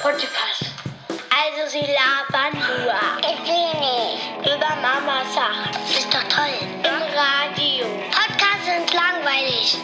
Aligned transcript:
Podcast. 0.00 0.70
Also 1.28 1.70
sie 1.72 1.80
labern 1.80 2.54
nur. 2.54 2.94
Ich 3.20 3.40
will 3.48 3.80
nicht. 3.80 4.46
Über 4.46 4.70
Mama 4.80 5.24
Sachen. 5.34 5.70
Ist 5.90 6.12
doch 6.14 6.22
toll. 6.28 6.54
Im 6.84 7.02
Radio. 7.18 7.84
Podcasts 8.12 8.66
sind 8.66 8.94
langweilig. 8.94 9.76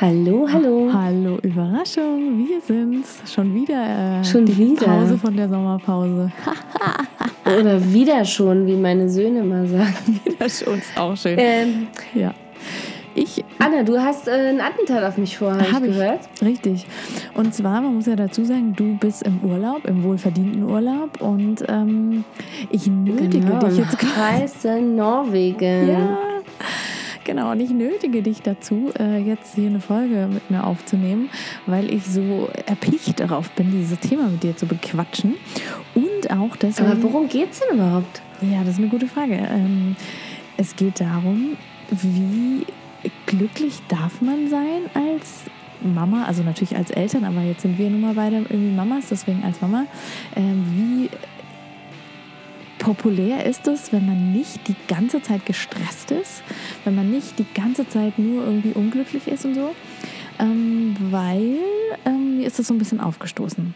Hallo, 0.00 0.48
hallo. 0.50 0.90
Hallo, 0.92 1.38
Überraschung, 1.42 2.46
wir 2.48 2.60
sind's. 2.62 3.20
Schon 3.30 3.54
wieder. 3.54 4.20
Äh, 4.20 4.24
Schon 4.24 4.46
die 4.46 4.56
wieder? 4.56 4.86
Pause 4.86 5.18
von 5.18 5.36
der 5.36 5.48
Sommerpause. 5.50 6.32
Oder 7.44 7.92
wieder 7.92 8.24
schon, 8.24 8.66
wie 8.66 8.76
meine 8.76 9.08
Söhne 9.08 9.42
mal 9.42 9.66
sagen. 9.66 10.20
wieder 10.24 10.48
schon, 10.48 10.78
ist 10.78 10.96
auch 10.96 11.14
schön. 11.16 11.38
Ähm, 11.38 11.88
ja. 12.14 12.32
Ich 13.16 13.42
Anna, 13.58 13.82
du 13.82 13.98
hast 13.98 14.28
äh, 14.28 14.50
ein 14.50 14.60
Attentat 14.60 15.02
auf 15.02 15.16
mich 15.16 15.38
vor, 15.38 15.52
habe 15.52 15.62
ich 15.62 15.72
Hab 15.72 15.82
ich. 15.82 15.88
gehört. 15.88 16.20
Richtig. 16.42 16.86
Und 17.34 17.54
zwar, 17.54 17.80
man 17.80 17.94
muss 17.94 18.06
ja 18.06 18.14
dazu 18.14 18.44
sagen, 18.44 18.74
du 18.76 18.96
bist 18.98 19.22
im 19.22 19.40
Urlaub, 19.42 19.86
im 19.86 20.02
wohlverdienten 20.04 20.62
Urlaub 20.64 21.22
und 21.22 21.64
ähm, 21.66 22.24
ich 22.70 22.86
nötige 22.86 23.40
Genau, 23.40 23.58
dich 23.60 23.78
jetzt 23.78 24.02
im 24.02 24.16
heißen 24.16 24.94
Norwegen. 24.96 25.88
Ja. 25.88 26.18
Genau, 27.24 27.50
und 27.52 27.60
ich 27.60 27.70
nötige 27.70 28.22
dich 28.22 28.42
dazu, 28.42 28.90
äh, 29.00 29.18
jetzt 29.18 29.54
hier 29.56 29.68
eine 29.68 29.80
Folge 29.80 30.28
mit 30.30 30.48
mir 30.50 30.64
aufzunehmen, 30.64 31.28
weil 31.66 31.92
ich 31.92 32.04
so 32.04 32.48
erpicht 32.66 33.18
darauf 33.18 33.50
bin, 33.52 33.72
dieses 33.72 33.98
Thema 33.98 34.28
mit 34.28 34.42
dir 34.42 34.56
zu 34.56 34.66
bequatschen. 34.66 35.34
Und 35.94 36.30
auch 36.30 36.54
deswegen. 36.54 36.90
Aber 36.90 37.02
worum 37.02 37.28
geht's 37.28 37.60
denn 37.60 37.78
überhaupt? 37.78 38.20
Ja, 38.42 38.60
das 38.60 38.74
ist 38.74 38.78
eine 38.78 38.88
gute 38.88 39.08
Frage. 39.08 39.34
Ähm, 39.34 39.96
es 40.58 40.76
geht 40.76 41.00
darum, 41.00 41.56
wie 41.90 42.64
glücklich 43.26 43.80
darf 43.88 44.20
man 44.20 44.48
sein 44.48 44.90
als 44.94 45.44
Mama, 45.82 46.24
also 46.24 46.42
natürlich 46.42 46.76
als 46.76 46.90
Eltern, 46.90 47.24
aber 47.24 47.42
jetzt 47.42 47.62
sind 47.62 47.78
wir 47.78 47.90
nun 47.90 48.00
mal 48.00 48.14
beide 48.14 48.36
irgendwie 48.36 48.74
Mamas, 48.74 49.08
deswegen 49.10 49.44
als 49.44 49.60
Mama. 49.60 49.86
Ähm, 50.34 50.64
wie 50.74 51.10
populär 52.78 53.44
ist 53.44 53.66
es, 53.66 53.92
wenn 53.92 54.06
man 54.06 54.32
nicht 54.32 54.68
die 54.68 54.76
ganze 54.88 55.20
Zeit 55.20 55.44
gestresst 55.44 56.10
ist, 56.10 56.42
wenn 56.84 56.94
man 56.94 57.10
nicht 57.10 57.38
die 57.38 57.46
ganze 57.54 57.88
Zeit 57.88 58.18
nur 58.18 58.44
irgendwie 58.44 58.72
unglücklich 58.72 59.26
ist 59.28 59.44
und 59.44 59.54
so, 59.54 59.74
ähm, 60.38 60.96
weil 61.10 61.56
ähm, 62.04 62.38
mir 62.38 62.46
ist 62.46 62.58
das 62.58 62.68
so 62.68 62.74
ein 62.74 62.78
bisschen 62.78 63.00
aufgestoßen. 63.00 63.74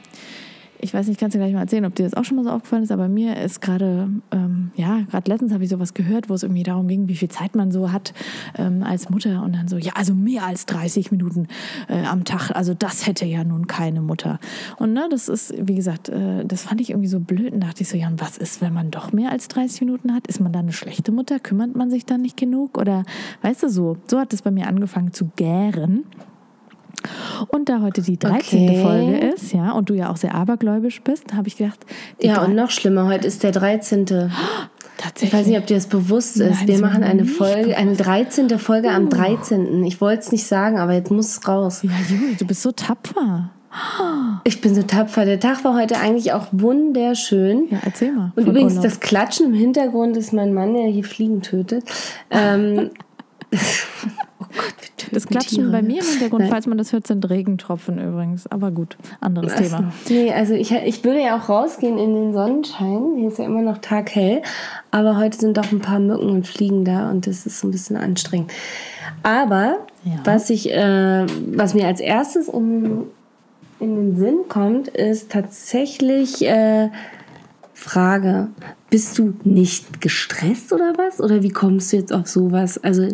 Ich 0.82 0.94
weiß 0.94 1.08
nicht, 1.08 1.20
kannst 1.20 1.34
du 1.34 1.38
gleich 1.38 1.52
mal 1.52 1.60
erzählen, 1.60 1.84
ob 1.84 1.94
dir 1.94 2.04
das 2.04 2.14
auch 2.14 2.24
schon 2.24 2.36
mal 2.36 2.44
so 2.44 2.50
aufgefallen 2.50 2.82
ist, 2.82 2.90
aber 2.92 3.08
mir 3.08 3.36
ist 3.36 3.60
gerade, 3.60 4.08
ähm, 4.30 4.70
ja, 4.76 5.00
gerade 5.10 5.30
letztens 5.30 5.52
habe 5.52 5.62
ich 5.62 5.68
sowas 5.68 5.92
gehört, 5.92 6.30
wo 6.30 6.34
es 6.34 6.42
irgendwie 6.42 6.62
darum 6.62 6.88
ging, 6.88 7.06
wie 7.08 7.16
viel 7.16 7.28
Zeit 7.28 7.54
man 7.54 7.70
so 7.70 7.92
hat 7.92 8.14
ähm, 8.56 8.82
als 8.82 9.10
Mutter 9.10 9.42
und 9.42 9.54
dann 9.54 9.68
so, 9.68 9.76
ja, 9.76 9.92
also 9.94 10.14
mehr 10.14 10.46
als 10.46 10.64
30 10.66 11.10
Minuten 11.10 11.48
äh, 11.88 12.06
am 12.06 12.24
Tag, 12.24 12.50
also 12.52 12.72
das 12.72 13.06
hätte 13.06 13.26
ja 13.26 13.44
nun 13.44 13.66
keine 13.66 14.00
Mutter. 14.00 14.40
Und 14.78 14.94
ne, 14.94 15.06
das 15.10 15.28
ist, 15.28 15.52
wie 15.58 15.74
gesagt, 15.74 16.08
äh, 16.08 16.46
das 16.46 16.62
fand 16.62 16.80
ich 16.80 16.90
irgendwie 16.90 17.08
so 17.08 17.20
blöd 17.20 17.52
und 17.52 17.60
dachte 17.60 17.82
ich 17.82 17.88
so, 17.88 17.98
ja, 17.98 18.08
und 18.08 18.20
was 18.20 18.38
ist, 18.38 18.62
wenn 18.62 18.72
man 18.72 18.90
doch 18.90 19.12
mehr 19.12 19.32
als 19.32 19.48
30 19.48 19.82
Minuten 19.82 20.14
hat? 20.14 20.26
Ist 20.28 20.40
man 20.40 20.52
dann 20.52 20.62
eine 20.62 20.72
schlechte 20.72 21.12
Mutter? 21.12 21.40
Kümmert 21.40 21.76
man 21.76 21.90
sich 21.90 22.06
dann 22.06 22.22
nicht 22.22 22.38
genug? 22.38 22.78
Oder, 22.78 23.04
weißt 23.42 23.64
du, 23.64 23.68
so, 23.68 23.98
so 24.06 24.18
hat 24.18 24.32
es 24.32 24.40
bei 24.42 24.50
mir 24.50 24.66
angefangen 24.66 25.12
zu 25.12 25.30
gären. 25.36 26.04
Und 27.48 27.68
da 27.68 27.80
heute 27.80 28.02
die 28.02 28.18
13. 28.18 28.68
Okay. 28.68 28.82
Folge 28.82 29.16
ist, 29.18 29.52
ja, 29.52 29.72
und 29.72 29.88
du 29.90 29.94
ja 29.94 30.10
auch 30.10 30.16
sehr 30.16 30.34
abergläubisch 30.34 31.00
bist, 31.02 31.32
habe 31.34 31.48
ich 31.48 31.56
gedacht, 31.56 31.80
Ja, 32.20 32.42
und 32.44 32.54
noch 32.54 32.70
schlimmer, 32.70 33.06
heute 33.06 33.26
ist 33.26 33.42
der 33.42 33.52
13. 33.52 34.02
Ich 34.02 34.08
tatsächlich. 34.98 35.32
weiß 35.40 35.46
nicht, 35.46 35.58
ob 35.58 35.66
dir 35.66 35.76
das 35.76 35.86
bewusst 35.86 36.36
ist. 36.36 36.58
Nein, 36.58 36.68
Wir 36.68 36.78
machen 36.80 37.02
eine 37.02 37.24
Folge, 37.24 37.76
eine 37.76 37.96
13. 37.96 38.58
Folge 38.58 38.90
am 38.90 39.06
Uh. 39.06 39.08
13. 39.08 39.84
Ich 39.84 40.00
wollte 40.00 40.20
es 40.20 40.32
nicht 40.32 40.46
sagen, 40.46 40.78
aber 40.78 40.92
jetzt 40.92 41.10
muss 41.10 41.28
es 41.38 41.48
raus. 41.48 41.80
Ja, 41.82 41.90
Juli, 42.08 42.36
du 42.36 42.46
bist 42.46 42.62
so 42.62 42.70
tapfer. 42.72 43.50
Ich 44.44 44.60
bin 44.60 44.74
so 44.74 44.82
tapfer. 44.82 45.24
Der 45.24 45.38
Tag 45.38 45.62
war 45.64 45.74
heute 45.74 45.98
eigentlich 45.98 46.32
auch 46.32 46.48
wunderschön. 46.50 47.68
Ja, 47.70 47.78
erzähl 47.84 48.12
mal. 48.12 48.32
Und 48.34 48.46
übrigens, 48.48 48.72
Urlaub. 48.72 48.84
das 48.84 49.00
Klatschen 49.00 49.46
im 49.46 49.54
Hintergrund 49.54 50.16
ist 50.16 50.32
mein 50.32 50.52
Mann, 50.52 50.74
der 50.74 50.88
hier 50.88 51.04
Fliegen 51.04 51.40
tötet. 51.40 51.84
Ähm, 52.30 52.90
oh 53.54 53.56
Gott, 54.54 55.12
das 55.12 55.26
Klatschen 55.26 55.58
Tiere. 55.58 55.70
bei 55.70 55.82
mir 55.82 56.00
im 56.00 56.06
Hintergrund, 56.08 56.42
Nein. 56.42 56.50
falls 56.50 56.66
man 56.66 56.78
das 56.78 56.92
hört, 56.92 57.06
sind 57.06 57.28
Regentropfen 57.28 57.98
übrigens. 57.98 58.46
Aber 58.46 58.70
gut, 58.70 58.96
anderes 59.20 59.52
Ach 59.54 59.58
so. 59.58 59.76
Thema. 59.76 59.92
Nee, 60.08 60.32
also 60.32 60.54
ich, 60.54 60.72
ich 60.72 61.04
würde 61.04 61.20
ja 61.22 61.38
auch 61.38 61.48
rausgehen 61.48 61.98
in 61.98 62.14
den 62.14 62.32
Sonnenschein. 62.32 63.14
Hier 63.16 63.28
ist 63.28 63.38
ja 63.38 63.44
immer 63.46 63.62
noch 63.62 63.78
taghell. 63.78 64.42
Aber 64.90 65.16
heute 65.16 65.38
sind 65.38 65.56
doch 65.56 65.70
ein 65.72 65.80
paar 65.80 65.98
Mücken 66.00 66.28
und 66.30 66.46
Fliegen 66.46 66.84
da 66.84 67.10
und 67.10 67.26
das 67.26 67.46
ist 67.46 67.60
so 67.60 67.68
ein 67.68 67.70
bisschen 67.70 67.96
anstrengend. 67.96 68.52
Aber 69.22 69.78
Ja. 70.04 70.12
was, 70.24 70.50
ich, 70.50 70.70
äh, 70.72 71.26
was 71.52 71.74
mir 71.74 71.86
als 71.86 72.00
erstes 72.00 72.48
in, 72.48 73.04
in 73.80 73.96
den 73.96 74.16
Sinn 74.16 74.38
kommt, 74.48 74.88
ist 74.88 75.30
tatsächlich 75.30 76.42
äh, 76.46 76.88
Frage. 77.80 78.48
Bist 78.90 79.18
du 79.18 79.32
nicht 79.42 80.02
gestresst 80.02 80.72
oder 80.72 80.92
was? 80.96 81.20
Oder 81.20 81.42
wie 81.42 81.48
kommst 81.48 81.92
du 81.92 81.96
jetzt 81.96 82.12
auf 82.12 82.26
sowas? 82.26 82.76
Also, 82.82 83.08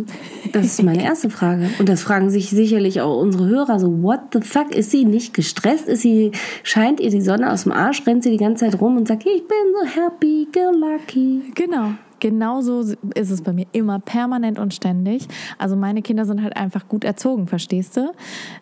das 0.53 0.66
ist 0.66 0.82
meine 0.82 1.04
erste 1.04 1.31
Frage. 1.31 1.71
Und 1.78 1.88
das 1.88 2.03
fragen 2.03 2.31
sich 2.31 2.50
sicherlich 2.50 3.00
auch 3.00 3.21
unsere 3.21 3.47
Hörer 3.47 3.78
so, 3.78 4.03
what 4.03 4.21
the 4.32 4.41
fuck? 4.41 4.75
Ist 4.75 4.91
sie 4.91 5.04
nicht 5.04 5.34
gestresst? 5.34 5.87
Ist 5.87 6.03
sie, 6.03 6.32
scheint 6.65 6.99
ihr 6.99 7.10
die 7.10 7.21
Sonne 7.21 7.53
aus 7.53 7.62
dem 7.62 7.72
Arsch? 7.72 8.04
Rennt 8.06 8.25
sie 8.25 8.31
die 8.31 8.38
ganze 8.38 8.65
Zeit 8.65 8.81
rum 8.81 8.97
und 8.97 9.06
sagt, 9.06 9.25
ich 9.25 9.47
bin 9.47 9.59
so 9.72 10.00
happy, 10.00 10.49
go 10.53 10.72
lucky? 10.72 11.53
Genau. 11.54 11.93
Genauso 12.21 12.81
ist 13.15 13.31
es 13.31 13.43
bei 13.43 13.53
mir 13.53 13.66
immer 13.72 13.99
permanent 13.99 14.59
und 14.59 14.72
ständig. 14.75 15.27
Also 15.59 15.77
meine 15.77 16.03
Kinder 16.03 16.25
sind 16.25 16.43
halt 16.43 16.56
einfach 16.56 16.88
gut 16.88 17.04
erzogen, 17.04 17.47
verstehst 17.47 17.97
du? 17.97 18.12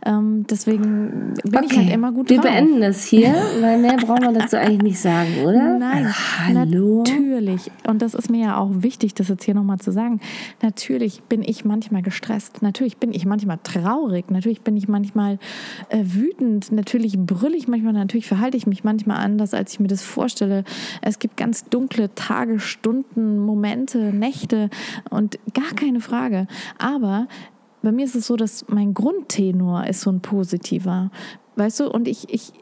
Ähm, 0.04 0.44
deswegen 0.48 1.34
bin 1.44 1.64
ich 1.64 1.76
halt 1.76 1.90
immer 1.90 2.12
gut 2.12 2.30
wir 2.30 2.36
drauf. 2.38 2.46
beenden 2.46 2.80
das 2.80 3.04
hier, 3.04 3.34
weil 3.60 3.78
mehr 3.78 3.96
brauchen 3.96 4.22
wir 4.22 4.32
dazu 4.32 4.56
eigentlich 4.56 4.82
nicht 4.82 5.00
sagen, 5.00 5.28
oder? 5.44 5.78
Nein, 5.78 6.06
Also, 6.06 6.58
hallo? 6.58 7.04
natürlich. 7.06 7.70
Und 7.86 8.02
das 8.02 8.14
ist 8.14 8.30
mir 8.30 8.40
ja 8.40 8.56
auch 8.58 8.70
wichtig, 8.72 9.14
das 9.14 9.28
jetzt 9.28 9.44
hier 9.44 9.54
nochmal 9.54 9.78
zu 9.78 9.92
sagen. 9.92 10.20
Natürlich 10.62 11.22
bin 11.22 11.42
ich 11.42 11.64
manchmal 11.64 12.02
gestresst. 12.02 12.62
Natürlich 12.62 12.96
bin 12.98 13.12
ich 13.12 13.26
manchmal 13.26 13.58
traurig. 13.62 14.30
Natürlich 14.30 14.62
bin 14.62 14.76
ich 14.76 14.88
manchmal 14.88 15.38
äh, 15.88 16.02
wütend. 16.04 16.72
Natürlich 16.72 17.18
brülle 17.18 17.56
ich 17.56 17.68
manchmal. 17.68 17.92
Natürlich 17.92 18.26
verhalte 18.26 18.56
ich 18.56 18.66
mich 18.66 18.84
manchmal 18.84 19.18
anders, 19.18 19.54
als 19.54 19.72
ich 19.72 19.80
mir 19.80 19.88
das 19.88 20.02
vorstelle. 20.02 20.64
Es 21.02 21.18
gibt 21.18 21.36
ganz 21.36 21.64
dunkle 21.64 22.14
Tage, 22.14 22.60
Stunden, 22.60 23.38
Momente, 23.44 24.12
Nächte 24.12 24.70
und 25.10 25.38
gar 25.54 25.72
keine 25.74 26.00
Frage. 26.00 26.46
Aber 26.78 27.28
bei 27.82 27.92
mir 27.92 28.04
ist 28.04 28.16
es 28.16 28.26
so, 28.26 28.36
dass 28.36 28.66
mein 28.68 28.94
Grundtenor 28.94 29.86
ist 29.86 30.00
so 30.00 30.10
ein 30.10 30.20
positiver. 30.20 31.10
Weißt 31.56 31.80
du, 31.80 31.90
und 31.90 32.08
ich, 32.08 32.32
ich, 32.32 32.52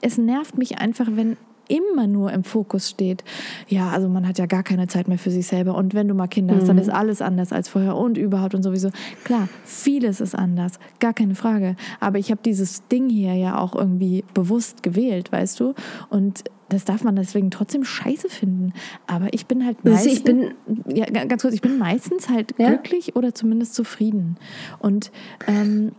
es 0.00 0.18
nervt 0.18 0.58
mich 0.58 0.78
einfach, 0.78 1.06
wenn 1.10 1.36
immer 1.68 2.06
nur 2.06 2.32
im 2.32 2.44
Fokus 2.44 2.90
steht, 2.90 3.24
ja, 3.68 3.90
also 3.90 4.08
man 4.08 4.26
hat 4.26 4.38
ja 4.38 4.46
gar 4.46 4.62
keine 4.62 4.86
Zeit 4.86 5.08
mehr 5.08 5.18
für 5.18 5.30
sich 5.30 5.46
selber 5.46 5.74
und 5.76 5.94
wenn 5.94 6.08
du 6.08 6.14
mal 6.14 6.26
Kinder 6.26 6.56
hast, 6.56 6.68
dann 6.68 6.78
ist 6.78 6.90
alles 6.90 7.22
anders 7.22 7.52
als 7.52 7.68
vorher 7.68 7.96
und 7.96 8.18
überhaupt 8.18 8.54
und 8.54 8.62
sowieso. 8.62 8.90
Klar, 9.24 9.48
vieles 9.64 10.20
ist 10.20 10.34
anders, 10.34 10.78
gar 11.00 11.14
keine 11.14 11.34
Frage, 11.34 11.76
aber 12.00 12.18
ich 12.18 12.30
habe 12.30 12.40
dieses 12.44 12.86
Ding 12.88 13.08
hier 13.08 13.34
ja 13.34 13.58
auch 13.58 13.74
irgendwie 13.74 14.24
bewusst 14.34 14.82
gewählt, 14.82 15.32
weißt 15.32 15.60
du? 15.60 15.74
Und 16.10 16.44
das 16.74 16.84
darf 16.84 17.02
man 17.04 17.16
deswegen 17.16 17.50
trotzdem 17.50 17.84
scheiße 17.84 18.28
finden, 18.28 18.72
aber 19.06 19.32
ich 19.32 19.46
bin 19.46 19.64
halt 19.64 19.78
Also 19.84 19.90
meistens, 19.94 20.12
ich 20.12 20.24
bin- 20.24 20.54
ja, 20.94 21.06
ga- 21.06 21.24
ganz 21.24 21.42
kurz, 21.42 21.54
ich 21.54 21.62
bin 21.62 21.78
meistens 21.78 22.28
halt 22.28 22.54
Ja? 22.58 22.68
glücklich 22.68 23.16
oder 23.16 23.34
zumindest 23.34 23.74
zufrieden 23.74 24.36
und 24.80 25.10
ähm, 25.46 25.92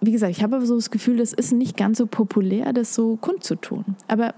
wie 0.00 0.12
gesagt, 0.12 0.32
ich 0.36 0.42
habe 0.42 0.56
aber 0.56 0.66
so 0.66 0.74
das 0.76 0.90
Gefühl, 0.90 1.16
das 1.16 1.32
ist 1.32 1.52
nicht 1.52 1.76
ganz 1.78 1.96
so 1.98 2.06
populär, 2.06 2.72
das 2.74 2.94
so 2.94 3.16
kundzutun. 3.16 3.84
Aber 4.06 4.34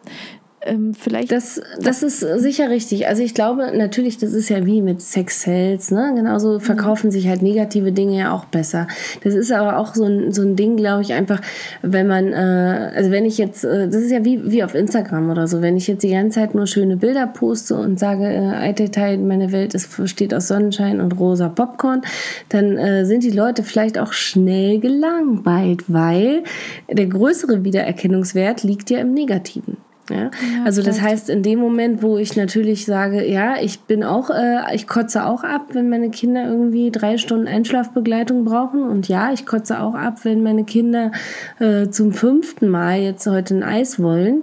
ähm, 0.66 0.94
vielleicht. 0.94 1.32
Das, 1.32 1.60
das 1.81 2.03
ist 2.03 2.21
sicher 2.21 2.71
richtig. 2.71 3.06
Also 3.09 3.22
ich 3.22 3.34
glaube 3.34 3.71
natürlich, 3.77 4.19
das 4.19 4.32
ist 4.32 4.49
ja 4.49 4.66
wie 4.66 4.82
mit 4.82 5.00
Sex 5.00 5.43
Sales, 5.43 5.91
ne? 5.91 6.12
Genauso 6.15 6.59
verkaufen 6.60 7.10
sich 7.10 7.28
halt 7.28 7.43
negative 7.43 7.93
Dinge 7.93 8.19
ja 8.19 8.32
auch 8.32 8.44
besser. 8.47 8.87
Das 9.22 9.34
ist 9.34 9.53
aber 9.53 9.78
auch 9.78 9.94
so 9.94 10.04
ein, 10.04 10.32
so 10.32 10.43
ein 10.43 10.56
Ding, 10.56 10.77
glaube 10.77 11.03
ich, 11.03 11.12
einfach, 11.12 11.41
wenn 11.82 12.06
man, 12.06 12.32
äh, 12.32 12.93
also 12.94 13.10
wenn 13.10 13.25
ich 13.25 13.38
jetzt, 13.38 13.65
äh, 13.65 13.87
das 13.87 14.03
ist 14.03 14.10
ja 14.10 14.25
wie, 14.25 14.50
wie 14.50 14.65
auf 14.65 14.75
Instagram 14.75 15.30
oder 15.30 15.47
so, 15.47 15.63
wenn 15.63 15.77
ich 15.77 15.86
jetzt 15.86 16.03
die 16.03 16.10
ganze 16.10 16.41
Zeit 16.41 16.54
nur 16.54 16.66
schöne 16.66 16.97
Bilder 16.97 17.27
poste 17.27 17.77
und 17.77 17.98
sage, 17.98 18.27
äh, 18.27 19.16
meine 19.16 19.53
Welt 19.53 19.74
ist, 19.74 19.97
besteht 19.97 20.34
aus 20.34 20.48
Sonnenschein 20.48 21.01
und 21.01 21.19
rosa 21.19 21.48
Popcorn, 21.48 22.03
dann 22.48 22.77
äh, 22.77 23.04
sind 23.04 23.22
die 23.22 23.30
Leute 23.30 23.62
vielleicht 23.62 23.98
auch 23.98 24.12
schnell 24.12 24.80
gelangweilt, 24.80 25.84
weil 25.89 26.42
der 26.91 27.07
größere 27.07 27.65
Wiedererkennungswert 27.65 28.62
liegt 28.62 28.91
ja 28.91 28.98
im 28.98 29.15
Negativen. 29.15 29.77
Ja? 30.11 30.31
also 30.65 30.83
das 30.83 30.99
vielleicht. 30.99 31.13
heißt, 31.13 31.31
in 31.31 31.43
dem 31.43 31.59
Moment, 31.59 32.03
wo 32.03 32.19
ich 32.19 32.37
natürlich 32.37 32.87
sage, 32.87 33.25
ja, 33.29 33.57
ich 33.61 33.81
bin 33.81 34.05
auch, 34.05 34.31
äh, 34.31 34.75
ich 34.75 34.87
kotze 34.87 35.27
auch 35.27 35.45
ab, 35.45 35.69
wenn 35.73 35.89
meine 35.89 36.11
Kinder 36.11 36.47
irgendwie 36.47 36.91
drei 36.91 37.19
Stunden 37.19 37.49
Einschlafbegleitung 37.49 38.45
brauchen. 38.45 38.83
Und 38.83 39.09
ja, 39.09 39.33
ich 39.33 39.47
kotze 39.47 39.81
auch 39.81 39.95
ab, 39.95 40.25
wenn 40.25 40.43
meine 40.43 40.65
Kinder 40.65 41.13
äh, 41.59 41.89
zum 41.89 42.13
fünften 42.13 42.69
Mal 42.69 43.01
jetzt 43.01 43.27
heute 43.27 43.57
ein 43.57 43.63
Eis 43.63 44.01
wollen. 44.01 44.43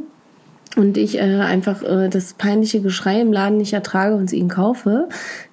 und 0.75 0.97
ich 0.97 1.17
äh, 1.17 1.21
einfach 1.21 1.83
äh, 1.83 2.09
das 2.09 2.33
peinliche 2.33 2.81
Geschrei 2.81 3.21
im 3.21 3.31
Laden 3.31 3.57
nicht 3.57 3.73
ertrage 3.73 4.15
und 4.15 4.25
es 4.25 4.33
ihnen 4.33 4.49
kaufe, 4.49 5.07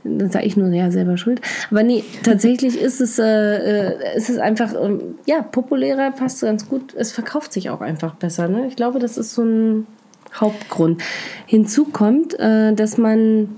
dann 0.04 0.30
sage 0.30 0.46
ich 0.46 0.56
nur, 0.56 0.68
ja, 0.68 0.90
selber 0.90 1.16
schuld. 1.16 1.40
Aber 1.70 1.82
nee, 1.82 2.04
tatsächlich 2.22 2.80
ist 2.80 3.00
es, 3.00 3.18
äh, 3.18 3.92
äh, 3.92 4.16
ist 4.16 4.30
es 4.30 4.38
einfach, 4.38 4.72
ähm, 4.74 5.16
ja, 5.26 5.42
populärer, 5.42 6.10
passt 6.12 6.40
ganz 6.40 6.68
gut. 6.68 6.94
Es 6.96 7.12
verkauft 7.12 7.52
sich 7.52 7.70
auch 7.70 7.80
einfach 7.80 8.14
besser. 8.14 8.48
Ne? 8.48 8.66
Ich 8.68 8.76
glaube, 8.76 8.98
das 8.98 9.18
ist 9.18 9.34
so 9.34 9.42
ein 9.42 9.86
Hauptgrund. 10.34 11.02
Hinzu 11.46 11.86
kommt, 11.86 12.38
äh, 12.38 12.72
dass 12.74 12.98
man 12.98 13.48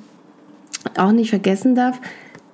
auch 0.97 1.13
nicht 1.13 1.31
vergessen 1.31 1.75
darf, 1.75 2.01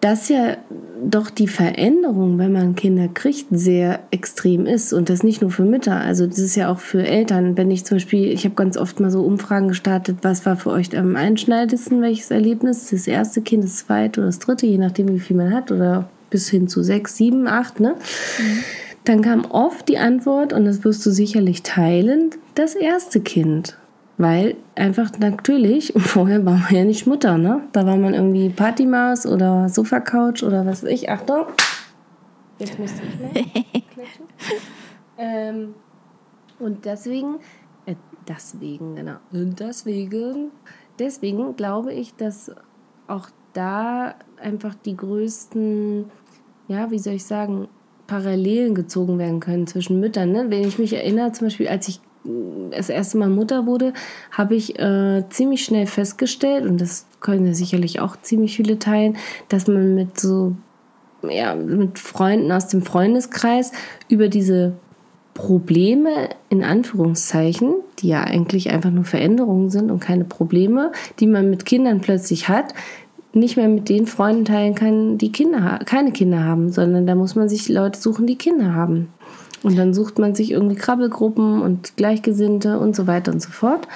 dass 0.01 0.29
ja 0.29 0.57
doch 1.05 1.29
die 1.29 1.49
Veränderung, 1.49 2.39
wenn 2.39 2.53
man 2.53 2.77
Kinder 2.77 3.09
kriegt, 3.09 3.47
sehr 3.51 4.01
extrem 4.11 4.67
ist. 4.67 4.93
Und 4.93 5.11
das 5.11 5.25
nicht 5.25 5.43
nur 5.43 5.51
für 5.51 5.65
Mütter, 5.65 5.97
also 5.97 6.27
das 6.27 6.39
ist 6.39 6.55
ja 6.55 6.71
auch 6.71 6.79
für 6.79 7.05
Eltern. 7.05 7.57
Wenn 7.57 7.71
ich 7.71 7.85
zum 7.85 7.97
Beispiel, 7.97 8.31
ich 8.31 8.45
habe 8.45 8.55
ganz 8.55 8.77
oft 8.77 9.01
mal 9.01 9.11
so 9.11 9.23
Umfragen 9.23 9.69
gestartet, 9.69 10.19
was 10.23 10.47
war 10.47 10.57
für 10.57 10.71
euch 10.71 10.97
am 10.97 11.17
einschneidendsten, 11.17 12.01
welches 12.01 12.31
Erlebnis? 12.31 12.91
Das 12.91 13.09
erste 13.09 13.43
Kind, 13.43 13.65
das 13.65 13.79
zweite 13.79 14.21
oder 14.21 14.29
das 14.29 14.39
dritte, 14.39 14.67
je 14.67 14.79
nachdem, 14.79 15.13
wie 15.13 15.21
viel 15.21 15.37
man 15.37 15.53
hat, 15.53 15.73
oder 15.73 16.09
bis 16.31 16.49
hin 16.49 16.69
zu 16.69 16.83
sechs, 16.83 17.17
sieben, 17.17 17.49
acht, 17.49 17.81
ne? 17.81 17.95
Mhm. 18.39 18.59
Dann 19.05 19.23
kam 19.23 19.47
oft 19.47 19.89
die 19.89 19.99
Antwort, 19.99 20.53
und 20.53 20.65
das 20.65 20.85
wirst 20.85 21.05
du 21.07 21.11
sicherlich 21.11 21.63
teilen, 21.63 22.31
das 22.55 22.75
erste 22.75 23.21
Kind. 23.21 23.77
Weil 24.19 24.57
einfach 24.75 25.13
natürlich, 25.19 25.93
vorher 25.97 26.45
war 26.45 26.59
man 26.59 26.75
ja 26.75 26.85
nicht 26.85 27.07
Mutter, 27.07 27.39
ne? 27.39 27.63
Da 27.73 27.87
war 27.87 27.97
man 27.97 28.15
irgendwie 28.15 28.51
Partymaus 28.51 29.25
oder 29.25 29.69
Sofacouch 29.69 30.43
oder 30.43 30.67
was 30.67 30.83
weiß 30.83 30.91
ich. 30.91 31.09
Achtung! 31.09 31.47
Jetzt 32.59 32.79
musste 32.79 33.01
ich 33.35 33.85
ähm, 35.19 35.75
und 36.59 36.85
deswegen, 36.85 37.37
äh, 37.87 37.95
deswegen, 38.27 38.97
genau. 38.97 39.19
Und 39.31 39.61
deswegen, 39.61 40.51
deswegen 40.99 41.55
glaube 41.55 41.93
ich, 41.93 42.17
dass 42.17 42.51
auch 43.07 43.29
da 43.53 44.17
einfach 44.41 44.75
die 44.75 44.97
größten, 44.97 46.11
ja, 46.67 46.91
wie 46.91 46.99
soll 46.99 47.15
ich 47.15 47.25
sagen, 47.25 47.69
Parallelen 48.09 48.75
gezogen 48.75 49.19
werden 49.19 49.39
können 49.39 49.67
zwischen 49.67 50.01
Müttern. 50.01 50.33
Ne? 50.33 50.47
Wenn 50.49 50.67
ich 50.67 50.79
mich 50.79 50.95
erinnere, 50.95 51.31
zum 51.33 51.47
Beispiel, 51.47 51.69
als 51.69 51.87
ich 51.89 52.01
das 52.71 52.89
erste 52.89 53.19
Mal 53.19 53.29
Mutter 53.29 53.67
wurde, 53.67 53.93
habe 54.31 54.55
ich 54.55 54.79
äh, 54.79 55.25
ziemlich 55.31 55.65
schnell 55.65 55.87
festgestellt, 55.87 56.67
und 56.67 56.81
das 56.81 57.07
können 57.21 57.47
ja 57.47 57.55
sicherlich 57.55 58.01
auch 58.01 58.17
ziemlich 58.21 58.57
viele 58.57 58.79
teilen, 58.79 59.17
dass 59.49 59.67
man 59.67 59.95
mit 59.95 60.21
so, 60.21 60.55
ja, 61.29 61.55
mit 61.55 61.99
Freunden 61.99 62.53
aus 62.53 62.69
dem 62.69 62.83
Freundeskreis 62.83 63.73
über 64.09 64.29
diese 64.29 64.75
Probleme 65.35 66.31
in 66.49 66.65
Anführungszeichen, 66.65 67.75
die 68.01 68.09
ja 68.09 68.25
eigentlich 68.25 68.71
einfach 68.71 68.91
nur 68.91 69.05
Veränderungen 69.05 69.71
sind 69.71 69.91
und 69.91 70.01
keine 70.01 70.25
Probleme, 70.25 70.93
die 71.21 71.29
man 71.29 71.49
mit 71.49 71.65
Kindern 71.65 72.01
plötzlich 72.01 72.49
hat, 72.49 72.75
nicht 73.33 73.57
mehr 73.57 73.69
mit 73.69 73.89
den 73.89 74.07
Freunden 74.07 74.45
teilen 74.45 74.75
kann, 74.75 75.17
die 75.19 75.31
Kinder 75.31 75.81
keine 75.85 76.13
Kinder 76.13 76.43
haben, 76.43 76.73
sondern 76.73 77.07
da 77.07 77.15
muss 77.15 77.37
man 77.37 77.49
sich 77.49 77.69
Leute 77.69 78.01
suchen, 78.01 78.27
die 78.27 78.37
Kinder 78.37 78.75
haben. 78.75 79.13
Und 79.63 79.77
dann 79.77 79.93
sucht 79.95 80.19
man 80.19 80.35
sich 80.35 80.53
irgendwie 80.53 80.77
Krabbelgruppen 80.77 81.63
und 81.63 81.97
Gleichgesinnte 81.97 82.79
und 82.79 82.95
so 82.95 83.07
weiter 83.07 83.33
und 83.33 83.43
so 83.43 83.51
fort. 83.51 83.89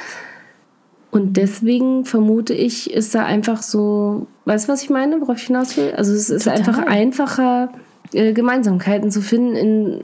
Und 1.10 1.36
deswegen 1.36 2.04
vermute 2.04 2.54
ich, 2.54 2.90
ist 2.90 3.14
da 3.14 3.24
einfach 3.24 3.62
so, 3.62 4.26
weißt 4.46 4.66
du, 4.66 4.72
was 4.72 4.82
ich 4.82 4.90
meine, 4.90 5.20
worauf 5.20 5.36
ich 5.36 5.46
hinaus 5.46 5.76
will? 5.76 5.92
Also 5.94 6.12
es 6.12 6.30
ist 6.30 6.44
Total. 6.44 6.58
einfach 6.58 6.78
einfacher, 6.86 7.70
äh, 8.12 8.32
Gemeinsamkeiten 8.32 9.10
zu 9.10 9.20
finden 9.20 9.54
in 9.54 10.02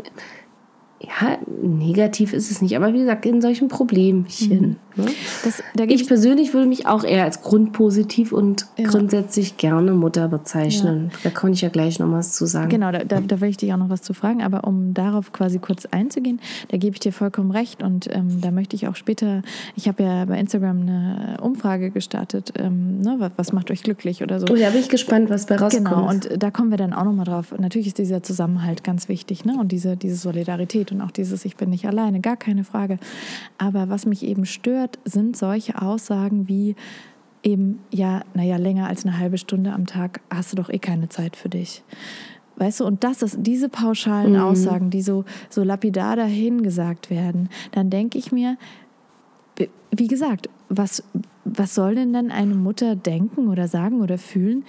ja, 1.01 1.39
negativ 1.63 2.33
ist 2.33 2.51
es 2.51 2.61
nicht, 2.61 2.77
aber 2.77 2.93
wie 2.93 2.99
gesagt, 2.99 3.25
in 3.25 3.41
solchen 3.41 3.69
Problemchen. 3.69 4.79
Mhm. 4.97 5.05
Ne? 5.05 5.07
Das, 5.45 5.63
ich 5.89 6.09
persönlich 6.09 6.53
würde 6.55 6.67
mich 6.67 6.87
auch 6.87 7.05
eher 7.05 7.23
als 7.23 7.41
grundpositiv 7.43 8.33
und 8.33 8.67
ja. 8.77 8.89
grundsätzlich 8.89 9.57
gerne 9.59 9.93
Mutter 9.93 10.27
bezeichnen. 10.27 11.11
Ja. 11.13 11.19
Da 11.25 11.31
kann 11.31 11.53
ich 11.53 11.61
ja 11.61 11.69
gleich 11.69 12.01
noch 12.01 12.11
was 12.11 12.33
zu 12.33 12.47
sagen. 12.47 12.69
Genau, 12.69 12.91
da, 12.91 13.05
da, 13.05 13.21
da 13.21 13.41
will 13.41 13.49
ich 13.49 13.57
dich 13.57 13.73
auch 13.73 13.77
noch 13.77 13.91
was 13.91 14.03
zu 14.03 14.13
fragen, 14.13 14.43
aber 14.43 14.65
um 14.65 14.93
darauf 14.93 15.33
quasi 15.33 15.61
kurz 15.61 15.87
einzugehen, 15.87 16.41
da 16.69 16.79
gebe 16.79 16.95
ich 16.95 17.01
dir 17.01 17.13
vollkommen 17.13 17.53
recht 17.53 17.81
und 17.81 18.09
ähm, 18.13 18.41
da 18.41 18.51
möchte 18.51 18.75
ich 18.75 18.89
auch 18.89 18.97
später, 18.97 19.43
ich 19.77 19.87
habe 19.87 20.03
ja 20.03 20.25
bei 20.25 20.39
Instagram 20.39 20.81
eine 20.81 21.37
Umfrage 21.41 21.91
gestartet, 21.91 22.55
ähm, 22.57 22.99
ne, 22.99 23.17
was, 23.19 23.31
was, 23.37 23.53
macht 23.53 23.71
euch 23.71 23.83
glücklich 23.83 24.23
oder 24.23 24.41
so. 24.41 24.47
Oh, 24.51 24.57
ja, 24.57 24.71
bin 24.71 24.81
ich 24.81 24.89
gespannt, 24.89 25.31
was 25.31 25.47
bei 25.47 25.57
rauskommt. 25.57 25.85
Genau, 25.87 26.09
und 26.09 26.29
da 26.37 26.51
kommen 26.51 26.71
wir 26.71 26.77
dann 26.77 26.93
auch 26.93 27.05
nochmal 27.05 27.25
drauf. 27.25 27.55
Natürlich 27.57 27.87
ist 27.87 27.99
dieser 27.99 28.23
Zusammenhalt 28.23 28.83
ganz 28.83 29.09
wichtig 29.09 29.45
ne? 29.45 29.57
und 29.59 29.71
diese, 29.71 29.97
diese 29.97 30.17
Solidarität 30.17 30.88
und 30.93 31.01
auch 31.01 31.11
dieses 31.11 31.45
Ich 31.45 31.57
bin 31.57 31.71
nicht 31.71 31.87
alleine, 31.87 32.21
gar 32.21 32.37
keine 32.37 32.65
Frage. 32.65 32.99
Aber 33.59 33.89
was 33.89 34.07
mich 34.07 34.23
eben 34.25 34.45
stört, 34.47 34.99
sind 35.05 35.37
solche 35.37 35.81
Aussagen 35.81 36.49
wie 36.49 36.77
eben, 37.43 37.81
ja, 37.93 38.23
naja, 38.35 38.57
länger 38.57 38.89
als 38.89 39.05
eine 39.05 39.19
halbe 39.19 39.39
Stunde 39.39 39.73
am 39.73 39.87
Tag 39.87 40.21
hast 40.31 40.53
du 40.53 40.57
doch 40.57 40.71
eh 40.71 40.79
keine 40.79 41.09
Zeit 41.09 41.37
für 41.37 41.49
dich. 41.49 41.83
Weißt 42.57 42.81
du, 42.81 42.85
und 42.85 43.05
das 43.05 43.23
ist 43.23 43.39
diese 43.41 43.69
pauschalen 43.69 44.33
mhm. 44.33 44.41
Aussagen, 44.41 44.91
die 44.91 45.03
so, 45.03 45.25
so 45.49 45.63
lapidar 45.63 46.17
dahingesagt 46.17 47.09
werden, 47.09 47.49
dann 47.71 47.89
denke 47.89 48.19
ich 48.19 48.33
mir, 48.33 48.57
wie 49.93 50.09
gesagt, 50.09 50.49
was, 50.69 51.03
was 51.45 51.75
soll 51.75 51.95
denn 51.95 52.13
dann 52.13 52.31
eine 52.31 52.55
Mutter 52.55 52.97
denken 52.97 53.49
oder 53.49 53.69
sagen 53.69 54.01
oder 54.01 54.19
fühlen, 54.19 54.65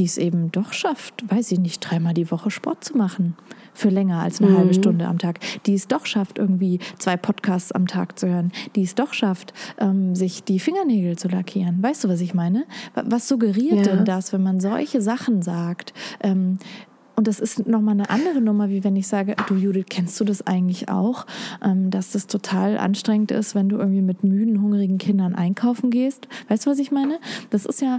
die 0.00 0.06
es 0.06 0.16
eben 0.16 0.50
doch 0.50 0.72
schafft, 0.72 1.30
weiß 1.30 1.52
ich 1.52 1.58
nicht, 1.58 1.80
dreimal 1.80 2.14
die 2.14 2.30
Woche 2.30 2.50
Sport 2.50 2.82
zu 2.82 2.96
machen 2.96 3.36
für 3.74 3.90
länger 3.90 4.20
als 4.20 4.40
eine 4.40 4.50
mhm. 4.50 4.56
halbe 4.56 4.74
Stunde 4.74 5.06
am 5.06 5.18
Tag, 5.18 5.40
die 5.66 5.74
es 5.74 5.88
doch 5.88 6.06
schafft, 6.06 6.38
irgendwie 6.38 6.78
zwei 6.98 7.18
Podcasts 7.18 7.70
am 7.70 7.86
Tag 7.86 8.18
zu 8.18 8.26
hören, 8.26 8.50
die 8.76 8.82
es 8.82 8.94
doch 8.94 9.12
schafft, 9.12 9.52
ähm, 9.78 10.14
sich 10.14 10.42
die 10.42 10.58
Fingernägel 10.58 11.18
zu 11.18 11.28
lackieren. 11.28 11.82
Weißt 11.82 12.02
du, 12.02 12.08
was 12.08 12.22
ich 12.22 12.32
meine? 12.32 12.64
Was 12.94 13.28
suggeriert 13.28 13.86
ja. 13.86 13.94
denn 13.94 14.06
das, 14.06 14.32
wenn 14.32 14.42
man 14.42 14.58
solche 14.58 15.02
Sachen 15.02 15.42
sagt? 15.42 15.92
Ähm, 16.22 16.58
und 17.20 17.28
das 17.28 17.38
ist 17.38 17.66
nochmal 17.66 17.92
eine 17.92 18.08
andere 18.08 18.40
Nummer, 18.40 18.70
wie 18.70 18.82
wenn 18.82 18.96
ich 18.96 19.06
sage, 19.06 19.36
du 19.46 19.54
Judith, 19.54 19.84
kennst 19.90 20.18
du 20.18 20.24
das 20.24 20.46
eigentlich 20.46 20.88
auch, 20.88 21.26
ähm, 21.62 21.90
dass 21.90 22.12
das 22.12 22.26
total 22.26 22.78
anstrengend 22.78 23.30
ist, 23.30 23.54
wenn 23.54 23.68
du 23.68 23.76
irgendwie 23.76 24.00
mit 24.00 24.24
müden, 24.24 24.62
hungrigen 24.62 24.96
Kindern 24.96 25.34
einkaufen 25.34 25.90
gehst? 25.90 26.28
Weißt 26.48 26.64
du, 26.64 26.70
was 26.70 26.78
ich 26.78 26.90
meine? 26.90 27.18
Das 27.50 27.66
ist 27.66 27.82
ja 27.82 27.98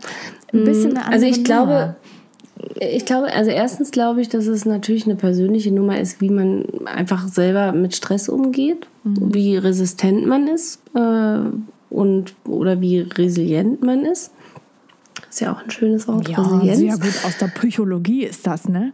ein 0.52 0.64
bisschen 0.64 0.98
eine 0.98 1.06
andere 1.06 1.14
Also 1.14 1.26
ich 1.28 1.36
Nummer. 1.36 1.46
glaube, 1.46 1.96
ich 2.80 3.06
glaube, 3.06 3.32
also 3.32 3.52
erstens 3.52 3.92
glaube 3.92 4.22
ich, 4.22 4.30
dass 4.30 4.48
es 4.48 4.66
natürlich 4.66 5.06
eine 5.06 5.18
persönliche 5.18 5.72
Nummer 5.72 6.00
ist, 6.00 6.20
wie 6.20 6.32
man 6.32 6.66
einfach 6.86 7.28
selber 7.28 7.74
mit 7.74 7.96
Stress 7.96 8.28
umgeht, 8.28 8.88
mhm. 9.04 9.36
wie 9.36 9.56
resistent 9.56 10.26
man 10.26 10.48
ist 10.48 10.82
äh, 10.96 11.42
und 11.92 12.34
oder 12.46 12.82
wie 12.82 13.02
resilient 13.02 13.84
man 13.84 14.04
ist. 14.04 14.32
Ist 15.32 15.40
ja 15.40 15.54
auch 15.54 15.64
ein 15.64 15.72
schönes 15.72 16.10
Wort. 16.10 16.28
Ja, 16.28 16.42
Resilienz. 16.42 16.78
sehr 16.78 16.98
gut. 16.98 17.26
Aus 17.26 17.38
der 17.38 17.48
Psychologie 17.48 18.26
ist 18.26 18.46
das, 18.46 18.68
ne? 18.68 18.92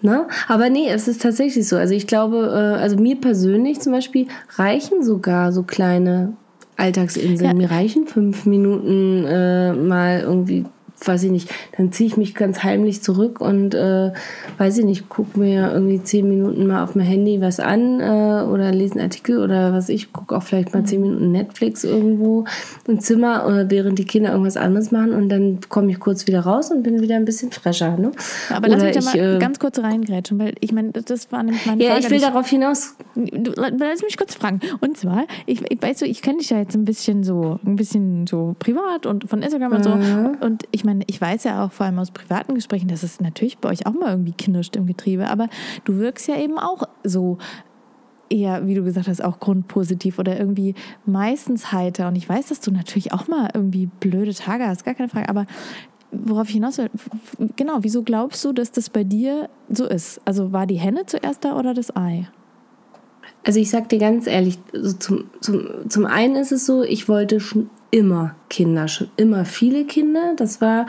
Na? 0.00 0.28
Aber 0.46 0.70
nee, 0.70 0.88
es 0.88 1.08
ist 1.08 1.22
tatsächlich 1.22 1.66
so. 1.66 1.76
Also 1.76 1.92
ich 1.92 2.06
glaube, 2.06 2.52
äh, 2.52 2.80
also 2.80 2.96
mir 2.96 3.16
persönlich 3.16 3.80
zum 3.80 3.92
Beispiel 3.92 4.28
reichen 4.56 5.02
sogar 5.02 5.50
so 5.50 5.64
kleine 5.64 6.34
Alltagsinseln. 6.76 7.50
Ja. 7.50 7.52
Mir 7.52 7.68
reichen 7.68 8.06
fünf 8.06 8.46
Minuten 8.46 9.24
äh, 9.24 9.72
mal 9.72 10.20
irgendwie 10.20 10.66
weiß 11.06 11.24
ich 11.24 11.30
nicht, 11.30 11.50
dann 11.76 11.92
ziehe 11.92 12.08
ich 12.08 12.16
mich 12.16 12.34
ganz 12.34 12.62
heimlich 12.62 13.02
zurück 13.02 13.40
und 13.40 13.74
äh, 13.74 14.12
weiß 14.58 14.78
ich 14.78 14.84
nicht, 14.84 15.08
gucke 15.08 15.38
mir 15.38 15.72
irgendwie 15.72 16.02
zehn 16.02 16.28
Minuten 16.28 16.66
mal 16.66 16.82
auf 16.82 16.94
mein 16.94 17.06
Handy 17.06 17.40
was 17.40 17.60
an 17.60 18.00
äh, 18.00 18.44
oder 18.48 18.72
lese 18.72 18.94
einen 18.94 19.02
Artikel 19.02 19.38
oder 19.38 19.72
was 19.72 19.88
ich, 19.88 20.12
gucke 20.12 20.36
auch 20.36 20.42
vielleicht 20.42 20.74
mal 20.74 20.84
zehn 20.84 21.00
Minuten 21.00 21.32
Netflix 21.32 21.84
irgendwo 21.84 22.44
im 22.86 23.00
Zimmer, 23.00 23.46
oder 23.46 23.70
während 23.70 23.98
die 23.98 24.04
Kinder 24.04 24.30
irgendwas 24.30 24.56
anderes 24.56 24.90
machen 24.90 25.12
und 25.12 25.28
dann 25.28 25.60
komme 25.68 25.90
ich 25.90 26.00
kurz 26.00 26.26
wieder 26.26 26.40
raus 26.40 26.70
und 26.70 26.82
bin 26.82 27.00
wieder 27.00 27.16
ein 27.16 27.24
bisschen 27.24 27.50
frescher. 27.52 27.96
Ne? 27.96 28.12
Aber 28.50 28.68
oder 28.68 28.76
lass 28.76 28.82
mich 28.84 29.12
da 29.14 29.18
mal 29.24 29.36
äh, 29.36 29.38
ganz 29.38 29.58
kurz 29.58 29.78
reingrätschen, 29.78 30.38
weil 30.38 30.54
ich 30.60 30.72
meine, 30.72 30.92
das 30.92 31.30
war 31.32 31.42
nämlich 31.42 31.64
meine 31.66 31.82
ja, 31.82 31.90
Frage. 31.90 32.02
Ja, 32.02 32.06
ich 32.06 32.12
will 32.12 32.20
darauf 32.20 32.48
hinaus. 32.48 32.94
Du, 33.14 33.52
lass 33.56 34.02
mich 34.02 34.16
kurz 34.16 34.34
fragen. 34.34 34.60
Und 34.80 34.96
zwar, 34.96 35.24
ich, 35.46 35.62
ich 35.70 35.80
weiß 35.80 36.00
so, 36.00 36.06
ich 36.06 36.22
kenne 36.22 36.38
dich 36.38 36.50
ja 36.50 36.58
jetzt 36.58 36.74
ein 36.74 36.84
bisschen 36.84 37.24
so, 37.24 37.58
ein 37.64 37.76
bisschen 37.76 38.26
so 38.26 38.56
privat 38.58 39.06
und 39.06 39.28
von 39.28 39.42
Instagram 39.42 39.72
und 39.72 39.84
so 39.84 39.90
und 40.40 40.64
ich 40.70 40.84
meine, 40.84 40.93
meine, 40.94 41.04
ich 41.06 41.20
weiß 41.20 41.44
ja 41.44 41.64
auch 41.64 41.72
vor 41.72 41.86
allem 41.86 41.98
aus 41.98 42.10
privaten 42.10 42.54
Gesprächen, 42.54 42.88
dass 42.88 43.02
es 43.02 43.20
natürlich 43.20 43.58
bei 43.58 43.68
euch 43.68 43.86
auch 43.86 43.92
mal 43.92 44.10
irgendwie 44.10 44.32
knirscht 44.32 44.76
im 44.76 44.86
Getriebe, 44.86 45.28
aber 45.28 45.48
du 45.84 45.98
wirkst 45.98 46.28
ja 46.28 46.36
eben 46.36 46.58
auch 46.58 46.84
so 47.02 47.38
eher, 48.30 48.66
wie 48.66 48.74
du 48.74 48.82
gesagt 48.82 49.08
hast, 49.08 49.22
auch 49.22 49.38
grundpositiv 49.38 50.18
oder 50.18 50.38
irgendwie 50.38 50.74
meistens 51.04 51.72
heiter. 51.72 52.08
Und 52.08 52.16
ich 52.16 52.28
weiß, 52.28 52.48
dass 52.48 52.60
du 52.60 52.70
natürlich 52.70 53.12
auch 53.12 53.28
mal 53.28 53.50
irgendwie 53.52 53.86
blöde 53.86 54.34
Tage 54.34 54.66
hast, 54.66 54.84
gar 54.84 54.94
keine 54.94 55.08
Frage. 55.08 55.28
Aber 55.28 55.46
worauf 56.10 56.48
ich 56.48 56.54
hinaus 56.54 56.78
will, 56.78 56.90
genau, 57.56 57.78
wieso 57.82 58.02
glaubst 58.02 58.44
du, 58.44 58.52
dass 58.52 58.72
das 58.72 58.90
bei 58.90 59.04
dir 59.04 59.48
so 59.68 59.86
ist? 59.86 60.20
Also 60.24 60.52
war 60.52 60.66
die 60.66 60.76
Henne 60.76 61.06
zuerst 61.06 61.44
da 61.44 61.56
oder 61.58 61.74
das 61.74 61.94
Ei? 61.94 62.28
Also 63.44 63.60
ich 63.60 63.70
sag 63.70 63.88
dir 63.90 63.98
ganz 63.98 64.26
ehrlich, 64.26 64.58
also 64.72 64.92
zum, 64.94 65.24
zum, 65.40 65.88
zum 65.88 66.06
einen 66.06 66.36
ist 66.36 66.52
es 66.52 66.64
so, 66.64 66.82
ich 66.82 67.08
wollte 67.08 67.40
schon 67.40 67.68
immer 67.94 68.34
Kinder, 68.50 68.88
schon 68.88 69.08
immer 69.16 69.44
viele 69.44 69.84
Kinder. 69.84 70.34
Das 70.36 70.60
war, 70.60 70.86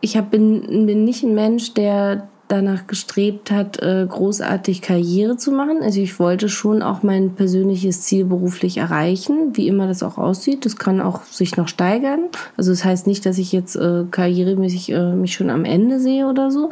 ich 0.00 0.16
hab, 0.16 0.32
bin, 0.32 0.86
bin 0.86 1.04
nicht 1.04 1.22
ein 1.22 1.36
Mensch, 1.36 1.72
der 1.74 2.26
danach 2.48 2.88
gestrebt 2.88 3.52
hat, 3.52 3.80
äh, 3.80 4.04
großartig 4.06 4.82
Karriere 4.82 5.36
zu 5.36 5.52
machen. 5.52 5.78
Also 5.82 6.00
ich 6.00 6.18
wollte 6.18 6.48
schon 6.48 6.82
auch 6.82 7.04
mein 7.04 7.36
persönliches 7.36 8.02
Ziel 8.02 8.24
beruflich 8.24 8.78
erreichen, 8.78 9.56
wie 9.56 9.68
immer 9.68 9.86
das 9.86 10.02
auch 10.02 10.18
aussieht. 10.18 10.66
Das 10.66 10.76
kann 10.76 11.00
auch 11.00 11.22
sich 11.22 11.56
noch 11.56 11.68
steigern. 11.68 12.24
Also 12.56 12.72
das 12.72 12.84
heißt 12.84 13.06
nicht, 13.06 13.24
dass 13.24 13.38
ich 13.38 13.52
jetzt 13.52 13.76
äh, 13.76 14.04
karrieremäßig 14.10 14.90
äh, 14.90 15.12
mich 15.14 15.34
schon 15.34 15.48
am 15.48 15.64
Ende 15.64 16.00
sehe 16.00 16.26
oder 16.26 16.50
so. 16.50 16.70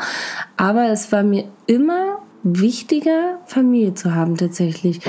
Aber 0.56 0.88
es 0.88 1.12
war 1.12 1.22
mir 1.22 1.44
immer 1.66 2.18
wichtiger, 2.42 3.38
Familie 3.46 3.94
zu 3.94 4.16
haben 4.16 4.36
tatsächlich, 4.36 5.00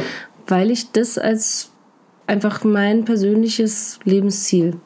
weil 0.48 0.70
ich 0.70 0.92
das 0.92 1.18
als 1.18 1.71
einfach 2.32 2.64
mein 2.64 3.04
persönliches 3.04 4.00
Lebensziel 4.06 4.78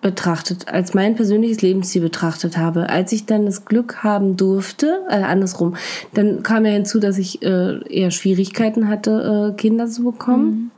betrachtet, 0.00 0.68
als 0.68 0.94
mein 0.94 1.16
persönliches 1.16 1.60
Lebensziel 1.60 2.02
betrachtet 2.02 2.56
habe. 2.56 2.88
Als 2.88 3.10
ich 3.10 3.26
dann 3.26 3.46
das 3.46 3.64
Glück 3.64 4.04
haben 4.04 4.36
durfte, 4.36 5.00
äh, 5.08 5.16
andersrum, 5.16 5.74
dann 6.14 6.44
kam 6.44 6.64
ja 6.64 6.72
hinzu, 6.72 7.00
dass 7.00 7.18
ich 7.18 7.42
äh, 7.42 7.80
eher 7.88 8.12
Schwierigkeiten 8.12 8.88
hatte, 8.88 9.52
äh, 9.52 9.56
Kinder 9.56 9.88
zu 9.88 10.04
bekommen. 10.04 10.46
Mhm. 10.46 10.70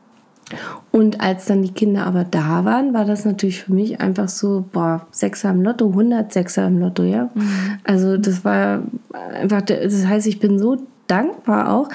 Und 0.90 1.20
als 1.20 1.44
dann 1.44 1.62
die 1.62 1.72
Kinder 1.72 2.06
aber 2.06 2.24
da 2.24 2.64
waren, 2.64 2.94
war 2.94 3.04
das 3.04 3.26
natürlich 3.26 3.64
für 3.64 3.74
mich 3.74 4.00
einfach 4.00 4.30
so, 4.30 4.64
boah, 4.72 5.06
Sechser 5.10 5.50
im 5.50 5.60
Lotto, 5.60 5.88
100 5.88 6.32
Sechser 6.32 6.66
im 6.66 6.78
Lotto, 6.78 7.02
ja. 7.02 7.28
Mhm. 7.34 7.78
Also 7.84 8.16
das 8.16 8.46
war 8.46 8.82
einfach, 9.34 9.60
das 9.60 10.06
heißt, 10.06 10.26
ich 10.26 10.40
bin 10.40 10.58
so 10.58 10.78
dankbar 11.08 11.72
auch, 11.72 11.88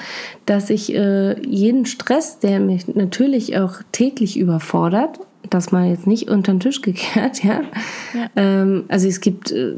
dass 0.46 0.70
ich 0.70 0.94
äh, 0.94 1.40
jeden 1.46 1.86
Stress, 1.86 2.38
der 2.38 2.60
mich 2.60 2.94
natürlich 2.94 3.58
auch 3.58 3.74
täglich 3.92 4.38
überfordert, 4.38 5.20
das 5.50 5.72
mal 5.72 5.88
jetzt 5.88 6.06
nicht 6.06 6.28
unter 6.28 6.52
den 6.52 6.60
Tisch 6.60 6.82
gekehrt, 6.82 7.42
ja. 7.44 7.62
ja. 8.14 8.30
Ähm, 8.36 8.84
also 8.88 9.08
es 9.08 9.20
gibt 9.20 9.50
äh, 9.52 9.74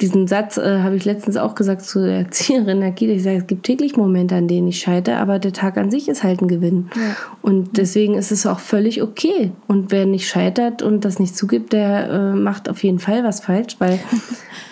diesen 0.00 0.26
Satz, 0.26 0.56
äh, 0.56 0.80
habe 0.80 0.96
ich 0.96 1.04
letztens 1.04 1.36
auch 1.36 1.54
gesagt 1.54 1.82
zu 1.82 2.00
der 2.00 2.18
Erzieherin 2.18 2.80
der 2.80 2.92
Kita. 2.92 3.12
Ich 3.12 3.22
sage, 3.22 3.36
es 3.36 3.46
gibt 3.46 3.64
täglich 3.64 3.96
Momente, 3.96 4.34
an 4.34 4.48
denen 4.48 4.68
ich 4.68 4.78
scheitere, 4.80 5.16
aber 5.16 5.38
der 5.38 5.52
Tag 5.52 5.76
an 5.76 5.90
sich 5.90 6.08
ist 6.08 6.22
halt 6.22 6.40
ein 6.40 6.48
Gewinn. 6.48 6.88
Ja. 6.94 7.16
Und 7.42 7.76
deswegen 7.76 8.14
ist 8.14 8.32
es 8.32 8.46
auch 8.46 8.60
völlig 8.60 9.02
okay. 9.02 9.52
Und 9.66 9.92
wer 9.92 10.06
nicht 10.06 10.28
scheitert 10.28 10.82
und 10.82 11.04
das 11.04 11.18
nicht 11.18 11.36
zugibt, 11.36 11.72
der 11.72 12.08
äh, 12.08 12.32
macht 12.34 12.68
auf 12.68 12.82
jeden 12.82 12.98
Fall 12.98 13.24
was 13.24 13.40
falsch, 13.40 13.76
weil 13.78 13.98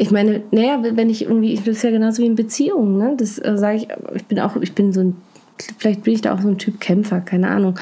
ich 0.00 0.12
meine, 0.12 0.42
naja, 0.52 0.80
wenn 0.82 1.10
ich 1.10 1.22
irgendwie, 1.22 1.56
das 1.56 1.66
ist 1.66 1.82
ja 1.82 1.90
genauso 1.90 2.22
wie 2.22 2.26
in 2.26 2.36
Beziehungen, 2.36 2.98
ne? 2.98 3.14
Das 3.18 3.36
äh, 3.38 3.56
sage 3.56 3.78
ich, 3.78 3.88
ich 4.14 4.24
bin 4.26 4.38
auch, 4.38 4.54
ich 4.56 4.72
bin 4.72 4.92
so 4.92 5.00
ein, 5.00 5.16
vielleicht 5.76 6.04
bin 6.04 6.14
ich 6.14 6.20
da 6.20 6.34
auch 6.34 6.40
so 6.40 6.48
ein 6.48 6.56
Typ 6.56 6.80
Kämpfer, 6.80 7.20
keine 7.20 7.48
Ahnung 7.48 7.74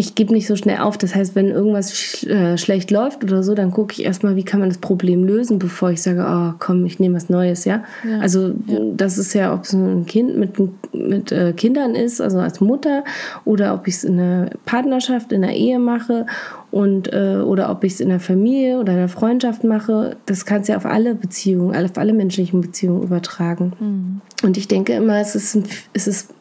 ich 0.00 0.14
gebe 0.14 0.32
nicht 0.32 0.46
so 0.46 0.56
schnell 0.56 0.78
auf. 0.78 0.96
Das 0.96 1.14
heißt, 1.14 1.34
wenn 1.34 1.48
irgendwas 1.48 1.94
sch 1.94 2.24
äh, 2.24 2.56
schlecht 2.56 2.90
läuft 2.90 3.22
oder 3.22 3.42
so, 3.42 3.54
dann 3.54 3.70
gucke 3.70 3.92
ich 3.92 4.02
erstmal, 4.02 4.34
wie 4.34 4.44
kann 4.44 4.58
man 4.58 4.70
das 4.70 4.78
Problem 4.78 5.24
lösen, 5.24 5.58
bevor 5.58 5.90
ich 5.90 6.00
sage, 6.00 6.24
oh 6.26 6.54
komm, 6.58 6.86
ich 6.86 6.98
nehme 6.98 7.16
was 7.16 7.28
Neues, 7.28 7.66
ja. 7.66 7.84
ja 8.08 8.18
also 8.20 8.54
ja. 8.66 8.78
das 8.96 9.18
ist 9.18 9.34
ja, 9.34 9.52
ob 9.52 9.64
es 9.64 9.74
ein 9.74 10.06
Kind 10.06 10.38
mit, 10.38 10.54
mit 10.94 11.32
äh, 11.32 11.52
Kindern 11.52 11.94
ist, 11.94 12.22
also 12.22 12.38
als 12.38 12.62
Mutter, 12.62 13.04
oder 13.44 13.74
ob 13.74 13.86
ich 13.86 13.96
es 13.96 14.04
in 14.04 14.18
einer 14.18 14.48
Partnerschaft, 14.64 15.32
in 15.32 15.44
einer 15.44 15.52
Ehe 15.52 15.78
mache 15.78 16.24
und 16.70 17.12
äh, 17.12 17.42
oder 17.44 17.70
ob 17.70 17.84
ich 17.84 17.92
es 17.92 18.00
in 18.00 18.08
der 18.08 18.20
Familie 18.20 18.78
oder 18.78 18.92
in 18.92 19.00
der 19.00 19.08
Freundschaft 19.10 19.64
mache. 19.64 20.16
Das 20.24 20.46
kannst 20.46 20.70
du 20.70 20.72
ja 20.72 20.78
auf 20.78 20.86
alle 20.86 21.14
Beziehungen, 21.14 21.76
auf 21.76 21.98
alle 21.98 22.14
menschlichen 22.14 22.62
Beziehungen 22.62 23.02
übertragen. 23.02 23.74
Mhm. 23.78 24.20
Und 24.46 24.56
ich 24.56 24.66
denke 24.66 24.94
immer, 24.94 25.20
es 25.20 25.34
ist, 25.34 25.56
ein, 25.56 25.64
es 25.92 26.06
ist 26.06 26.32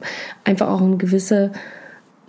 einfach 0.45 0.69
auch 0.69 0.81
eine 0.81 0.95
gewisse 0.95 1.51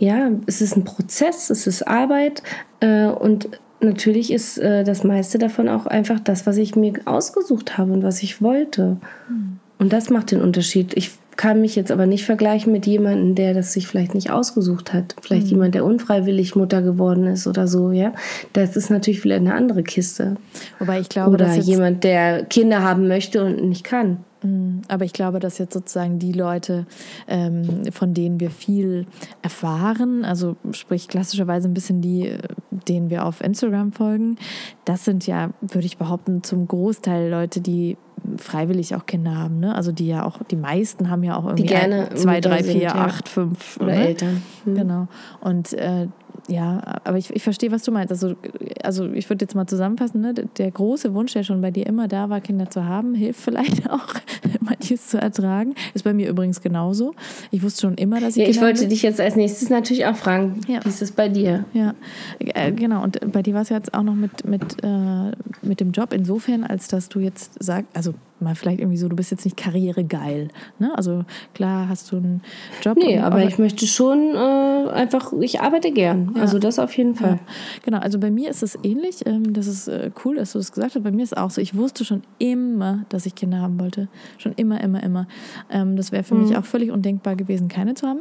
ja, 0.01 0.31
es 0.47 0.63
ist 0.63 0.77
ein 0.77 0.85
Prozess, 0.85 1.51
es 1.51 1.67
ist 1.67 1.87
Arbeit 1.87 2.43
äh, 2.81 3.07
und 3.07 3.51
natürlich 3.81 4.33
ist 4.33 4.57
äh, 4.57 4.83
das 4.83 5.05
meiste 5.05 5.39
davon 5.39 5.69
auch 5.69 5.87
einfach 5.87 6.19
das, 6.19 6.47
was 6.47 6.57
ich 6.57 6.75
mir 6.75 6.95
ausgesucht 7.05 7.77
habe 7.77 7.93
und 7.93 8.03
was 8.03 8.23
ich 8.23 8.41
wollte. 8.41 8.97
Mhm. 9.29 9.59
Und 9.79 9.93
das 9.93 10.09
macht 10.11 10.31
den 10.31 10.41
Unterschied. 10.41 10.95
Ich 10.95 11.11
kann 11.37 11.61
mich 11.61 11.77
jetzt 11.77 11.91
aber 11.91 12.07
nicht 12.07 12.25
vergleichen 12.25 12.73
mit 12.73 12.87
jemandem, 12.87 13.35
der 13.35 13.53
das 13.53 13.75
sich 13.75 13.87
vielleicht 13.87 14.15
nicht 14.15 14.31
ausgesucht 14.31 14.93
hat. 14.93 15.17
Vielleicht 15.21 15.47
mhm. 15.47 15.53
jemand, 15.53 15.75
der 15.75 15.85
unfreiwillig 15.85 16.57
Mutter 16.57 16.81
geworden 16.81 17.27
ist 17.27 17.47
oder 17.47 17.69
so, 17.69 17.91
ja. 17.91 18.15
Das 18.55 18.77
ist 18.77 18.91
natürlich 18.91 19.21
vielleicht 19.21 19.43
eine 19.43 19.55
andere 19.55 19.83
Kiste. 19.83 20.37
Wobei 20.79 21.01
ich 21.01 21.11
glaube, 21.11 21.33
oder 21.33 21.55
jemand, 21.57 22.05
der 22.05 22.45
Kinder 22.45 22.83
haben 22.83 23.07
möchte 23.07 23.45
und 23.45 23.69
nicht 23.69 23.85
kann. 23.85 24.25
Mm, 24.43 24.81
aber 24.89 25.05
ich 25.05 25.13
glaube, 25.13 25.39
dass 25.41 25.59
jetzt 25.59 25.75
sozusagen 25.75 26.19
die 26.19 26.33
Leute, 26.33 26.87
ähm, 27.29 27.85
von 27.93 28.15
denen 28.15 28.41
wir 28.41 28.51
viel 28.51 29.07
erfahren, 29.43 30.25
also 30.25 30.57
sprich 30.73 31.09
klassischerweise 31.09 31.69
ein 31.69 31.75
bisschen 31.75 32.01
die, 32.01 32.37
denen 32.89 33.11
wir 33.11 33.25
auf 33.25 33.41
Instagram 33.41 33.93
folgen, 33.93 34.37
das 34.85 35.05
sind 35.05 35.27
ja, 35.27 35.51
würde 35.61 35.87
ich 35.87 35.99
behaupten, 35.99 36.43
zum 36.43 36.67
Großteil 36.67 37.31
Leute, 37.31 37.61
die 37.61 37.97
freiwillig 38.37 38.95
auch 38.95 39.07
Kinder 39.07 39.37
haben. 39.37 39.61
Ne? 39.61 39.75
Also 39.75 39.93
die 39.93 40.07
ja 40.07 40.25
auch, 40.25 40.43
die 40.51 40.57
meisten 40.57 41.11
haben 41.11 41.25
ja 41.25 41.37
auch 41.37 41.45
irgendwie 41.45 41.63
die 41.63 41.69
gerne 41.69 42.11
zwei, 42.15 42.41
drei, 42.41 42.63
vier, 42.63 42.95
acht, 42.95 43.29
fünf 43.29 43.79
oder 43.79 43.93
ne? 43.93 44.07
Eltern. 44.09 44.43
Mhm. 44.65 44.75
Genau. 44.75 45.09
Und 45.41 45.73
äh, 45.73 46.09
ja, 46.51 46.83
aber 47.05 47.17
ich, 47.17 47.31
ich 47.31 47.43
verstehe, 47.43 47.71
was 47.71 47.85
du 47.85 47.93
meinst. 47.93 48.11
Also, 48.11 48.35
also 48.83 49.11
ich 49.13 49.29
würde 49.31 49.45
jetzt 49.45 49.55
mal 49.55 49.67
zusammenfassen, 49.67 50.21
ne? 50.21 50.35
der 50.35 50.71
große 50.71 51.15
Wunsch, 51.15 51.33
der 51.33 51.45
schon 51.45 51.61
bei 51.61 51.71
dir 51.71 51.87
immer 51.87 52.09
da 52.09 52.29
war, 52.29 52.41
Kinder 52.41 52.69
zu 52.69 52.85
haben, 52.85 53.15
hilft 53.15 53.41
vielleicht 53.45 53.89
auch, 53.89 54.15
manches 54.61 55.09
zu 55.09 55.19
ertragen. 55.19 55.75
Ist 55.95 56.03
bei 56.03 56.13
mir 56.13 56.29
übrigens 56.29 56.61
genauso. 56.61 57.15
Ich 57.51 57.63
wusste 57.63 57.83
schon 57.83 57.95
immer, 57.95 58.21
dass 58.21 58.37
ich 58.37 58.39
ja, 58.39 58.45
Kinder 58.45 58.59
Ich 58.59 58.63
wollte 58.63 58.81
will. 58.83 58.89
dich 58.89 59.03
jetzt 59.03 59.21
als 59.21 59.37
nächstes 59.37 59.71
natürlich 59.71 60.07
auch 60.07 60.17
fragen, 60.17 60.61
ja. 60.67 60.85
wie 60.85 60.89
ist 60.89 61.03
es 61.03 61.13
bei 61.13 61.29
dir? 61.29 61.65
Ja, 61.73 61.95
äh, 62.39 62.73
genau. 62.73 63.03
Und 63.03 63.33
bei 63.33 63.43
dir 63.43 63.55
war 63.55 63.63
es 63.63 63.69
jetzt 63.69 63.95
auch 63.95 64.03
noch 64.03 64.15
mit, 64.15 64.45
mit, 64.45 64.83
äh, 64.83 65.31
mit 65.63 65.81
dem 65.81 65.93
Job 65.93 66.13
insofern, 66.13 66.65
als 66.65 66.89
dass 66.89 67.09
du 67.09 67.21
jetzt 67.21 67.63
sagst, 67.63 67.89
also 67.95 68.15
mal 68.41 68.55
vielleicht 68.55 68.81
irgendwie 68.81 68.97
so, 68.97 69.09
du 69.09 69.17
bist 69.17 69.31
jetzt 69.31 69.45
nicht 69.45 69.57
karrieregeil. 69.57 70.49
Ne? 70.79 70.93
Also 70.97 71.25
klar 71.55 71.89
hast 71.89 72.11
du 72.13 72.17
einen 72.17 72.43
Job. 72.83 72.97
Nee, 72.97 73.19
aber, 73.19 73.37
aber 73.37 73.45
ich 73.45 73.59
möchte 73.59 73.87
schon 73.87 74.35
äh, 74.35 74.91
einfach, 74.91 75.33
ich 75.41 75.61
arbeite 75.61 75.93
gern. 75.93 76.33
Ja. 76.35 76.43
Also 76.43 76.59
das 76.59 76.79
auf 76.79 76.97
jeden 76.97 77.15
Fall. 77.15 77.33
Ja. 77.33 77.39
Genau, 77.85 77.99
also 77.99 78.19
bei 78.19 78.31
mir 78.31 78.51
ist 78.51 78.63
es 78.63 78.79
ähnlich. 78.83 79.27
Ähm, 79.27 79.53
das 79.53 79.67
ist 79.67 79.89
äh, 79.89 80.11
cool, 80.25 80.37
dass 80.37 80.53
du 80.53 80.59
das 80.59 80.73
gesagt 80.73 80.95
hast. 80.95 81.03
Bei 81.03 81.11
mir 81.11 81.23
ist 81.23 81.33
es 81.33 81.39
auch 81.39 81.51
so, 81.51 81.61
ich 81.61 81.77
wusste 81.77 82.05
schon 82.05 82.23
immer, 82.39 83.05
dass 83.09 83.27
ich 83.27 83.35
Kinder 83.35 83.61
haben 83.61 83.79
wollte. 83.81 84.09
Schon 84.39 84.53
immer, 84.53 84.81
immer, 84.81 85.03
immer. 85.03 85.27
Ähm, 85.71 85.97
das 85.97 86.13
wäre 86.13 86.25
für 86.25 86.35
mhm. 86.35 86.43
mich 86.43 86.57
auch 86.57 86.65
völlig 86.65 86.91
undenkbar 86.91 87.37
gewesen, 87.37 87.69
keine 87.69 87.95
zu 87.95 88.07
haben 88.07 88.21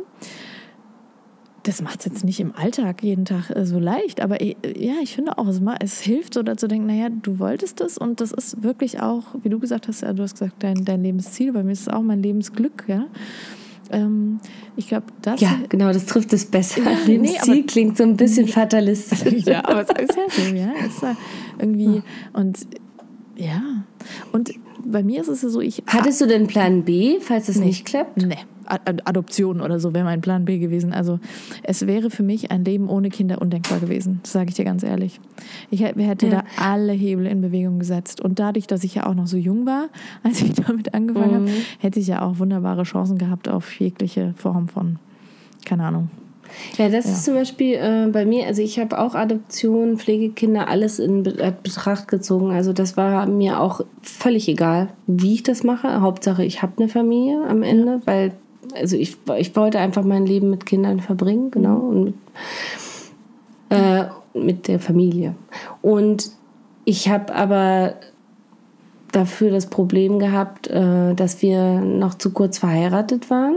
das 1.69 1.83
macht 1.83 1.99
es 1.99 2.05
jetzt 2.05 2.25
nicht 2.25 2.39
im 2.39 2.55
Alltag 2.55 3.03
jeden 3.03 3.25
Tag 3.25 3.55
äh, 3.55 3.63
so 3.63 3.77
leicht, 3.77 4.21
aber 4.21 4.41
äh, 4.41 4.55
ja, 4.75 4.95
ich 5.03 5.13
finde 5.13 5.37
auch, 5.37 5.47
es, 5.47 5.61
es 5.79 6.01
hilft 6.01 6.33
so 6.33 6.41
dazu 6.41 6.67
denken, 6.67 6.87
naja, 6.87 7.09
du 7.09 7.37
wolltest 7.37 7.79
das 7.79 7.97
und 7.97 8.21
das 8.21 8.31
ist 8.31 8.63
wirklich 8.63 9.01
auch, 9.01 9.23
wie 9.43 9.49
du 9.49 9.59
gesagt 9.59 9.87
hast, 9.87 10.01
ja, 10.01 10.11
du 10.13 10.23
hast 10.23 10.33
gesagt, 10.33 10.55
dein, 10.59 10.83
dein 10.83 11.03
Lebensziel, 11.03 11.53
bei 11.53 11.61
mir 11.61 11.73
ist 11.73 11.81
es 11.81 11.87
auch 11.87 12.01
mein 12.01 12.23
Lebensglück, 12.23 12.85
ja. 12.87 13.05
Ähm, 13.91 14.39
ich 14.75 14.87
glaube, 14.87 15.07
das. 15.21 15.41
Ja, 15.41 15.59
genau, 15.67 15.91
das 15.91 16.05
trifft 16.05 16.33
es 16.33 16.45
besser. 16.45 16.81
Ja, 16.83 16.97
Lebensziel 17.05 17.55
nee, 17.55 17.63
klingt 17.63 17.97
so 17.97 18.03
ein 18.03 18.17
bisschen 18.17 18.45
nee. 18.45 18.51
fatalistisch. 18.51 19.21
ja, 19.45 19.63
aber 19.65 19.81
es 19.81 20.09
ist 20.09 20.17
ja 20.17 20.43
so, 20.43 20.55
ja. 20.55 20.71
Ist 20.85 21.17
irgendwie, 21.59 22.03
und 22.33 22.67
ja. 23.35 23.61
Und 24.31 24.51
bei 24.85 25.01
mir 25.01 25.21
ist 25.21 25.27
es 25.27 25.41
so, 25.41 25.59
ich. 25.59 25.83
Hattest 25.87 26.21
du 26.21 26.27
denn 26.27 26.45
Plan 26.45 26.83
B, 26.83 27.19
falls 27.19 27.49
es 27.49 27.57
nee, 27.57 27.67
nicht 27.67 27.85
klappt? 27.85 28.17
Nee. 28.17 28.37
Adoption 28.69 29.61
oder 29.61 29.79
so 29.79 29.93
wäre 29.93 30.05
mein 30.05 30.21
Plan 30.21 30.45
B 30.45 30.59
gewesen. 30.59 30.93
Also 30.93 31.19
es 31.63 31.87
wäre 31.87 32.09
für 32.09 32.23
mich 32.23 32.51
ein 32.51 32.63
Leben 32.63 32.89
ohne 32.89 33.09
Kinder 33.09 33.41
undenkbar 33.41 33.79
gewesen. 33.79 34.19
Das 34.23 34.33
sage 34.33 34.49
ich 34.49 34.55
dir 34.55 34.65
ganz 34.65 34.83
ehrlich. 34.83 35.19
Ich 35.69 35.81
hätte 35.81 36.27
ja. 36.27 36.31
da 36.31 36.43
alle 36.57 36.93
Hebel 36.93 37.25
in 37.25 37.41
Bewegung 37.41 37.79
gesetzt. 37.79 38.21
Und 38.21 38.39
dadurch, 38.39 38.67
dass 38.67 38.83
ich 38.83 38.95
ja 38.95 39.07
auch 39.07 39.15
noch 39.15 39.27
so 39.27 39.37
jung 39.37 39.65
war, 39.65 39.89
als 40.23 40.41
ich 40.41 40.53
damit 40.53 40.93
angefangen 40.93 41.43
mhm. 41.43 41.47
habe, 41.47 41.51
hätte 41.79 41.99
ich 41.99 42.07
ja 42.07 42.21
auch 42.21 42.39
wunderbare 42.39 42.83
Chancen 42.83 43.17
gehabt 43.17 43.49
auf 43.49 43.79
jegliche 43.79 44.33
Form 44.37 44.67
von, 44.67 44.99
keine 45.65 45.83
Ahnung, 45.85 46.09
ja, 46.77 46.89
das 46.89 47.05
ja. 47.05 47.11
ist 47.11 47.25
zum 47.25 47.33
Beispiel 47.35 47.75
äh, 47.75 48.07
bei 48.11 48.25
mir, 48.25 48.47
also 48.47 48.61
ich 48.61 48.79
habe 48.79 48.99
auch 48.99 49.15
Adoption, 49.15 49.97
Pflegekinder, 49.97 50.67
alles 50.67 50.99
in 50.99 51.25
äh, 51.25 51.53
Betracht 51.61 52.07
gezogen. 52.07 52.51
Also 52.51 52.73
das 52.73 52.97
war 52.97 53.25
mir 53.27 53.59
auch 53.59 53.81
völlig 54.01 54.47
egal, 54.47 54.89
wie 55.07 55.35
ich 55.35 55.43
das 55.43 55.63
mache. 55.63 56.01
Hauptsache, 56.01 56.43
ich 56.43 56.61
habe 56.61 56.73
eine 56.77 56.87
Familie 56.87 57.43
am 57.47 57.63
Ende, 57.63 58.01
weil 58.05 58.33
also 58.75 58.95
ich, 58.95 59.17
ich 59.37 59.55
wollte 59.55 59.79
einfach 59.79 60.03
mein 60.03 60.25
Leben 60.25 60.49
mit 60.49 60.65
Kindern 60.65 60.99
verbringen, 60.99 61.51
genau, 61.51 61.77
und 61.77 62.05
mit, 62.05 62.15
äh, 63.69 64.05
mit 64.33 64.67
der 64.67 64.79
Familie. 64.79 65.35
Und 65.81 66.31
ich 66.85 67.09
habe 67.09 67.33
aber 67.33 67.95
dafür 69.11 69.51
das 69.51 69.67
Problem 69.67 70.19
gehabt, 70.19 70.67
äh, 70.67 71.13
dass 71.13 71.41
wir 71.41 71.81
noch 71.81 72.15
zu 72.15 72.31
kurz 72.31 72.59
verheiratet 72.59 73.29
waren 73.29 73.55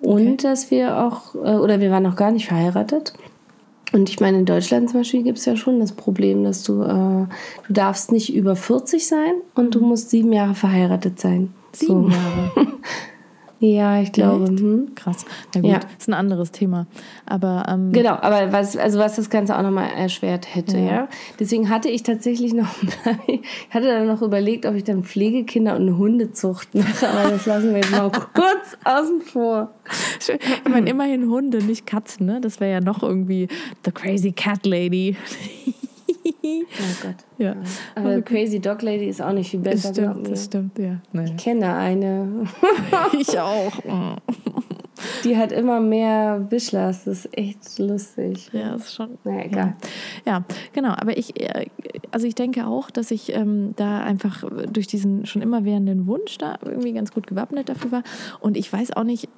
und 0.00 0.26
okay. 0.26 0.36
dass 0.42 0.70
wir 0.70 0.98
auch, 0.98 1.34
äh, 1.34 1.56
oder 1.56 1.80
wir 1.80 1.90
waren 1.90 2.02
noch 2.02 2.16
gar 2.16 2.30
nicht 2.30 2.46
verheiratet. 2.46 3.14
Und 3.92 4.10
ich 4.10 4.20
meine, 4.20 4.38
in 4.38 4.46
Deutschland 4.46 4.90
zum 4.90 5.00
Beispiel 5.00 5.22
gibt 5.22 5.38
es 5.38 5.44
ja 5.44 5.56
schon 5.56 5.80
das 5.80 5.92
Problem, 5.92 6.44
dass 6.44 6.62
du, 6.64 6.82
äh, 6.82 7.26
du 7.66 7.72
darfst 7.72 8.12
nicht 8.12 8.34
über 8.34 8.56
40 8.56 9.06
sein 9.06 9.34
und 9.54 9.74
du 9.74 9.80
musst 9.80 10.10
sieben 10.10 10.32
Jahre 10.32 10.54
verheiratet 10.54 11.20
sein. 11.20 11.52
Sieben 11.72 12.04
so. 12.04 12.10
Jahre? 12.10 12.72
Ja, 13.58 14.02
ich 14.02 14.12
glaube. 14.12 14.46
Hm. 14.48 14.94
Krass. 14.94 15.24
Na 15.54 15.60
gut, 15.62 15.70
Ja. 15.70 15.80
ist 15.98 16.08
ein 16.08 16.14
anderes 16.14 16.52
Thema. 16.52 16.86
Aber 17.24 17.64
ähm, 17.68 17.90
Genau, 17.92 18.10
aber 18.12 18.52
was, 18.52 18.76
also 18.76 18.98
was 18.98 19.16
das 19.16 19.30
Ganze 19.30 19.56
auch 19.56 19.62
nochmal 19.62 19.88
erschwert 19.96 20.54
hätte, 20.54 20.76
Ja. 20.76 20.84
ja. 20.84 21.08
Deswegen 21.40 21.70
hatte 21.70 21.88
ich 21.88 22.02
tatsächlich 22.02 22.52
noch, 22.52 22.68
ich 23.26 23.40
hatte 23.70 23.86
dann 23.86 24.06
noch 24.06 24.20
überlegt, 24.20 24.66
ob 24.66 24.74
ich 24.74 24.84
dann 24.84 25.04
Pflegekinder 25.04 25.74
und 25.76 25.82
eine 25.82 25.96
Hundezucht 25.96 26.74
mache, 26.74 27.08
aber 27.08 27.30
das 27.30 27.46
lassen 27.46 27.70
wir 27.70 27.76
jetzt 27.76 27.92
mal 27.92 28.10
kurz 28.34 28.76
außen 28.84 29.22
vor. 29.22 29.70
ich 30.28 30.38
meine, 30.70 30.90
immerhin 30.90 31.30
Hunde, 31.30 31.62
nicht 31.64 31.86
Katzen, 31.86 32.26
ne? 32.26 32.40
Das 32.42 32.60
wäre 32.60 32.72
ja 32.72 32.80
noch 32.80 33.02
irgendwie 33.02 33.48
The 33.86 33.90
Crazy 33.90 34.32
Cat 34.32 34.66
Lady. 34.66 35.16
Oh 36.42 37.02
Gott. 37.02 37.14
ja. 37.38 37.54
Aber 37.94 38.22
Crazy 38.22 38.60
Dog 38.60 38.82
Lady 38.82 39.06
ist 39.06 39.22
auch 39.22 39.32
nicht 39.32 39.50
viel 39.50 39.60
besser. 39.60 39.88
Das 39.88 39.96
stimmt, 39.96 40.30
das 40.30 40.44
stimmt, 40.44 40.78
ja. 40.78 41.00
Nee. 41.12 41.24
Ich 41.24 41.36
kenne 41.36 41.74
eine, 41.74 42.46
Ich 43.18 43.38
auch. 43.38 43.72
Die 45.24 45.36
hat 45.36 45.52
immer 45.52 45.80
mehr 45.80 46.38
Bischlers. 46.38 47.04
Das 47.04 47.24
ist 47.26 47.36
echt 47.38 47.78
lustig. 47.78 48.48
Ja, 48.52 48.74
ist 48.74 48.94
schon. 48.94 49.18
Na 49.24 49.44
egal. 49.44 49.76
Ja, 50.24 50.44
genau. 50.72 50.90
Aber 50.90 51.16
ich, 51.16 51.40
äh, 51.40 51.66
also 52.10 52.26
ich 52.26 52.34
denke 52.34 52.66
auch, 52.66 52.90
dass 52.90 53.10
ich 53.10 53.34
ähm, 53.34 53.74
da 53.76 54.00
einfach 54.00 54.44
durch 54.72 54.86
diesen 54.86 55.26
schon 55.26 55.42
immerwährenden 55.42 56.06
Wunsch 56.06 56.38
da 56.38 56.58
irgendwie 56.64 56.92
ganz 56.92 57.12
gut 57.12 57.26
gewappnet 57.26 57.68
dafür 57.68 57.92
war. 57.92 58.02
Und 58.40 58.56
ich 58.56 58.72
weiß 58.72 58.92
auch 58.92 59.04
nicht, 59.04 59.28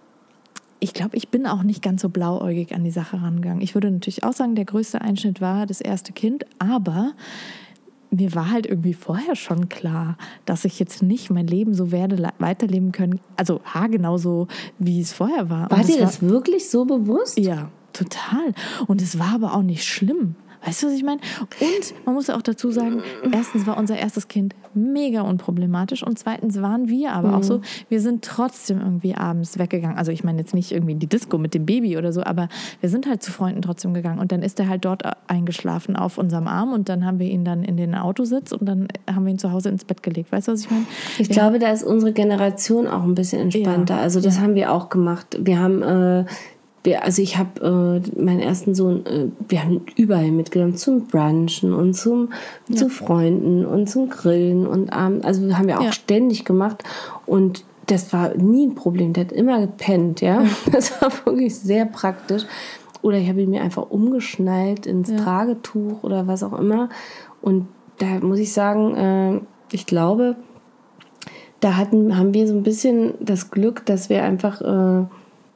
ich 0.81 0.95
glaube, 0.95 1.17
ich 1.17 1.29
bin 1.29 1.47
auch 1.47 1.63
nicht 1.63 1.83
ganz 1.83 2.03
so 2.03 2.09
blauäugig 2.09 2.75
an 2.75 2.85
die 2.85 2.91
Sache 2.91 3.21
rangegangen. 3.21 3.61
Ich 3.61 3.75
würde 3.75 3.91
natürlich 3.91 4.25
auch 4.25 4.33
sagen, 4.33 4.55
der 4.55 4.65
größte 4.65 5.01
Einschnitt 5.01 5.41
war 5.41 5.67
das 5.67 5.81
erste 5.81 6.13
Kind, 6.13 6.45
aber 6.59 7.13
mir 8.11 8.35
war 8.35 8.51
halt 8.51 8.65
irgendwie 8.67 8.95
vorher 8.95 9.37
schon 9.37 9.69
klar, 9.69 10.17
dass 10.47 10.65
ich 10.65 10.79
jetzt 10.79 11.03
nicht 11.03 11.31
mein 11.31 11.47
Leben 11.47 11.75
so 11.75 11.91
werde 11.93 12.17
le- 12.17 12.31
weiterleben 12.39 12.93
können. 12.93 13.21
Also 13.37 13.61
haargenau 13.65 14.17
so, 14.17 14.47
wie 14.79 15.01
es 15.01 15.13
vorher 15.13 15.51
war. 15.51 15.71
War 15.71 15.79
Und 15.81 15.89
dir 15.89 15.97
war- 15.97 16.01
das 16.07 16.23
wirklich 16.23 16.71
so 16.71 16.85
bewusst? 16.87 17.39
ja, 17.39 17.71
total. 17.93 18.55
Und 18.87 19.03
es 19.03 19.19
war 19.19 19.35
aber 19.35 19.55
auch 19.55 19.63
nicht 19.63 19.85
schlimm. 19.85 20.37
Weißt 20.69 20.83
du, 20.83 20.87
was 20.89 20.95
ich 20.95 21.03
meine? 21.03 21.21
Und 21.41 22.07
man 22.07 22.15
muss 22.15 22.27
ja 22.27 22.37
auch 22.37 22.43
dazu 22.43 22.71
sagen, 22.71 23.03
erstens 23.33 23.67
war 23.67 23.77
unser 23.77 23.97
erstes 23.99 24.29
Kind 24.29 24.55
mega 24.75 25.23
unproblematisch 25.23 26.03
und 26.03 26.19
zweitens 26.19 26.61
waren 26.61 26.89
wir 26.89 27.13
aber 27.13 27.37
auch 27.37 27.43
so, 27.43 27.61
wir 27.89 28.01
sind 28.01 28.25
trotzdem 28.25 28.81
irgendwie 28.81 29.15
abends 29.15 29.59
weggegangen. 29.59 29.97
Also 29.97 30.13
ich 30.13 30.25
meine 30.25 30.39
jetzt 30.39 30.55
nicht 30.55 30.73
irgendwie 30.73 30.93
in 30.93 30.99
die 30.99 31.07
Disco 31.07 31.39
mit 31.39 31.55
dem 31.55 31.67
Baby 31.67 31.97
oder 31.97 32.13
so, 32.13 32.23
aber 32.23 32.49
wir 32.81 32.89
sind 32.89 33.07
halt 33.09 33.23
zu 33.23 33.33
Freunden 33.33 33.63
trotzdem 33.63 33.95
gegangen 33.95 34.19
und 34.19 34.31
dann 34.31 34.43
ist 34.43 34.61
er 34.61 34.69
halt 34.69 34.85
dort 34.85 35.03
eingeschlafen 35.27 35.97
auf 35.97 36.19
unserem 36.19 36.47
Arm 36.47 36.73
und 36.73 36.89
dann 36.89 37.05
haben 37.05 37.19
wir 37.19 37.29
ihn 37.29 37.45
dann 37.45 37.65
in 37.65 37.77
den 37.77 37.95
Autositz 37.95 38.53
und 38.53 38.67
dann 38.67 38.89
haben 39.13 39.25
wir 39.25 39.33
ihn 39.33 39.39
zu 39.39 39.53
Hause 39.53 39.71
ins 39.71 39.85
Bett 39.85 40.03
gelegt. 40.03 40.31
Weißt 40.33 40.49
du, 40.49 40.53
was 40.53 40.61
ich 40.61 40.71
meine? 40.71 40.85
Ich 41.19 41.29
glaube, 41.31 41.59
da 41.59 41.71
ist 41.71 41.83
unsere 41.83 42.13
Generation 42.13 42.87
auch 42.87 43.03
ein 43.03 43.15
bisschen 43.15 43.41
entspannter. 43.41 43.97
Ja, 43.97 44.01
Also 44.03 44.21
das 44.21 44.39
haben 44.39 44.55
wir 44.55 44.73
auch 44.73 44.89
gemacht. 44.91 45.39
Wir 45.41 45.59
haben, 45.59 45.83
äh, 45.83 46.25
wir, 46.85 47.05
also 47.05 47.23
ich 47.23 47.37
habe 47.37 48.03
äh, 48.15 48.21
meinen 48.21 48.41
ersten 48.41 48.75
Sohn, 48.75 49.05
äh, 49.07 49.27
wir 49.49 49.63
haben 49.65 49.83
überall 49.97 50.31
mitgenommen 50.31 50.77
zum 50.77 51.07
Brunchen 51.07 51.73
und 51.73 51.95
zum 51.95 52.31
zu 52.73 52.89
Freunden 52.89 53.67
und 53.67 53.89
zum 53.91 54.09
Grillen 54.09 54.67
und 54.67 54.93
Abend. 54.93 55.25
Also 55.25 55.57
haben 55.57 55.67
wir 55.69 55.79
auch 55.81 55.85
Ja. 55.85 55.93
ständig 55.93 56.45
gemacht 56.45 56.85
und 57.27 57.65
das 57.87 58.13
war 58.13 58.35
nie 58.37 58.67
ein 58.67 58.75
Problem. 58.75 59.13
Der 59.13 59.25
hat 59.25 59.33
immer 59.33 59.61
gepennt, 59.61 60.21
ja. 60.21 60.45
Das 60.73 61.01
war 61.01 61.11
wirklich 61.25 61.57
sehr 61.57 61.87
praktisch. 61.87 62.43
Oder 63.01 63.19
ich 63.19 63.29
habe 63.29 63.41
ihn 63.43 63.51
mir 63.51 63.63
einfach 63.63 63.91
umgeschnallt 63.91 64.87
ins 64.87 65.15
Tragetuch 65.15 66.03
oder 66.03 66.27
was 66.27 66.43
auch 66.43 66.59
immer. 66.59 66.89
Und 67.41 67.69
da 67.99 68.07
muss 68.21 68.39
ich 68.39 68.53
sagen, 68.53 68.95
äh, 68.95 69.41
ich 69.73 69.87
glaube, 69.87 70.37
da 71.61 71.77
hatten, 71.77 72.17
haben 72.17 72.35
wir 72.35 72.47
so 72.47 72.55
ein 72.55 72.63
bisschen 72.63 73.15
das 73.21 73.51
Glück, 73.51 73.87
dass 73.87 74.09
wir 74.11 74.23
einfach, 74.23 74.61
äh, 74.61 75.07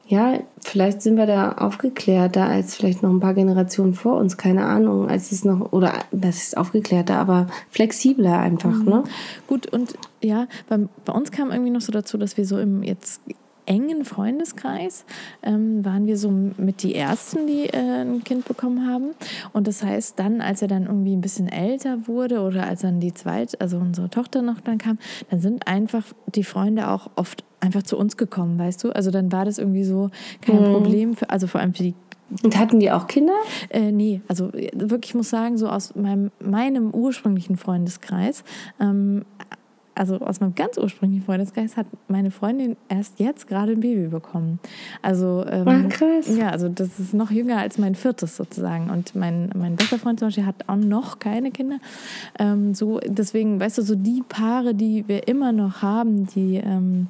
ja, 0.05 0.39
vielleicht 0.59 1.01
sind 1.01 1.15
wir 1.15 1.25
da 1.25 1.53
aufgeklärter 1.53 2.45
als 2.45 2.75
vielleicht 2.75 3.03
noch 3.03 3.09
ein 3.09 3.19
paar 3.19 3.33
Generationen 3.33 3.93
vor 3.93 4.17
uns, 4.17 4.37
keine 4.37 4.65
Ahnung, 4.65 5.07
als 5.07 5.31
es 5.31 5.45
noch, 5.45 5.71
oder 5.71 5.93
das 6.11 6.43
ist 6.43 6.57
aufgeklärter, 6.57 7.17
aber 7.17 7.47
flexibler 7.69 8.39
einfach, 8.39 8.83
ne? 8.83 9.03
Gut, 9.47 9.67
und 9.67 9.93
ja, 10.21 10.47
bei, 10.67 10.79
bei 11.05 11.13
uns 11.13 11.31
kam 11.31 11.51
irgendwie 11.51 11.71
noch 11.71 11.81
so 11.81 11.91
dazu, 11.91 12.17
dass 12.17 12.37
wir 12.37 12.45
so 12.45 12.59
im 12.59 12.83
jetzt 12.83 13.21
engen 13.65 14.05
Freundeskreis 14.05 15.05
ähm, 15.41 15.83
waren 15.85 16.05
wir 16.07 16.17
so 16.17 16.31
mit 16.31 16.83
die 16.83 16.95
Ersten, 16.95 17.47
die 17.47 17.67
äh, 17.69 18.01
ein 18.01 18.23
Kind 18.23 18.45
bekommen 18.45 18.87
haben. 18.87 19.11
Und 19.53 19.67
das 19.67 19.83
heißt, 19.83 20.19
dann, 20.19 20.41
als 20.41 20.61
er 20.61 20.67
dann 20.67 20.83
irgendwie 20.83 21.15
ein 21.15 21.21
bisschen 21.21 21.47
älter 21.47 22.07
wurde 22.07 22.41
oder 22.41 22.67
als 22.67 22.81
dann 22.81 22.99
die 22.99 23.13
zweite, 23.13 23.59
also 23.61 23.77
unsere 23.77 24.09
Tochter 24.09 24.41
noch 24.41 24.59
dann 24.61 24.77
kam, 24.77 24.97
dann 25.29 25.39
sind 25.39 25.67
einfach 25.67 26.05
die 26.33 26.43
Freunde 26.43 26.89
auch 26.89 27.09
oft 27.15 27.43
einfach 27.59 27.83
zu 27.83 27.97
uns 27.97 28.17
gekommen, 28.17 28.59
weißt 28.59 28.83
du? 28.83 28.91
Also 28.91 29.09
dann 29.09 29.31
war 29.31 29.45
das 29.45 29.57
irgendwie 29.57 29.85
so 29.85 30.09
kein 30.41 30.63
Problem, 30.65 31.15
für, 31.15 31.29
also 31.29 31.47
vor 31.47 31.61
allem 31.61 31.73
für 31.73 31.83
die 31.83 31.95
Und 32.43 32.57
hatten 32.57 32.79
die 32.79 32.91
auch 32.91 33.07
Kinder? 33.07 33.33
äh, 33.69 33.91
nee, 33.91 34.21
also 34.27 34.51
äh, 34.51 34.69
wirklich, 34.73 35.11
ich 35.11 35.15
muss 35.15 35.29
sagen, 35.29 35.57
so 35.57 35.69
aus 35.69 35.95
meinem, 35.95 36.31
meinem 36.39 36.91
ursprünglichen 36.93 37.55
Freundeskreis, 37.55 38.43
ähm, 38.81 39.23
also 39.95 40.17
aus 40.19 40.39
meinem 40.39 40.55
ganz 40.55 40.77
ursprünglichen 40.77 41.25
Freundeskreis, 41.25 41.77
hat 41.77 41.87
meine 42.07 42.31
Freundin 42.31 42.77
erst 42.89 43.19
jetzt 43.19 43.47
gerade 43.47 43.73
ein 43.73 43.79
Baby 43.79 44.07
bekommen. 44.07 44.59
Also, 45.01 45.45
ähm, 45.47 45.89
krass. 45.89 46.35
ja, 46.35 46.49
also 46.49 46.69
das 46.69 46.99
ist 46.99 47.13
noch 47.13 47.31
jünger 47.31 47.57
als 47.57 47.77
mein 47.77 47.95
viertes 47.95 48.35
sozusagen. 48.35 48.89
Und 48.89 49.15
mein, 49.15 49.49
mein 49.55 49.75
bester 49.75 49.99
Freund 49.99 50.19
zum 50.19 50.27
Beispiel 50.27 50.45
hat 50.45 50.67
auch 50.67 50.75
noch 50.75 51.19
keine 51.19 51.51
Kinder. 51.51 51.77
Ähm, 52.39 52.73
so, 52.73 52.99
deswegen, 53.05 53.59
weißt 53.59 53.77
du, 53.77 53.81
so 53.81 53.95
die 53.95 54.23
Paare, 54.27 54.73
die 54.73 55.07
wir 55.07 55.27
immer 55.27 55.51
noch 55.51 55.81
haben, 55.81 56.27
die 56.27 56.55
ähm, 56.55 57.07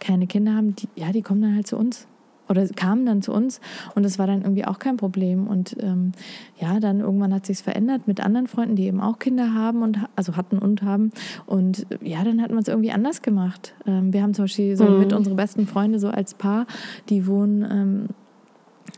keine 0.00 0.26
Kinder 0.26 0.54
haben, 0.54 0.76
die, 0.76 0.88
ja, 0.94 1.12
die 1.12 1.22
kommen 1.22 1.42
dann 1.42 1.54
halt 1.54 1.66
zu 1.66 1.76
uns 1.76 2.06
oder 2.48 2.66
kamen 2.68 3.06
dann 3.06 3.22
zu 3.22 3.32
uns 3.32 3.60
und 3.94 4.02
das 4.02 4.18
war 4.18 4.26
dann 4.26 4.42
irgendwie 4.42 4.64
auch 4.64 4.78
kein 4.78 4.96
Problem 4.96 5.46
und 5.46 5.76
ähm, 5.80 6.12
ja 6.60 6.80
dann 6.80 7.00
irgendwann 7.00 7.34
hat 7.34 7.46
sich's 7.46 7.60
verändert 7.60 8.06
mit 8.06 8.20
anderen 8.20 8.46
Freunden 8.46 8.76
die 8.76 8.86
eben 8.86 9.00
auch 9.00 9.18
Kinder 9.18 9.54
haben 9.54 9.82
und 9.82 9.98
also 10.16 10.36
hatten 10.36 10.58
und 10.58 10.82
haben 10.82 11.10
und 11.46 11.86
ja 12.02 12.24
dann 12.24 12.42
hat 12.42 12.50
man 12.50 12.60
es 12.60 12.68
irgendwie 12.68 12.92
anders 12.92 13.22
gemacht 13.22 13.74
ähm, 13.86 14.12
wir 14.12 14.22
haben 14.22 14.34
zum 14.34 14.44
Beispiel 14.44 14.76
so 14.76 14.84
mit 14.84 15.12
unsere 15.12 15.36
besten 15.36 15.66
Freunde 15.66 15.98
so 15.98 16.08
als 16.08 16.34
Paar 16.34 16.66
die 17.08 17.26
wohnen 17.26 17.66
ähm, 17.70 18.08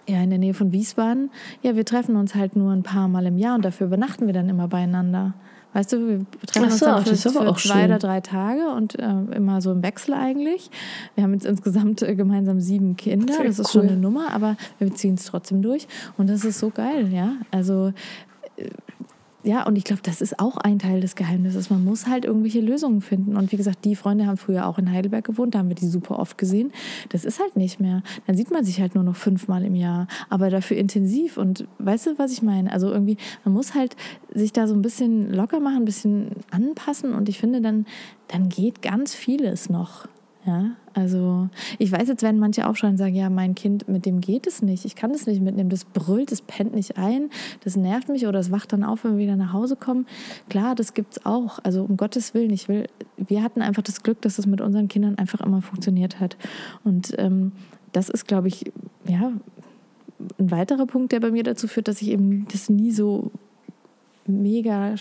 ja, 0.08 0.22
in 0.22 0.30
der 0.30 0.38
Nähe 0.38 0.54
von 0.54 0.72
Wiesbaden. 0.72 1.30
Ja, 1.62 1.76
wir 1.76 1.84
treffen 1.84 2.16
uns 2.16 2.34
halt 2.34 2.56
nur 2.56 2.72
ein 2.72 2.82
paar 2.82 3.08
Mal 3.08 3.26
im 3.26 3.36
Jahr 3.36 3.54
und 3.54 3.64
dafür 3.64 3.86
übernachten 3.86 4.26
wir 4.26 4.34
dann 4.34 4.48
immer 4.48 4.68
beieinander. 4.68 5.34
Weißt 5.74 5.92
du, 5.92 6.08
wir 6.08 6.26
treffen 6.46 6.70
so, 6.70 6.86
uns 6.86 7.04
dann 7.04 7.16
für, 7.16 7.30
für 7.30 7.48
auch 7.48 7.58
zwei 7.58 7.80
schön. 7.80 7.84
oder 7.84 7.98
drei 7.98 8.20
Tage 8.20 8.70
und 8.70 8.98
äh, 8.98 9.36
immer 9.36 9.60
so 9.60 9.72
im 9.72 9.82
Wechsel 9.82 10.14
eigentlich. 10.14 10.70
Wir 11.14 11.24
haben 11.24 11.34
jetzt 11.34 11.44
insgesamt 11.44 12.02
äh, 12.02 12.14
gemeinsam 12.14 12.60
sieben 12.60 12.96
Kinder. 12.96 13.34
Sehr 13.34 13.44
das 13.44 13.58
ist 13.58 13.74
cool. 13.74 13.82
schon 13.82 13.90
eine 13.90 13.98
Nummer, 13.98 14.32
aber 14.32 14.56
wir 14.78 14.94
ziehen 14.94 15.14
es 15.14 15.26
trotzdem 15.26 15.62
durch. 15.62 15.86
Und 16.16 16.30
das 16.30 16.44
ist 16.44 16.58
so 16.58 16.70
geil, 16.70 17.12
ja. 17.12 17.32
Also 17.50 17.92
äh, 18.56 18.70
ja, 19.44 19.64
und 19.64 19.76
ich 19.76 19.84
glaube, 19.84 20.02
das 20.02 20.20
ist 20.20 20.40
auch 20.40 20.56
ein 20.56 20.80
Teil 20.80 21.00
des 21.00 21.14
Geheimnisses. 21.14 21.70
Man 21.70 21.84
muss 21.84 22.08
halt 22.08 22.24
irgendwelche 22.24 22.60
Lösungen 22.60 23.00
finden. 23.00 23.36
Und 23.36 23.52
wie 23.52 23.56
gesagt, 23.56 23.84
die 23.84 23.94
Freunde 23.94 24.26
haben 24.26 24.36
früher 24.36 24.66
auch 24.66 24.78
in 24.78 24.90
Heidelberg 24.90 25.24
gewohnt, 25.24 25.54
da 25.54 25.60
haben 25.60 25.68
wir 25.68 25.76
die 25.76 25.86
super 25.86 26.18
oft 26.18 26.36
gesehen. 26.38 26.72
Das 27.10 27.24
ist 27.24 27.38
halt 27.38 27.56
nicht 27.56 27.78
mehr. 27.78 28.02
Dann 28.26 28.36
sieht 28.36 28.50
man 28.50 28.64
sich 28.64 28.80
halt 28.80 28.96
nur 28.96 29.04
noch 29.04 29.14
fünfmal 29.14 29.64
im 29.64 29.76
Jahr, 29.76 30.08
aber 30.28 30.50
dafür 30.50 30.76
intensiv. 30.76 31.36
Und 31.36 31.68
weißt 31.78 32.08
du, 32.08 32.18
was 32.18 32.32
ich 32.32 32.42
meine? 32.42 32.72
Also 32.72 32.90
irgendwie, 32.90 33.16
man 33.44 33.54
muss 33.54 33.74
halt 33.74 33.96
sich 34.34 34.52
da 34.52 34.66
so 34.66 34.74
ein 34.74 34.82
bisschen 34.82 35.32
locker 35.32 35.60
machen, 35.60 35.78
ein 35.78 35.84
bisschen 35.84 36.30
anpassen. 36.50 37.14
Und 37.14 37.28
ich 37.28 37.38
finde, 37.38 37.60
dann, 37.60 37.86
dann 38.26 38.48
geht 38.48 38.82
ganz 38.82 39.14
vieles 39.14 39.70
noch. 39.70 40.08
Ja, 40.48 40.70
also 40.94 41.50
ich 41.78 41.92
weiß, 41.92 42.08
jetzt 42.08 42.22
werden 42.22 42.40
manche 42.40 42.66
aufschreien 42.66 42.94
und 42.94 42.96
sagen, 42.96 43.14
ja, 43.14 43.28
mein 43.28 43.54
Kind, 43.54 43.86
mit 43.86 44.06
dem 44.06 44.22
geht 44.22 44.46
es 44.46 44.62
nicht. 44.62 44.86
Ich 44.86 44.96
kann 44.96 45.12
das 45.12 45.26
nicht 45.26 45.42
mitnehmen. 45.42 45.68
Das 45.68 45.84
brüllt, 45.84 46.32
das 46.32 46.40
pennt 46.40 46.74
nicht 46.74 46.96
ein, 46.96 47.28
das 47.64 47.76
nervt 47.76 48.08
mich 48.08 48.26
oder 48.26 48.38
es 48.38 48.50
wacht 48.50 48.72
dann 48.72 48.82
auf, 48.82 49.04
wenn 49.04 49.18
wir 49.18 49.24
wieder 49.24 49.36
nach 49.36 49.52
Hause 49.52 49.76
kommen. 49.76 50.06
Klar, 50.48 50.74
das 50.74 50.94
gibt's 50.94 51.26
auch. 51.26 51.58
Also 51.64 51.84
um 51.84 51.98
Gottes 51.98 52.32
Willen, 52.32 52.50
ich 52.50 52.66
will, 52.66 52.86
wir 53.18 53.42
hatten 53.42 53.60
einfach 53.60 53.82
das 53.82 54.02
Glück, 54.02 54.22
dass 54.22 54.38
es 54.38 54.46
mit 54.46 54.62
unseren 54.62 54.88
Kindern 54.88 55.18
einfach 55.18 55.42
immer 55.42 55.60
funktioniert 55.60 56.18
hat. 56.18 56.38
Und 56.82 57.14
ähm, 57.18 57.52
das 57.92 58.08
ist, 58.08 58.26
glaube 58.26 58.48
ich, 58.48 58.72
ja, 59.06 59.32
ein 60.38 60.50
weiterer 60.50 60.86
Punkt, 60.86 61.12
der 61.12 61.20
bei 61.20 61.30
mir 61.30 61.42
dazu 61.42 61.68
führt, 61.68 61.88
dass 61.88 62.00
ich 62.00 62.08
eben 62.08 62.48
das 62.50 62.70
nie 62.70 62.90
so 62.90 63.32
mega 64.26 64.94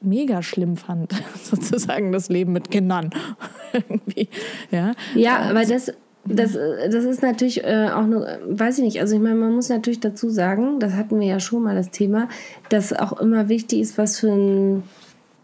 mega 0.00 0.42
schlimm 0.42 0.76
fand, 0.76 1.12
sozusagen 1.42 2.12
das 2.12 2.28
Leben 2.28 2.52
mit 2.52 2.70
Kindern. 2.70 3.10
Irgendwie, 3.72 4.28
ja. 4.70 4.92
Ja, 5.14 5.38
aber 5.40 5.64
das, 5.64 5.92
das, 6.24 6.52
das 6.54 7.04
ist 7.04 7.22
natürlich 7.22 7.64
äh, 7.64 7.88
auch 7.94 8.06
nur, 8.06 8.26
weiß 8.48 8.78
ich 8.78 8.84
nicht, 8.84 9.00
also 9.00 9.14
ich 9.16 9.20
meine, 9.22 9.34
man 9.36 9.54
muss 9.54 9.68
natürlich 9.68 10.00
dazu 10.00 10.28
sagen, 10.30 10.78
das 10.80 10.94
hatten 10.94 11.20
wir 11.20 11.26
ja 11.26 11.40
schon 11.40 11.62
mal 11.62 11.74
das 11.74 11.90
Thema, 11.90 12.28
dass 12.68 12.92
auch 12.92 13.20
immer 13.20 13.48
wichtig 13.48 13.80
ist, 13.80 13.98
was 13.98 14.18
für 14.20 14.30
ein 14.32 14.82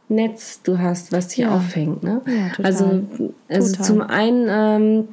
Netz 0.09 0.61
du 0.63 0.79
hast, 0.79 1.13
was 1.13 1.29
dich 1.29 1.39
Ja. 1.39 1.55
auffängt. 1.55 2.03
Ne? 2.03 2.21
Ja. 2.27 2.65
Also, 2.65 3.03
also 3.49 3.71
Total. 3.73 3.87
zum 3.87 4.01
einen 4.03 5.09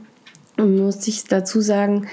ähm, 0.57 0.75
muss 0.77 1.07
ich 1.07 1.23
dazu 1.25 1.61
sagen, 1.61 2.07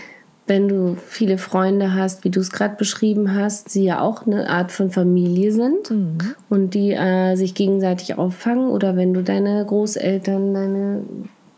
wenn 0.48 0.68
du 0.68 0.96
viele 1.06 1.38
Freunde 1.38 1.94
hast, 1.94 2.24
wie 2.24 2.30
du 2.30 2.40
es 2.40 2.50
gerade 2.50 2.76
beschrieben 2.76 3.34
hast, 3.34 3.74
die 3.74 3.84
ja 3.84 4.00
auch 4.00 4.26
eine 4.26 4.48
Art 4.48 4.72
von 4.72 4.90
Familie 4.90 5.52
sind 5.52 5.90
Mhm. 5.90 6.18
und 6.48 6.74
die 6.74 6.92
äh, 6.92 7.37
sich 7.37 7.54
gegenseitig 7.54 8.18
auffangen 8.18 8.70
oder 8.70 8.96
wenn 8.96 9.14
du 9.14 9.22
deine 9.22 9.64
Großeltern, 9.64 10.54
deine 10.54 11.02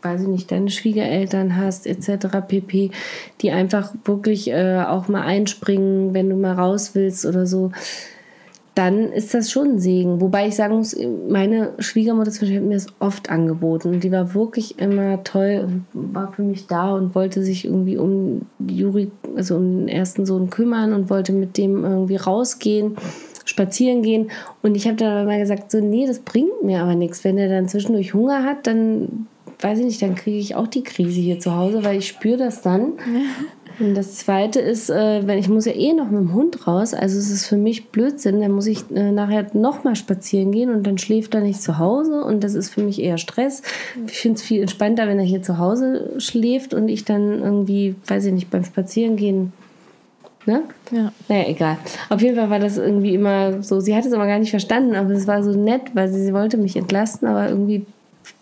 weiß 0.03 0.21
ich 0.21 0.27
nicht, 0.27 0.51
deine 0.51 0.69
Schwiegereltern 0.69 1.57
hast, 1.57 1.85
etc. 1.85 2.41
pp, 2.47 2.91
die 3.41 3.51
einfach 3.51 3.93
wirklich 4.03 4.49
äh, 4.49 4.83
auch 4.87 5.07
mal 5.07 5.21
einspringen, 5.21 6.13
wenn 6.13 6.29
du 6.29 6.35
mal 6.35 6.53
raus 6.53 6.91
willst 6.93 7.25
oder 7.25 7.45
so, 7.45 7.71
dann 8.81 9.11
ist 9.11 9.35
das 9.35 9.51
schon 9.51 9.73
ein 9.73 9.79
Segen. 9.79 10.21
Wobei 10.21 10.47
ich 10.47 10.55
sagen 10.55 10.77
muss, 10.77 10.97
meine 11.29 11.73
Schwiegermutter 11.77 12.31
zum 12.31 12.41
Beispiel 12.41 12.57
hat 12.57 12.67
mir 12.67 12.73
das 12.73 12.87
oft 12.97 13.29
angeboten. 13.29 13.99
Die 13.99 14.11
war 14.11 14.33
wirklich 14.33 14.79
immer 14.79 15.23
toll 15.23 15.67
und 15.93 16.15
war 16.15 16.31
für 16.31 16.41
mich 16.41 16.65
da 16.65 16.95
und 16.95 17.13
wollte 17.13 17.43
sich 17.43 17.65
irgendwie 17.65 17.97
um 17.97 18.47
Juri, 18.57 19.11
also 19.35 19.57
um 19.57 19.81
den 19.81 19.87
ersten 19.87 20.25
Sohn 20.25 20.49
kümmern 20.49 20.93
und 20.93 21.11
wollte 21.11 21.31
mit 21.31 21.59
dem 21.59 21.83
irgendwie 21.83 22.15
rausgehen 22.15 22.95
spazieren 23.43 24.01
gehen. 24.01 24.31
Und 24.61 24.75
ich 24.75 24.85
habe 24.85 24.95
dann 24.95 25.11
aber 25.11 25.25
mal 25.25 25.39
gesagt, 25.39 25.71
so, 25.71 25.79
nee, 25.79 26.07
das 26.07 26.19
bringt 26.19 26.63
mir 26.63 26.81
aber 26.81 26.95
nichts. 26.95 27.23
Wenn 27.23 27.37
er 27.37 27.49
dann 27.49 27.67
zwischendurch 27.67 28.13
Hunger 28.13 28.43
hat, 28.43 28.65
dann 28.65 29.27
weiß 29.59 29.79
ich 29.79 29.85
nicht, 29.85 30.01
dann 30.01 30.15
kriege 30.15 30.37
ich 30.37 30.55
auch 30.55 30.67
die 30.67 30.83
Krise 30.83 31.19
hier 31.19 31.39
zu 31.39 31.55
Hause, 31.55 31.83
weil 31.83 31.97
ich 31.97 32.07
spüre 32.07 32.37
das 32.37 32.61
dann. 32.61 32.93
Und 33.81 33.95
das 33.95 34.15
Zweite 34.15 34.59
ist, 34.59 34.89
äh, 34.89 35.25
wenn 35.25 35.39
ich 35.39 35.49
muss 35.49 35.65
ja 35.65 35.73
eh 35.73 35.93
noch 35.93 36.09
mit 36.09 36.19
dem 36.19 36.33
Hund 36.33 36.67
raus, 36.67 36.93
also 36.93 37.17
es 37.17 37.31
ist 37.31 37.47
für 37.47 37.57
mich 37.57 37.89
Blödsinn, 37.89 38.39
dann 38.39 38.51
muss 38.51 38.67
ich 38.67 38.89
äh, 38.91 39.11
nachher 39.11 39.47
nochmal 39.53 39.95
spazieren 39.95 40.51
gehen 40.51 40.69
und 40.69 40.85
dann 40.85 40.97
schläft 40.97 41.33
er 41.33 41.41
nicht 41.41 41.61
zu 41.61 41.79
Hause 41.79 42.23
und 42.23 42.43
das 42.43 42.53
ist 42.53 42.69
für 42.69 42.83
mich 42.83 43.01
eher 43.01 43.17
Stress. 43.17 43.63
Ich 44.07 44.19
finde 44.19 44.37
es 44.37 44.43
viel 44.43 44.61
entspannter, 44.61 45.07
wenn 45.07 45.17
er 45.17 45.25
hier 45.25 45.41
zu 45.41 45.57
Hause 45.57 46.13
schläft 46.19 46.73
und 46.73 46.89
ich 46.89 47.05
dann 47.05 47.41
irgendwie, 47.41 47.95
weiß 48.07 48.25
ich 48.25 48.33
nicht, 48.33 48.49
beim 48.51 48.63
Spazierengehen 48.63 49.53
Ne? 50.45 50.63
Ja. 50.91 51.11
Naja, 51.27 51.49
egal. 51.49 51.77
Auf 52.09 52.21
jeden 52.21 52.35
Fall 52.35 52.49
war 52.49 52.57
das 52.57 52.77
irgendwie 52.77 53.13
immer 53.13 53.61
so, 53.61 53.79
sie 53.79 53.95
hat 53.95 54.05
es 54.05 54.13
aber 54.13 54.25
gar 54.25 54.39
nicht 54.39 54.49
verstanden, 54.49 54.95
aber 54.95 55.11
es 55.11 55.27
war 55.27 55.43
so 55.43 55.51
nett, 55.51 55.93
weil 55.93 56.09
sie, 56.09 56.23
sie 56.23 56.33
wollte 56.33 56.57
mich 56.57 56.75
entlasten, 56.75 57.27
aber 57.27 57.47
irgendwie 57.47 57.85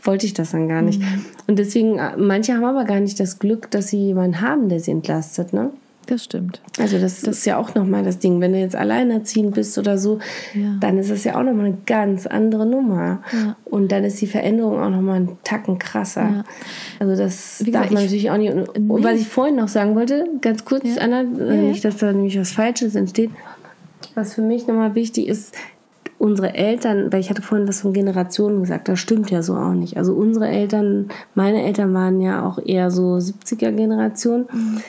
wollte 0.01 0.25
ich 0.25 0.33
das 0.33 0.51
dann 0.51 0.67
gar 0.67 0.81
nicht. 0.81 1.01
Mhm. 1.01 1.25
Und 1.47 1.59
deswegen, 1.59 1.97
äh, 1.97 2.15
manche 2.17 2.53
haben 2.53 2.63
aber 2.63 2.85
gar 2.85 2.99
nicht 2.99 3.19
das 3.19 3.39
Glück, 3.39 3.69
dass 3.71 3.87
sie 3.87 3.97
jemanden 3.97 4.41
haben, 4.41 4.69
der 4.69 4.79
sie 4.79 4.91
entlastet, 4.91 5.53
ne? 5.53 5.71
Das 6.09 6.23
stimmt. 6.23 6.59
Also 6.79 6.97
das, 6.97 7.21
das 7.21 7.37
ist 7.37 7.45
ja 7.45 7.57
auch 7.57 7.75
nochmal 7.75 8.03
das 8.03 8.17
Ding. 8.17 8.41
Wenn 8.41 8.53
du 8.53 8.59
jetzt 8.59 8.75
alleinerziehend 8.75 9.53
bist 9.53 9.77
oder 9.77 9.99
so, 9.99 10.17
ja. 10.55 10.75
dann 10.79 10.97
ist 10.97 11.11
das 11.11 11.23
ja 11.23 11.37
auch 11.37 11.43
nochmal 11.43 11.67
eine 11.67 11.77
ganz 11.85 12.25
andere 12.25 12.65
Nummer. 12.65 13.21
Ja. 13.31 13.55
Und 13.65 13.91
dann 13.91 14.03
ist 14.03 14.19
die 14.19 14.25
Veränderung 14.25 14.79
auch 14.79 14.89
nochmal 14.89 15.17
einen 15.17 15.37
Tacken 15.43 15.77
krasser. 15.77 16.21
Ja. 16.21 16.43
Also 16.97 17.15
das 17.15 17.63
Wie 17.63 17.69
darf 17.69 17.91
man 17.91 18.01
natürlich 18.01 18.31
auch 18.31 18.37
nicht. 18.37 18.51
Und 18.51 18.75
nee. 18.75 19.03
was 19.03 19.19
ich 19.19 19.27
vorhin 19.27 19.57
noch 19.57 19.67
sagen 19.67 19.93
wollte, 19.93 20.25
ganz 20.41 20.65
kurz, 20.65 20.97
Anna, 20.97 21.21
nicht, 21.21 21.85
dass 21.85 21.97
da 21.97 22.11
nämlich 22.11 22.39
was 22.39 22.51
Falsches 22.51 22.95
entsteht. 22.95 23.29
Was 24.15 24.33
für 24.33 24.41
mich 24.41 24.65
nochmal 24.65 24.95
wichtig 24.95 25.27
ist, 25.27 25.53
unsere 26.19 26.53
Eltern, 26.53 27.11
weil 27.11 27.21
ich 27.21 27.29
hatte 27.29 27.41
vorhin 27.41 27.67
was 27.67 27.81
von 27.81 27.93
Generationen 27.93 28.59
gesagt, 28.59 28.89
das 28.89 28.99
stimmt 28.99 29.31
ja 29.31 29.41
so 29.41 29.55
auch 29.55 29.73
nicht. 29.73 29.97
Also 29.97 30.13
unsere 30.13 30.49
Eltern, 30.49 31.07
meine 31.33 31.63
Eltern 31.63 31.93
waren 31.93 32.21
ja 32.21 32.45
auch 32.45 32.59
eher 32.63 32.91
so 32.91 33.15
70er 33.15 33.71
Generation. 33.71 34.45
Mhm. 34.51 34.81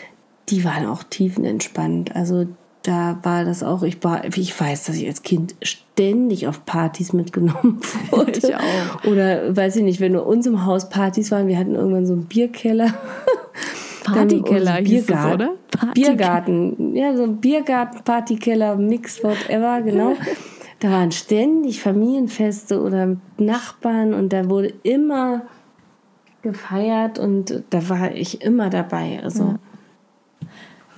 Die 0.48 0.64
waren 0.64 0.86
auch 0.86 1.04
tiefenentspannt. 1.04 2.14
Also 2.16 2.46
da 2.82 3.18
war 3.22 3.44
das 3.44 3.62
auch, 3.62 3.84
ich, 3.84 4.02
war, 4.02 4.24
ich 4.24 4.58
weiß, 4.58 4.84
dass 4.84 4.96
ich 4.96 5.06
als 5.06 5.22
Kind 5.22 5.54
ständig 5.62 6.48
auf 6.48 6.64
Partys 6.66 7.12
mitgenommen 7.12 7.80
wurde. 8.10 8.32
Ich 8.32 8.54
auch. 8.54 9.04
Oder 9.04 9.56
weiß 9.56 9.76
ich 9.76 9.84
nicht, 9.84 10.00
wenn 10.00 10.12
nur 10.12 10.26
uns 10.26 10.46
im 10.46 10.64
Haus 10.66 10.88
Partys 10.88 11.30
waren, 11.30 11.46
wir 11.46 11.58
hatten 11.58 11.76
irgendwann 11.76 12.06
so 12.06 12.14
einen 12.14 12.24
Bierkeller. 12.24 12.92
Partykeller 14.04 14.82
Biergarten, 14.82 15.32
oder? 15.34 15.50
Biergarten, 15.94 16.96
ja, 16.96 17.16
so 17.16 17.24
ein 17.24 17.36
Biergarten, 17.36 18.02
Partykeller, 18.02 18.74
Mix, 18.74 19.22
whatever, 19.22 19.82
genau. 19.82 20.16
Da 20.80 20.90
waren 20.90 21.12
ständig 21.12 21.82
Familienfeste 21.82 22.80
oder 22.80 23.16
Nachbarn 23.36 24.14
und 24.14 24.32
da 24.32 24.48
wurde 24.48 24.72
immer 24.82 25.42
gefeiert 26.42 27.18
und 27.18 27.62
da 27.68 27.88
war 27.90 28.12
ich 28.12 28.42
immer 28.42 28.70
dabei. 28.70 29.20
Also. 29.22 29.56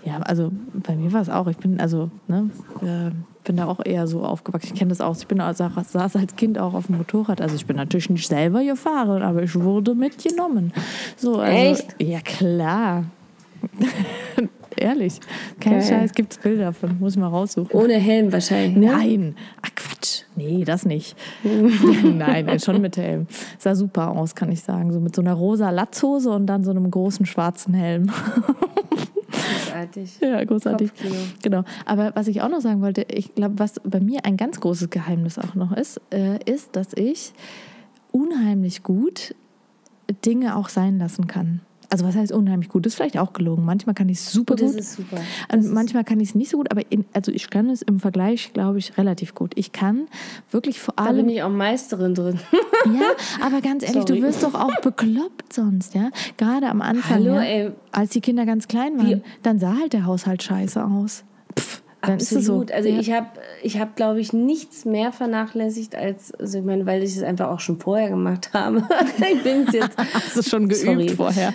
Ja. 0.05 0.13
ja 0.15 0.19
also 0.21 0.53
bei 0.73 0.95
mir 0.95 1.13
war 1.13 1.21
es 1.21 1.29
auch. 1.29 1.49
Ich 1.49 1.57
bin 1.57 1.81
also, 1.81 2.11
ne, 2.29 2.51
äh, 2.81 3.11
bin 3.45 3.57
da 3.57 3.67
auch 3.67 3.85
eher 3.85 4.07
so 4.07 4.23
aufgewachsen. 4.23 4.71
Ich 4.73 4.79
kenne 4.79 4.91
das 4.91 5.01
auch. 5.01 5.17
Ich 5.17 5.27
bin 5.27 5.39
saß 5.39 6.17
als 6.17 6.37
Kind 6.37 6.59
auch 6.59 6.75
auf 6.75 6.87
dem 6.87 6.99
Motorrad. 6.99 7.41
Also 7.41 7.57
ich 7.57 7.67
bin 7.67 7.77
natürlich 7.77 8.09
nicht 8.09 8.29
selber 8.29 8.63
gefahren, 8.63 9.23
aber 9.23 9.43
ich 9.43 9.55
wurde 9.59 9.97
mitgenommen. 9.97 10.73
So, 11.17 11.41
also, 11.41 11.53
Echt? 11.53 11.97
Ja, 12.01 12.21
klar. 12.21 13.05
Ehrlich. 14.77 15.21
Kein 15.61 15.75
Geil. 15.75 15.83
Scheiß, 15.83 16.13
gibt 16.13 16.33
es 16.33 16.39
Bilder 16.39 16.67
davon. 16.67 16.99
Muss 16.99 17.15
ich 17.15 17.19
mal 17.19 17.29
raussuchen. 17.29 17.71
Ohne 17.73 17.95
Helm 17.95 18.33
wahrscheinlich. 18.33 18.77
Ne? 18.77 18.87
Nein. 18.87 19.37
Ach 19.63 19.71
Quatsch. 19.75 20.23
Nee, 20.37 20.65
das 20.65 20.85
nicht. 20.85 21.17
Nein, 22.05 22.59
schon 22.61 22.81
mit 22.81 22.97
Helm. 22.97 23.27
Sah 23.59 23.75
super 23.75 24.11
aus, 24.11 24.35
kann 24.35 24.51
ich 24.51 24.63
sagen. 24.63 24.93
So 24.93 25.01
mit 25.01 25.15
so 25.15 25.23
einer 25.23 25.35
rosa 25.35 25.71
Latzhose 25.71 26.31
und 26.31 26.47
dann 26.47 26.65
so 26.65 26.71
einem 26.71 26.91
großen 26.91 27.27
schwarzen 27.27 27.75
Helm. 27.75 28.11
Großartig. 29.31 30.19
Ja, 30.21 30.45
großartig. 30.45 30.91
Kopfkino. 30.91 31.17
Genau. 31.43 31.65
Aber 31.87 32.13
was 32.15 32.29
ich 32.29 32.43
auch 32.43 32.49
noch 32.49 32.61
sagen 32.61 32.83
wollte, 32.83 33.07
ich 33.11 33.35
glaube, 33.35 33.59
was 33.59 33.81
bei 33.85 34.01
mir 34.01 34.25
ein 34.25 34.37
ganz 34.37 34.61
großes 34.61 34.91
Geheimnis 34.91 35.39
auch 35.39 35.55
noch 35.55 35.73
ist, 35.73 36.01
äh, 36.11 36.39
ist, 36.45 36.77
dass 36.77 36.93
ich 36.95 37.33
unheimlich 38.13 38.83
gut 38.83 39.35
Dinge 40.25 40.57
auch 40.57 40.69
sein 40.69 40.99
lassen 40.99 41.27
kann 41.27 41.61
also 41.93 42.07
was 42.07 42.17
heißt 42.17 42.33
unheimlich 42.33 42.71
gut? 42.71 42.87
Das 42.87 42.95
ist 42.95 42.97
vielleicht 42.97 43.19
auch 43.19 43.35
gelogen. 43.35 43.67
Manchmal 43.67 43.95
kann 43.95 44.09
ich 44.09 44.17
es 44.17 44.33
super 44.33 44.57
gut. 44.57 44.65
Das 44.65 44.75
ist 44.75 44.95
super. 44.95 45.19
Das 45.49 45.67
und 45.67 45.75
manchmal 45.75 46.05
kann 46.05 46.21
ich 46.21 46.31
es 46.31 46.35
nicht 46.35 46.49
so 46.49 46.57
gut, 46.57 46.71
aber 46.71 46.81
in, 46.91 47.05
also 47.13 47.31
ich 47.31 47.51
kann 47.51 47.69
es 47.69 47.83
im 47.83 48.01
Vergleich, 48.01 48.55
glaube 48.55 48.79
ich, 48.79 48.97
relativ 48.97 49.35
gut. 49.35 49.53
Ich 49.57 49.73
kann 49.73 50.07
wirklich 50.51 50.81
vor 50.81 50.99
allem. 50.99 51.17
Da 51.17 51.23
bin 51.23 51.29
ich 51.29 51.43
auch 51.43 51.51
Meisterin 51.51 52.15
drin. 52.15 52.41
ja, 52.87 53.11
aber 53.45 53.61
ganz 53.61 53.83
ehrlich, 53.83 54.05
Sorry. 54.07 54.21
du 54.21 54.27
wirst 54.27 54.43
doch 54.43 54.55
auch 54.55 54.81
bekloppt 54.81 55.53
sonst, 55.53 55.95
ja? 55.95 56.09
Gerade 56.39 56.71
am 56.71 56.81
Anfang, 56.81 57.25
Hallo, 57.27 57.39
ja, 57.39 57.73
als 57.91 58.11
die 58.11 58.23
Kinder 58.23 58.47
ganz 58.47 58.69
klein 58.69 58.97
waren, 58.97 59.07
Wie? 59.07 59.23
dann 59.43 59.59
sah 59.59 59.77
halt 59.79 59.93
der 59.93 60.07
Haushalt 60.07 60.43
scheiße 60.43 60.83
aus. 60.83 61.25
Pff. 61.59 61.82
Absolut. 62.03 62.69
So. 62.71 62.75
Also 62.75 62.89
ja. 62.89 62.99
ich 62.99 63.13
habe, 63.13 63.29
ich 63.63 63.79
hab, 63.79 63.97
glaube 63.97 64.21
ich, 64.21 64.33
nichts 64.33 64.85
mehr 64.85 65.13
vernachlässigt 65.13 65.95
als, 65.95 66.35
also 66.35 66.59
ich 66.59 66.65
meine, 66.65 66.85
weil 66.85 67.03
ich 67.03 67.17
es 67.17 67.23
einfach 67.23 67.49
auch 67.49 67.61
schon 67.61 67.79
vorher 67.79 68.11
gemacht 68.11 68.51
habe. 68.53 68.83
ich 69.19 69.43
bin 69.43 69.67
jetzt. 69.73 69.97
Hast 69.97 70.37
du 70.37 70.43
schon 70.43 70.69
geübt 70.69 70.85
sorry. 70.85 71.09
vorher? 71.11 71.55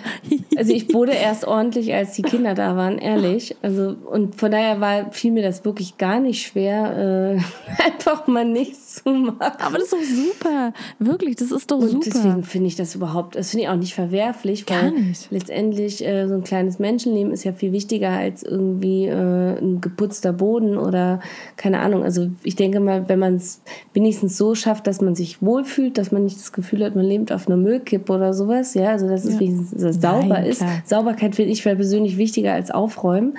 Also 0.58 0.72
ich 0.72 0.92
wurde 0.92 1.12
erst 1.12 1.46
ordentlich, 1.46 1.94
als 1.94 2.12
die 2.14 2.22
Kinder 2.22 2.54
da 2.54 2.76
waren, 2.76 2.98
ehrlich. 2.98 3.54
Also 3.62 3.94
und 4.10 4.34
von 4.34 4.50
daher 4.50 4.80
war 4.80 5.12
fiel 5.12 5.30
mir 5.30 5.42
das 5.42 5.64
wirklich 5.64 5.98
gar 5.98 6.18
nicht 6.18 6.44
schwer, 6.46 7.38
äh, 7.38 7.82
einfach 7.86 8.26
mal 8.26 8.44
nichts 8.44 8.96
zu 8.96 9.10
machen. 9.10 9.38
Aber 9.40 9.78
das 9.78 9.92
ist 9.92 9.92
doch 9.92 10.02
super, 10.02 10.72
wirklich, 10.98 11.36
das 11.36 11.52
ist 11.52 11.70
doch 11.70 11.78
und 11.78 11.88
super. 11.88 12.04
Deswegen 12.04 12.42
finde 12.42 12.66
ich 12.66 12.76
das 12.76 12.96
überhaupt, 12.96 13.36
das 13.36 13.50
finde 13.50 13.64
ich 13.64 13.70
auch 13.70 13.76
nicht 13.76 13.94
verwerflich, 13.94 14.64
weil 14.68 14.90
nicht. 14.90 15.30
letztendlich 15.30 16.04
äh, 16.04 16.26
so 16.26 16.34
ein 16.34 16.42
kleines 16.42 16.80
Menschenleben 16.80 17.32
ist 17.32 17.44
ja 17.44 17.52
viel 17.52 17.72
wichtiger 17.72 18.10
als 18.10 18.42
irgendwie 18.42 19.06
äh, 19.06 19.58
ein 19.58 19.80
geputzter 19.80 20.32
Boden 20.32 20.76
oder 20.76 21.20
keine 21.56 21.78
Ahnung. 21.78 22.02
Also 22.02 22.28
ich 22.42 22.56
denke 22.56 22.80
mal, 22.80 23.08
wenn 23.08 23.20
man 23.20 23.36
es 23.36 23.62
wenigstens 23.94 24.36
so 24.36 24.56
schafft, 24.56 24.88
dass 24.88 25.00
man 25.00 25.14
sich 25.14 25.40
wohlfühlt, 25.40 25.98
dass 25.98 26.10
man 26.10 26.24
nicht 26.24 26.36
das 26.36 26.52
Gefühl 26.52 26.84
hat, 26.84 26.96
man 26.96 27.04
lebt 27.04 27.30
auf 27.30 27.46
einer 27.46 27.56
Müllkippe 27.56 28.12
oder 28.12 28.34
sowas, 28.34 28.74
ja, 28.74 28.90
also 28.90 29.08
dass 29.08 29.24
es 29.24 29.34
ja. 29.34 29.40
wenigstens 29.40 29.80
dass 29.80 30.00
sauber 30.00 30.40
Nein, 30.40 30.47
ist. 30.48 30.58
Klar. 30.58 30.82
Sauberkeit 30.84 31.34
finde 31.36 31.52
ich 31.52 31.62
persönlich 31.62 32.16
wichtiger 32.16 32.52
als 32.52 32.70
Aufräumen. 32.70 33.38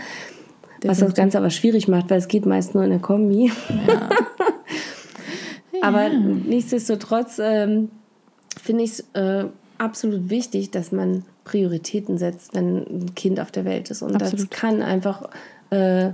Definitiv. 0.82 0.89
Was 0.89 1.00
das 1.00 1.13
Ganze 1.13 1.38
aber 1.38 1.50
schwierig 1.50 1.88
macht, 1.88 2.10
weil 2.10 2.19
es 2.19 2.28
geht 2.28 2.45
meist 2.45 2.74
nur 2.74 2.84
in 2.84 2.91
der 2.91 3.00
Kombi. 3.00 3.52
Ja. 3.88 4.10
aber 5.82 6.08
ja. 6.08 6.17
nichtsdestotrotz 6.17 7.39
ähm, 7.43 7.89
finde 8.62 8.84
ich 8.84 8.91
es 8.91 9.06
äh, 9.13 9.45
absolut 9.78 10.30
wichtig, 10.30 10.72
dass 10.72 10.91
man 10.91 11.26
Prioritäten 11.43 12.17
setzt, 12.17 12.54
wenn 12.54 12.78
ein 12.78 13.15
Kind 13.15 13.39
auf 13.39 13.52
der 13.52 13.65
Welt 13.65 13.89
ist. 13.89 14.02
Und 14.02 14.15
absolut. 14.15 14.39
das 14.39 14.50
kann 14.50 14.82
einfach 14.82 15.30
äh, 15.72 16.12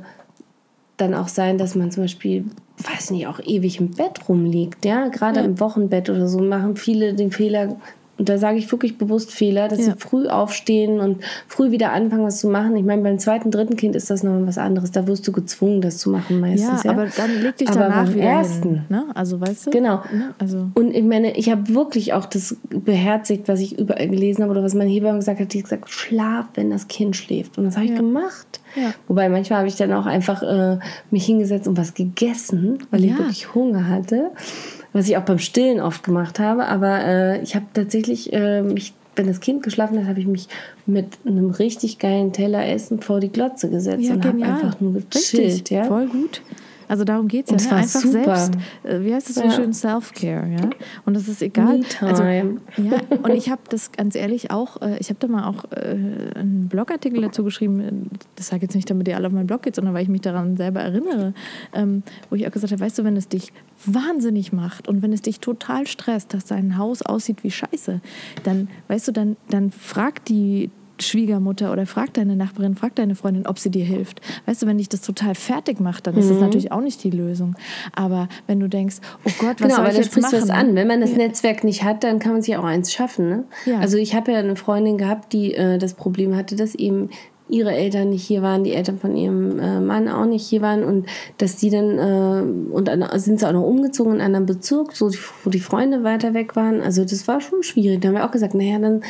dann 0.97 1.13
auch 1.13 1.27
sein, 1.27 1.58
dass 1.58 1.75
man 1.75 1.91
zum 1.91 2.03
Beispiel, 2.03 2.45
weiß 2.77 3.12
nicht, 3.12 3.27
auch 3.27 3.39
ewig 3.39 3.79
im 3.79 3.91
Bett 3.91 4.29
rumliegt. 4.29 4.86
Ja, 4.86 5.10
gerade 5.10 5.41
ja. 5.41 5.45
im 5.45 5.60
Wochenbett 5.60 6.10
oder 6.10 6.27
so 6.27 6.39
machen 6.39 6.75
viele 6.75 7.13
den 7.13 7.31
Fehler, 7.31 7.75
und 8.17 8.30
da 8.30 8.38
sage 8.38 8.58
ich 8.58 8.71
wirklich 8.71 8.97
bewusst 8.97 9.32
Fehler, 9.32 9.67
dass 9.67 9.80
ja. 9.80 9.86
sie 9.86 9.93
früh 9.97 10.28
aufstehen 10.28 11.01
und 11.01 11.21
früh 11.47 11.71
wieder 11.71 11.91
anfangen, 11.91 12.23
was 12.23 12.39
zu 12.39 12.47
machen. 12.47 12.78
Ich 12.78 12.86
meine, 12.86 13.01
beim 13.01 13.19
zweiten, 13.19 13.51
dritten 13.51 13.75
Kind 13.75 13.95
ist 13.95 14.10
das 14.10 14.23
noch 14.23 14.34
was 14.47 14.58
anderes. 14.58 14.91
Da 14.91 15.06
wirst 15.06 15.28
du 15.28 15.34
gezwungen, 15.34 15.82
das 15.82 15.97
zu 15.97 16.10
machen 16.12 16.39
meistens. 16.39 16.84
Ja, 16.84 16.91
ja. 16.91 16.97
aber 16.97 17.08
dann 17.08 17.41
leg 17.41 17.58
dich 17.58 17.67
aber 17.69 17.80
danach 17.80 18.13
wieder 18.13 18.23
ersten, 18.23 18.69
hin. 18.69 18.86
Ne? 18.88 19.06
Also, 19.13 19.41
weißt 19.41 19.67
du? 19.67 19.71
Genau. 19.71 20.01
Ne? 20.13 20.34
Also. 20.39 20.69
Und 20.75 20.95
ich 20.95 21.04
meine, 21.04 21.36
ich 21.36 21.49
habe 21.49 21.67
wirklich 21.73 22.13
auch 22.13 22.25
das 22.25 22.56
beherzigt, 22.69 23.49
was 23.49 23.60
ich 23.60 23.78
überall 23.78 24.08
gelesen 24.08 24.43
habe 24.43 24.51
oder 24.51 24.63
was 24.63 24.73
meine 24.75 24.89
Hebamme 24.89 25.19
gesagt 25.19 25.41
hat. 25.41 25.54
Die 25.54 25.58
hat 25.58 25.65
gesagt, 25.65 25.89
schlaf, 25.89 26.45
wenn 26.54 26.69
das 26.69 26.88
Kind 26.88 27.17
schläft. 27.17 27.58
Und 27.58 27.65
das 27.65 27.75
habe 27.75 27.86
ich 27.86 27.91
ja. 27.91 27.97
gemacht. 27.97 28.62
Ja. 28.75 28.93
Wobei 29.08 29.28
manchmal 29.28 29.60
habe 29.60 29.67
ich 29.67 29.75
dann 29.75 29.91
auch 29.91 30.06
einfach 30.06 30.41
äh, 30.41 30.80
mich 31.12 31.25
hingesetzt 31.25 31.67
und 31.67 31.78
was 31.78 31.93
gegessen, 31.93 32.80
weil 32.91 33.04
ich 33.04 33.17
wirklich 33.17 33.54
Hunger 33.54 33.88
hatte 33.88 34.32
was 34.95 35.10
ich 35.10 35.17
auch 35.17 35.23
beim 35.23 35.39
Stillen 35.39 35.81
oft 35.81 36.03
gemacht 36.03 36.39
habe. 36.39 36.67
Aber 36.67 37.05
äh, 37.05 37.41
ich 37.41 37.53
habe 37.53 37.65
tatsächlich 37.73 38.31
äh, 38.31 38.62
mich, 38.62 38.93
wenn 39.17 39.27
das 39.27 39.41
Kind 39.41 39.62
geschlafen 39.62 39.99
hat, 39.99 40.08
habe 40.08 40.21
ich 40.21 40.25
mich 40.25 40.47
mit 40.86 41.17
einem 41.25 41.49
richtig 41.49 41.99
geilen 41.99 42.31
Teller 42.31 42.65
Essen 42.65 43.01
vor 43.01 43.19
die 43.19 43.27
Glotze 43.27 43.69
gesetzt 43.69 44.05
ja, 44.05 44.13
und 44.13 44.25
habe 44.25 44.41
einfach 44.41 44.79
nur 44.79 44.93
gechillt. 44.93 45.47
Richtig, 45.47 45.69
ja? 45.71 45.84
Voll 45.84 46.08
gut. 46.08 46.41
Also 46.88 47.04
darum 47.04 47.28
geht 47.28 47.52
es 47.52 47.65
ja. 47.65 47.71
Ne? 47.71 47.78
Einfach 47.78 48.00
super. 48.00 48.36
selbst, 48.36 48.52
äh, 48.84 49.02
wie 49.04 49.13
heißt 49.13 49.30
es 49.30 49.36
so 49.36 49.43
Ja. 49.43 49.52
schön, 49.52 49.74
Self-Care. 49.74 50.48
Ja? 50.52 50.69
Und 51.06 51.15
das 51.15 51.28
ist 51.28 51.41
egal. 51.41 51.82
Also, 52.02 52.24
ja, 52.24 52.54
und 53.24 53.32
ich 53.32 53.50
habe 53.50 53.62
das 53.69 53.91
ganz 53.91 54.15
ehrlich 54.15 54.52
auch, 54.52 54.82
äh, 54.82 54.98
ich 55.00 55.10
habe 55.10 55.19
da 55.19 55.28
mal 55.28 55.48
auch 55.48 55.65
äh, 55.71 55.98
einen 56.36 56.67
Blogartikel 56.69 57.21
dazu 57.21 57.43
geschrieben. 57.43 58.10
Das 58.36 58.48
sage 58.48 58.58
ich 58.58 58.62
jetzt 58.63 58.76
nicht, 58.76 58.89
damit 58.89 59.08
ihr 59.08 59.15
alle 59.15 59.28
auf 59.28 59.34
meinen 59.34 59.48
Blog 59.48 59.63
geht, 59.63 59.76
sondern 59.76 59.93
weil 59.93 60.04
ich 60.04 60.10
mich 60.10 60.21
daran 60.21 60.58
selber 60.58 60.82
erinnere, 60.82 61.34
ähm, 61.74 62.04
wo 62.30 62.36
ich 62.36 62.48
auch 62.48 62.52
gesagt 62.52 62.71
habe, 62.71 62.82
weißt 62.82 63.00
du, 63.00 63.04
wenn 63.04 63.17
es 63.17 63.28
dich 63.28 63.52
wahnsinnig 63.86 64.54
macht 64.54 64.88
und 64.88 65.02
wenn 65.02 65.13
es 65.13 65.21
dich 65.21 65.39
total 65.39 65.86
stresst, 65.88 66.34
dass 66.34 66.45
dein 66.45 66.78
Haus 66.78 67.02
aussieht 67.02 67.43
wie 67.43 67.52
Scheiße, 67.52 68.02
dann, 68.43 68.67
weißt 68.88 69.08
du, 69.08 69.12
dann, 69.12 69.38
dann 69.50 69.71
frag 69.71 70.24
die 70.26 70.69
Schwiegermutter 70.99 71.71
oder 71.71 71.86
frag 71.86 72.13
deine 72.13 72.36
Nachbarin, 72.36 72.75
frag 72.75 72.95
deine 72.95 73.15
Freundin, 73.15 73.45
ob 73.47 73.60
sie 73.60 73.69
dir 73.69 73.86
hilft. 73.86 74.21
Weißt 74.45 74.62
du, 74.62 74.67
wenn 74.67 74.77
dich 74.77 74.89
das 74.89 75.01
total 75.01 75.36
fertig 75.36 75.79
macht, 75.79 76.08
dann 76.08 76.15
ist 76.17 76.25
Mhm. 76.25 76.29
das 76.31 76.39
natürlich 76.39 76.71
auch 76.71 76.81
nicht 76.81 77.03
die 77.03 77.10
Lösung. 77.12 77.55
Aber 77.93 78.27
wenn 78.47 78.60
du 78.60 78.67
denkst, 78.69 78.97
oh 79.25 79.31
Gott, 79.39 79.55
was 79.60 79.67
Genau, 79.67 79.75
soll 79.75 79.86
aber 79.86 79.91
ich 79.91 79.97
jetzt 79.97 80.21
machen? 80.21 80.34
was 80.41 80.49
an. 80.49 80.75
Wenn 80.75 80.88
man 80.88 81.01
das 81.01 81.13
Netzwerk 81.15 81.63
nicht 81.63 81.84
hat, 81.84 82.03
dann 82.03 82.19
kann 82.19 82.34
man 82.34 82.41
sich 82.41 82.55
auch 82.58 82.63
eins 82.63 82.91
schaffen. 82.93 83.29
Ne? 83.29 83.43
Ja. 83.65 83.79
Also 83.79 83.97
ich 83.97 84.15
habe 84.15 84.31
ja 84.31 84.39
eine 84.39 84.55
Freundin 84.55 84.97
gehabt, 84.97 85.34
die 85.34 85.53
äh, 85.53 85.77
das 85.77 85.93
Problem 85.93 86.36
hatte, 86.36 86.55
dass 86.55 86.75
eben 86.75 87.10
ihre 87.47 87.73
Eltern 87.75 88.10
nicht 88.10 88.25
hier 88.25 88.41
waren, 88.41 88.63
die 88.63 88.73
Eltern 88.73 88.97
von 88.97 89.15
ihrem 89.15 89.60
äh, 89.60 89.79
Mann 89.79 90.10
auch 90.10 90.25
nicht 90.25 90.47
hier 90.47 90.62
waren 90.63 90.84
und 90.84 91.05
dass 91.38 91.58
die 91.58 91.69
dann 91.69 91.99
äh, 91.99 92.71
und 92.73 92.88
dann 92.88 93.05
sind 93.19 93.39
sie 93.39 93.47
auch 93.47 93.51
noch 93.53 93.62
umgezogen 93.62 94.15
in 94.15 94.21
einen 94.21 94.36
anderen 94.36 94.58
Bezirk, 94.58 94.93
so 94.95 95.10
die, 95.10 95.19
wo 95.43 95.51
die 95.51 95.60
Freunde 95.60 96.03
weiter 96.03 96.34
weg 96.34 96.55
waren. 96.55 96.81
Also 96.81 97.03
das 97.03 97.27
war 97.27 97.41
schon 97.41 97.62
schwierig. 97.62 98.01
Da 98.01 98.08
haben 98.08 98.15
wir 98.15 98.25
auch 98.25 98.31
gesagt, 98.31 98.55
naja, 98.55 98.79
dann 98.79 99.01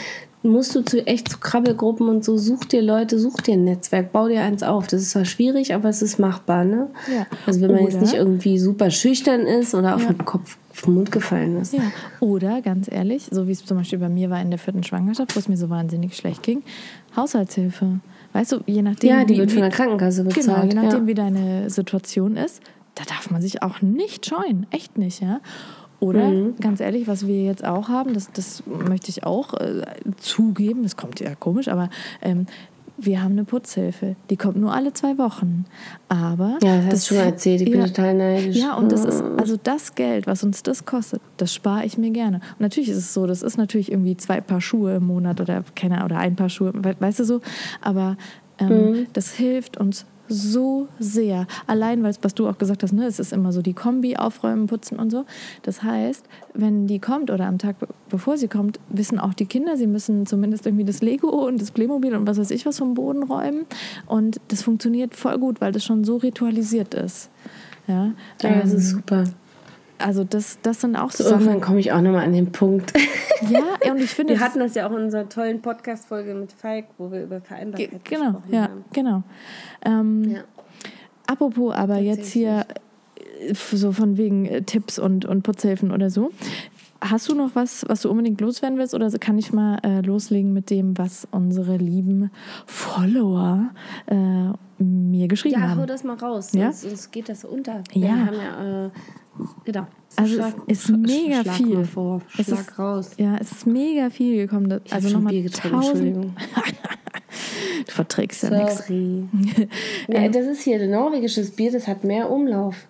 musst 0.45 0.75
du 0.75 0.81
zu 0.81 1.05
echt 1.07 1.29
zu 1.29 1.37
Krabbelgruppen 1.39 2.07
und 2.07 2.23
so, 2.23 2.37
such 2.37 2.65
dir 2.65 2.81
Leute, 2.81 3.19
such 3.19 3.41
dir 3.41 3.53
ein 3.55 3.63
Netzwerk, 3.63 4.11
bau 4.11 4.27
dir 4.27 4.41
eins 4.41 4.63
auf. 4.63 4.87
Das 4.87 5.01
ist 5.01 5.11
zwar 5.11 5.25
schwierig, 5.25 5.73
aber 5.73 5.89
es 5.89 6.01
ist 6.01 6.19
machbar, 6.19 6.63
ne? 6.63 6.87
Ja. 7.13 7.25
Also 7.45 7.61
wenn 7.61 7.71
man 7.71 7.81
jetzt 7.83 7.95
Oder- 7.95 8.01
nicht 8.03 8.13
irgendwie 8.13 8.59
super 8.59 8.89
schüchtern 8.91 9.41
ist 9.41 9.73
oder 9.75 9.95
auf 9.95 10.03
Ja. 10.03 10.13
den 10.13 10.25
Kopf 10.25 10.57
den 10.85 10.93
Mund 10.93 11.11
gefallen 11.11 11.55
ist. 11.61 11.73
Ja, 11.73 11.83
oder 12.19 12.61
ganz 12.61 12.91
ehrlich, 12.91 13.27
so 13.31 13.47
wie 13.47 13.51
es 13.53 13.63
zum 13.65 13.77
Beispiel 13.77 13.97
bei 13.99 14.09
mir 14.09 14.29
war 14.29 14.41
in 14.41 14.49
der 14.49 14.59
vierten 14.59 14.83
Schwangerschaft, 14.83 15.35
wo 15.35 15.39
es 15.39 15.47
mir 15.47 15.55
so 15.57 15.69
wahnsinnig 15.69 16.15
schlecht 16.17 16.43
ging, 16.43 16.63
Haushaltshilfe. 17.15 17.99
Weißt 18.33 18.51
du, 18.51 18.57
je 18.65 18.81
nachdem, 18.81 19.09
Ja, 19.09 19.23
die 19.23 19.35
wie, 19.35 19.37
wird 19.39 19.51
von 19.53 19.61
der 19.61 19.71
Krankenkasse 19.71 20.23
genau, 20.23 20.35
bezahlt. 20.35 20.73
je 20.73 20.79
nachdem, 20.79 21.01
ja. 21.01 21.07
wie 21.07 21.13
deine 21.13 21.69
Situation 21.69 22.35
ist, 22.35 22.61
da 22.95 23.03
darf 23.05 23.31
man 23.31 23.41
sich 23.41 23.61
auch 23.63 23.81
nicht 23.81 24.25
scheuen, 24.25 24.67
echt 24.71 24.97
nicht, 24.97 25.21
ja. 25.21 25.39
Oder 25.99 26.29
Mhm. 26.29 26.55
ganz 26.59 26.79
ehrlich, 26.81 27.07
was 27.07 27.25
wir 27.25 27.43
jetzt 27.43 27.63
auch 27.65 27.87
haben, 27.89 28.13
das, 28.13 28.29
das 28.33 28.63
möchte 28.67 29.09
ich 29.09 29.23
auch 29.23 29.53
äh, 29.53 29.81
zugeben, 30.17 30.83
das 30.83 30.97
kommt 30.97 31.19
ja 31.19 31.33
komisch, 31.35 31.67
aber 31.67 31.89
ähm, 32.21 32.45
wir 32.97 33.21
haben 33.21 33.33
eine 33.33 33.43
Putzhilfe, 33.43 34.15
die 34.29 34.37
kommt 34.37 34.55
nur 34.55 34.73
alle 34.73 34.93
zwei 34.93 35.17
Wochen. 35.17 35.65
Aber 36.07 36.57
Ja, 36.63 36.77
das 36.77 36.85
hast 36.85 37.11
du 37.11 37.15
schon 37.15 37.23
erzählt. 37.25 37.59
Ich 37.61 37.69
bin 37.69 37.81
ja, 37.81 37.87
total 37.87 38.13
neidisch. 38.13 38.55
ja, 38.55 38.73
und 38.75 38.89
das 38.91 39.03
ist, 39.03 39.21
also 39.37 39.57
das 39.61 39.95
Geld, 39.95 40.27
was 40.27 40.43
uns 40.45 40.63
das 40.63 40.85
kostet, 40.85 41.21
das 41.35 41.53
spare 41.53 41.85
ich 41.85 41.97
mir 41.97 42.11
gerne. 42.11 42.37
Und 42.37 42.61
natürlich 42.61 42.87
ist 42.89 42.97
es 42.97 43.13
so, 43.13 43.27
das 43.27 43.41
ist 43.43 43.57
natürlich 43.57 43.91
irgendwie 43.91 44.15
zwei 44.15 44.39
Paar 44.39 44.61
Schuhe 44.61 44.95
im 44.95 45.07
Monat 45.07 45.41
oder 45.41 45.63
keine 45.75 46.05
oder 46.05 46.19
ein 46.19 46.37
Paar 46.37 46.47
Schuhe, 46.49 46.71
we- 46.73 46.95
weißt 46.97 47.19
du 47.19 47.25
so. 47.25 47.41
Aber 47.81 48.15
ähm, 48.59 49.07
das 49.11 49.31
hilft 49.33 49.75
uns 49.75 50.05
so 50.27 50.87
sehr. 50.99 51.47
Allein, 51.67 52.03
weil 52.03 52.11
es, 52.11 52.19
was 52.21 52.33
du 52.33 52.47
auch 52.47 52.57
gesagt 52.57 52.83
hast, 52.83 52.93
ne, 52.93 53.05
es 53.05 53.19
ist 53.19 53.33
immer 53.33 53.51
so 53.51 53.61
die 53.61 53.73
Kombi, 53.73 54.17
aufräumen, 54.17 54.67
putzen 54.67 54.97
und 54.99 55.09
so. 55.11 55.25
Das 55.63 55.83
heißt, 55.83 56.25
wenn 56.53 56.87
die 56.87 56.99
kommt 56.99 57.31
oder 57.31 57.45
am 57.47 57.57
Tag 57.57 57.79
be- 57.79 57.87
bevor 58.09 58.37
sie 58.37 58.47
kommt, 58.47 58.79
wissen 58.89 59.19
auch 59.19 59.33
die 59.33 59.45
Kinder, 59.45 59.77
sie 59.77 59.87
müssen 59.87 60.25
zumindest 60.25 60.65
irgendwie 60.65 60.85
das 60.85 61.01
Lego 61.01 61.29
und 61.29 61.61
das 61.61 61.71
Playmobil 61.71 62.15
und 62.15 62.27
was 62.27 62.37
weiß 62.37 62.51
ich 62.51 62.65
was 62.65 62.79
vom 62.79 62.93
Boden 62.93 63.23
räumen. 63.23 63.65
Und 64.05 64.39
das 64.47 64.61
funktioniert 64.61 65.15
voll 65.15 65.37
gut, 65.37 65.61
weil 65.61 65.71
das 65.71 65.83
schon 65.83 66.03
so 66.03 66.17
ritualisiert 66.17 66.93
ist. 66.93 67.29
Ja, 67.87 68.05
ja, 68.41 68.61
das 68.61 68.71
ähm, 68.71 68.77
ist 68.77 68.89
super. 68.89 69.23
Also 69.97 70.23
das, 70.23 70.57
das 70.61 70.81
sind 70.81 70.95
auch 70.95 71.11
so 71.11 71.23
So, 71.23 71.31
irgendwann 71.31 71.53
Sachen. 71.55 71.61
komme 71.61 71.79
ich 71.79 71.91
auch 71.91 72.01
nochmal 72.01 72.23
an 72.25 72.33
den 72.33 72.51
Punkt. 72.51 72.93
Ja, 73.49 73.91
und 73.91 73.99
ich 73.99 74.11
finde, 74.11 74.33
Wir 74.33 74.39
hatten 74.39 74.59
das 74.59 74.75
ja 74.75 74.87
auch 74.87 74.91
in 74.91 75.03
unserer 75.03 75.27
tollen 75.27 75.61
Podcast-Folge 75.61 76.33
mit 76.33 76.53
Falk, 76.53 76.85
wo 76.97 77.11
wir 77.11 77.23
über 77.23 77.39
Ge- 77.41 77.45
Vereinbarkeit 77.47 78.05
genau, 78.05 78.31
gesprochen 78.31 78.53
ja, 78.53 78.61
haben. 78.63 78.85
genau. 78.93 79.23
Ähm, 79.83 80.23
Ja. 80.31 80.39
Apropos 81.27 81.73
aber 81.75 81.97
jetzt 81.97 82.31
hier 82.31 82.65
äh, 83.41 83.53
so 83.53 83.91
von 83.91 84.15
wegen 84.17 84.45
äh, 84.45 84.61
Tipps 84.61 84.97
und, 84.97 85.25
und 85.25 85.43
Putzhilfen 85.43 85.91
oder 85.91 86.09
so. 86.09 86.31
Hast 87.01 87.29
du 87.29 87.35
noch 87.35 87.51
was, 87.55 87.85
was 87.87 88.01
du 88.01 88.09
unbedingt 88.09 88.39
loswerden 88.41 88.77
willst 88.79 88.93
oder 88.93 89.09
kann 89.19 89.37
ich 89.37 89.51
mal 89.53 89.77
äh, 89.83 90.01
loslegen 90.01 90.53
mit 90.53 90.69
dem, 90.69 90.97
was 90.97 91.27
unsere 91.31 91.77
lieben 91.77 92.31
Follower 92.65 93.69
äh, 94.07 94.83
mir 94.83 95.27
geschrieben 95.27 95.55
Ja, 95.61 95.71
hau 95.71 95.75
haben? 95.81 95.87
das 95.87 96.03
mal 96.03 96.15
raus, 96.17 96.51
Ja? 96.53 96.71
sonst, 96.71 96.81
sonst 96.81 97.11
geht 97.11 97.29
das 97.29 97.41
so 97.41 97.49
unter. 97.49 97.83
Ja. 97.93 98.01
Wir 98.01 98.25
haben 98.25 98.35
ja, 98.35 98.85
äh, 98.85 98.89
genau. 99.65 99.87
Also 100.15 100.41
es 100.67 100.89
ist 100.89 100.89
mega 100.97 101.41
schlag 101.43 101.55
viel. 101.55 101.83
Vor. 101.85 102.21
Es 102.37 102.45
Schlag 102.47 102.59
ist- 102.61 102.79
raus. 102.79 103.11
Ja, 103.17 103.35
es 103.39 103.51
ist 103.51 103.67
mega 103.67 104.09
viel 104.09 104.37
gekommen. 104.37 104.69
Das- 104.69 104.81
Also 104.91 105.09
nochmal 105.09 105.33
tausend. 105.49 105.73
Entschuldigung. 105.73 106.35
Du 107.85 107.91
verträgst 107.91 108.43
ja 108.43 108.49
nichts. 108.49 108.87
Sorry. 108.87 109.25
ja, 110.07 110.29
das 110.29 110.45
ist 110.45 110.61
hier 110.61 110.79
ein 110.81 110.89
norwegisches 110.89 111.51
Bier, 111.51 111.71
das 111.71 111.87
hat 111.87 112.03
mehr 112.05 112.31
Umlauf. 112.31 112.87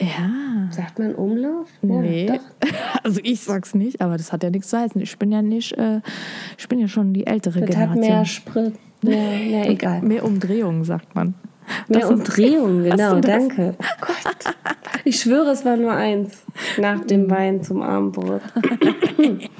Ja. 0.00 0.68
Sagt 0.70 0.98
man 0.98 1.14
Umlauf? 1.14 1.68
Nee. 1.82 2.26
Ja, 2.26 2.36
doch. 2.36 2.42
Also 3.04 3.20
ich 3.22 3.40
sag's 3.42 3.74
nicht, 3.74 4.00
aber 4.00 4.16
das 4.16 4.32
hat 4.32 4.42
ja 4.42 4.48
nichts 4.50 4.68
zu 4.70 4.78
heißen. 4.78 4.98
Ich 5.00 5.18
bin 5.18 5.30
ja 5.30 5.42
nicht, 5.42 5.72
äh, 5.76 6.00
ich 6.56 6.66
bin 6.68 6.78
ja 6.78 6.88
schon 6.88 7.12
die 7.12 7.26
ältere 7.26 7.60
Das 7.60 7.76
hat 7.76 7.92
Generation. 7.92 8.00
mehr 8.16 8.24
Sprit. 8.24 8.74
Ja, 9.02 9.10
na, 9.12 9.66
egal. 9.68 10.00
Mehr 10.00 10.24
Umdrehungen, 10.24 10.84
sagt 10.84 11.14
man. 11.14 11.34
Mehr 11.88 12.00
Das 12.00 12.10
Umdrehungen, 12.10 12.82
genau, 12.90 13.20
das? 13.20 13.22
danke. 13.22 13.76
Oh 13.78 13.84
Gott. 14.00 14.54
Ich 15.04 15.20
schwöre, 15.20 15.50
es 15.50 15.64
war 15.66 15.76
nur 15.76 15.92
eins. 15.92 16.44
Nach 16.78 17.04
dem 17.04 17.28
Wein 17.30 17.62
zum 17.62 17.82
Abendbrot. 17.82 18.40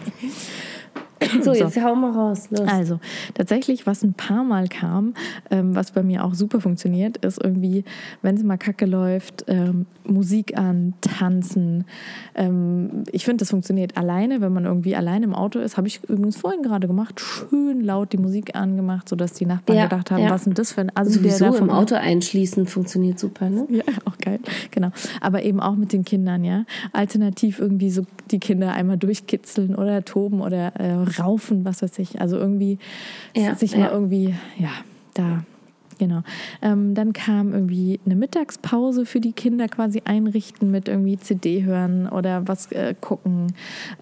So, 1.42 1.53
jetzt 1.53 1.83
hau 1.83 1.94
mal 1.94 2.12
raus. 2.12 2.49
Los. 2.51 2.68
Also, 2.68 3.01
tatsächlich, 3.35 3.87
was 3.87 4.03
ein 4.03 4.14
paar 4.14 4.44
Mal 4.44 4.68
kam, 4.68 5.14
ähm, 5.51 5.75
was 5.75 5.92
bei 5.92 6.03
mir 6.03 6.25
auch 6.25 6.35
super 6.35 6.61
funktioniert, 6.61 7.18
ist 7.18 7.42
irgendwie, 7.42 7.85
wenn 8.23 8.37
es 8.37 8.42
mal 8.42 8.57
kacke 8.57 8.87
läuft, 8.87 9.44
ähm, 9.49 9.87
Musik 10.05 10.59
an, 10.59 10.94
tanzen. 11.01 11.85
Ähm, 12.35 13.05
ich 13.11 13.25
finde, 13.25 13.42
das 13.42 13.51
funktioniert 13.51 13.97
alleine, 13.97 14.40
wenn 14.40 14.53
man 14.53 14.64
irgendwie 14.64 14.97
alleine 14.97 15.25
im 15.25 15.35
Auto 15.35 15.59
ist. 15.59 15.77
Habe 15.77 15.88
ich 15.88 16.03
übrigens 16.05 16.37
vorhin 16.37 16.62
gerade 16.62 16.87
gemacht, 16.87 17.20
schön 17.20 17.81
laut 17.81 18.12
die 18.12 18.18
Musik 18.18 18.55
angemacht, 18.55 19.09
sodass 19.09 19.33
die 19.33 19.47
Nachbarn 19.47 19.79
Ja, 19.79 19.85
gedacht 19.85 20.11
haben, 20.11 20.23
ja. 20.23 20.31
was 20.31 20.42
ist 20.42 20.47
denn 20.47 20.55
das 20.55 20.73
für 20.73 20.81
ein 20.83 20.92
Assi, 20.94 21.20
der 21.23 21.33
Sowieso 21.33 21.44
da 21.47 21.53
vom 21.53 21.68
im 21.68 21.75
Auto 21.75 21.94
einschließen 21.94 22.66
funktioniert 22.66 23.18
super, 23.18 23.49
ne? 23.49 23.66
Ja, 23.70 23.83
auch 24.05 24.18
geil. 24.18 24.40
Genau. 24.70 24.90
Aber 25.20 25.42
eben 25.42 25.61
auch 25.61 25.77
mit 25.77 25.92
den 25.92 26.05
Kindern, 26.05 26.44
ja. 26.44 26.64
Alternativ 26.92 27.59
irgendwie 27.59 27.90
so 27.90 28.03
die 28.31 28.38
Kinder 28.38 28.73
einmal 28.73 28.99
durchkitzeln 28.99 29.75
oder 29.75 30.05
toben 30.05 30.40
oder 30.40 30.73
äh, 30.79 30.94
raufen, 31.24 31.64
was 31.64 31.82
weiß 31.82 31.98
ich. 31.98 32.20
Also 32.20 32.37
irgendwie 32.37 32.78
Ja, 33.34 33.54
sich 33.54 33.76
mal 33.76 33.87
ja. 33.87 33.92
irgendwie, 33.92 34.34
ja, 34.58 34.70
da. 35.14 35.44
Genau. 35.98 36.22
Ähm, 36.62 36.94
dann 36.94 37.12
kam 37.12 37.52
irgendwie 37.52 38.00
eine 38.04 38.16
Mittagspause 38.16 39.06
für 39.06 39.20
die 39.20 39.32
Kinder 39.32 39.68
quasi 39.68 40.02
einrichten 40.04 40.70
mit 40.70 40.88
irgendwie 40.88 41.18
CD 41.18 41.62
hören 41.62 42.08
oder 42.08 42.48
was 42.48 42.70
äh, 42.72 42.94
gucken 43.00 43.52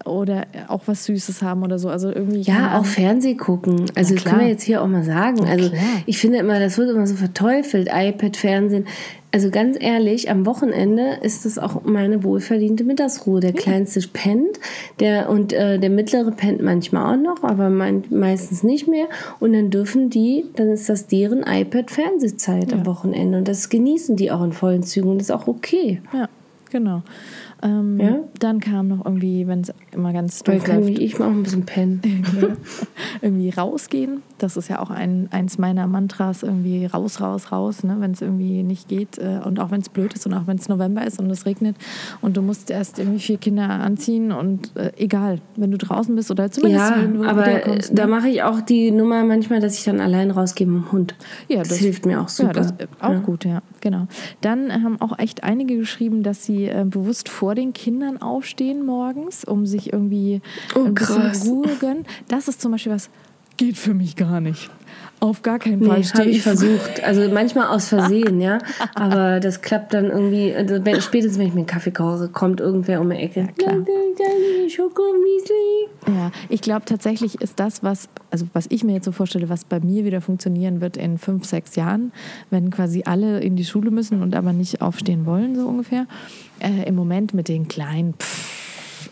oder 0.05 0.47
auch 0.67 0.81
was 0.87 1.05
Süßes 1.05 1.41
haben 1.41 1.63
oder 1.63 1.79
so. 1.79 1.89
Also 1.89 2.09
irgendwie. 2.09 2.41
Ja, 2.41 2.79
auch. 2.79 2.85
Fernseh 2.85 3.35
gucken. 3.35 3.85
Also 3.95 4.15
das 4.15 4.23
kann 4.23 4.37
man 4.37 4.47
jetzt 4.47 4.63
hier 4.63 4.81
auch 4.81 4.87
mal 4.87 5.03
sagen. 5.03 5.45
Also 5.45 5.69
klar. 5.69 5.81
ich 6.05 6.17
finde 6.17 6.39
immer, 6.39 6.59
das 6.59 6.77
wird 6.77 6.89
immer 6.89 7.07
so 7.07 7.15
verteufelt, 7.15 7.89
iPad, 7.91 8.37
Fernsehen. 8.37 8.85
Also 9.33 9.49
ganz 9.49 9.77
ehrlich, 9.79 10.29
am 10.29 10.45
Wochenende 10.45 11.17
ist 11.23 11.43
das 11.43 11.57
auch 11.57 11.81
meine 11.85 12.23
wohlverdiente 12.23 12.83
Mittagsruhe. 12.83 13.39
Der 13.39 13.51
Kleinste 13.51 13.99
pennt, 14.07 14.59
der 14.99 15.27
und 15.27 15.51
äh, 15.51 15.79
der 15.79 15.89
Mittlere 15.89 16.29
pennt 16.29 16.61
manchmal 16.61 17.15
auch 17.15 17.19
noch, 17.19 17.43
aber 17.43 17.71
mein, 17.71 18.03
meistens 18.11 18.61
nicht 18.61 18.87
mehr. 18.87 19.07
Und 19.39 19.53
dann 19.53 19.71
dürfen 19.71 20.11
die, 20.11 20.45
dann 20.55 20.69
ist 20.69 20.87
das 20.87 21.07
deren 21.07 21.41
iPad-Fernsehzeit 21.41 22.73
am 22.73 22.85
Wochenende. 22.85 23.39
Und 23.39 23.47
das 23.47 23.69
genießen 23.69 24.15
die 24.15 24.29
auch 24.29 24.43
in 24.43 24.53
vollen 24.53 24.83
Zügen. 24.83 25.09
Und 25.09 25.17
das 25.17 25.29
ist 25.29 25.35
auch 25.35 25.47
okay. 25.47 25.99
Ja, 26.13 26.29
genau. 26.69 27.01
Ähm, 27.63 27.99
Ja? 27.99 28.15
Dann 28.39 28.59
kam 28.59 28.89
noch 28.89 29.05
irgendwie, 29.05 29.47
wenn 29.47 29.61
es 29.61 29.73
immer 29.93 30.11
ganz 30.13 30.41
Weil 30.45 30.57
doof 30.59 30.65
kann 30.65 30.81
läuft, 30.83 30.99
ich 30.99 31.17
mal 31.17 31.27
auch 31.27 31.31
ein 31.31 31.43
bisschen 31.43 31.65
pennen. 31.65 32.01
irgendwie 33.21 33.49
rausgehen. 33.49 34.21
Das 34.37 34.57
ist 34.57 34.67
ja 34.67 34.79
auch 34.79 34.89
ein, 34.89 35.29
eins 35.31 35.57
meiner 35.57 35.87
Mantras, 35.87 36.43
irgendwie 36.43 36.85
raus, 36.85 37.21
raus, 37.21 37.51
raus, 37.51 37.83
ne? 37.83 37.95
wenn 37.99 38.11
es 38.11 38.21
irgendwie 38.21 38.63
nicht 38.63 38.89
geht. 38.89 39.17
äh, 39.17 39.39
Und 39.45 39.59
auch 39.59 39.71
wenn 39.71 39.79
es 39.81 39.89
blöd 39.89 40.13
ist 40.13 40.25
und 40.25 40.33
auch 40.33 40.47
wenn 40.47 40.57
es 40.57 40.67
November 40.67 41.05
ist 41.05 41.19
und 41.19 41.29
es 41.29 41.45
regnet 41.45 41.75
und 42.21 42.35
du 42.35 42.41
musst 42.41 42.69
erst 42.69 42.99
irgendwie 42.99 43.19
vier 43.19 43.37
Kinder 43.37 43.69
anziehen 43.69 44.31
und 44.31 44.75
äh, 44.75 44.91
egal, 44.97 45.39
wenn 45.55 45.71
du 45.71 45.77
draußen 45.77 46.13
bist 46.15 46.29
oder 46.31 46.51
zumindest 46.51 46.89
Ja, 46.91 47.01
wenn 47.01 47.13
du 47.13 47.23
aber 47.23 47.45
wiederkommst, 47.45 47.97
da 47.97 48.05
ne? 48.05 48.11
mache 48.11 48.27
ich 48.29 48.43
auch 48.43 48.59
die 48.61 48.91
Nummer 48.91 49.23
manchmal, 49.23 49.59
dass 49.61 49.77
ich 49.77 49.85
dann 49.85 50.01
allein 50.01 50.31
rausgehe 50.31 50.67
mit 50.67 50.83
dem 50.83 50.91
Hund. 50.91 51.15
Ja, 51.47 51.59
das, 51.59 51.69
das- 51.69 51.77
hilft 51.77 52.05
mir 52.05 52.19
auch 52.21 52.29
super. 52.29 52.47
Ja, 52.49 52.53
das 52.53 52.73
auch 52.99 53.23
gut, 53.23 53.45
ja, 53.45 53.61
genau. 53.79 54.07
Dann 54.41 54.71
haben 54.83 54.99
auch 54.99 55.17
echt 55.19 55.43
einige 55.43 55.77
geschrieben, 55.77 56.23
dass 56.23 56.43
sie 56.45 56.65
äh, 56.65 56.83
bewusst 56.85 57.29
vor 57.29 57.52
den 57.55 57.73
Kindern 57.73 58.21
aufstehen 58.21 58.85
morgens, 58.85 59.43
um 59.45 59.65
sich 59.65 59.91
irgendwie 59.93 60.41
Oh, 60.75 60.83
ein 60.85 60.93
bisschen 60.93 61.15
krass. 61.21 61.45
Ruhe 61.47 61.75
gönnen. 61.79 62.05
Das 62.27 62.47
ist 62.47 62.61
zum 62.61 62.71
Beispiel 62.71 62.91
was 62.93 63.09
geht 63.57 63.77
für 63.77 63.93
mich 63.93 64.15
gar 64.15 64.41
nicht. 64.41 64.69
Auf 65.23 65.41
gar 65.41 65.57
keinen 65.57 65.81
Fall 65.81 65.99
Nee, 65.99 66.05
habe 66.05 66.29
ich 66.29 66.41
versucht. 66.41 67.01
Also 67.01 67.29
manchmal 67.29 67.67
aus 67.67 67.87
Versehen, 67.87 68.41
ja. 68.41 68.59
Aber 68.95 69.39
das 69.39 69.61
klappt 69.61 69.93
dann 69.93 70.07
irgendwie, 70.07 70.53
also 70.53 70.75
spätestens 70.99 71.39
wenn 71.39 71.47
ich 71.47 71.53
mir 71.53 71.59
einen 71.59 71.65
Kaffee 71.65 71.91
koche, 71.91 72.27
kommt 72.27 72.59
irgendwer 72.59 72.99
um 72.99 73.09
die 73.09 73.15
Ecke. 73.15 73.47
klar. 73.57 73.85
Schokomiesli. 74.67 75.87
Ja, 76.07 76.31
ich 76.49 76.59
glaube 76.59 76.83
tatsächlich 76.85 77.39
ist 77.39 77.57
das, 77.57 77.83
was, 77.83 78.09
also 78.31 78.47
was 78.51 78.65
ich 78.67 78.83
mir 78.83 78.95
jetzt 78.95 79.05
so 79.05 79.13
vorstelle, 79.13 79.47
was 79.47 79.63
bei 79.63 79.79
mir 79.79 80.03
wieder 80.03 80.19
funktionieren 80.19 80.81
wird 80.81 80.97
in 80.97 81.17
fünf, 81.17 81.45
sechs 81.45 81.77
Jahren, 81.77 82.11
wenn 82.49 82.69
quasi 82.69 83.03
alle 83.05 83.39
in 83.39 83.55
die 83.55 83.65
Schule 83.65 83.91
müssen 83.91 84.21
und 84.21 84.35
aber 84.35 84.51
nicht 84.51 84.81
aufstehen 84.81 85.25
wollen, 85.25 85.55
so 85.55 85.67
ungefähr. 85.67 86.05
Äh, 86.59 86.87
Im 86.87 86.95
Moment 86.95 87.33
mit 87.33 87.47
den 87.47 87.69
kleinen, 87.69 88.13
pff, 88.15 88.52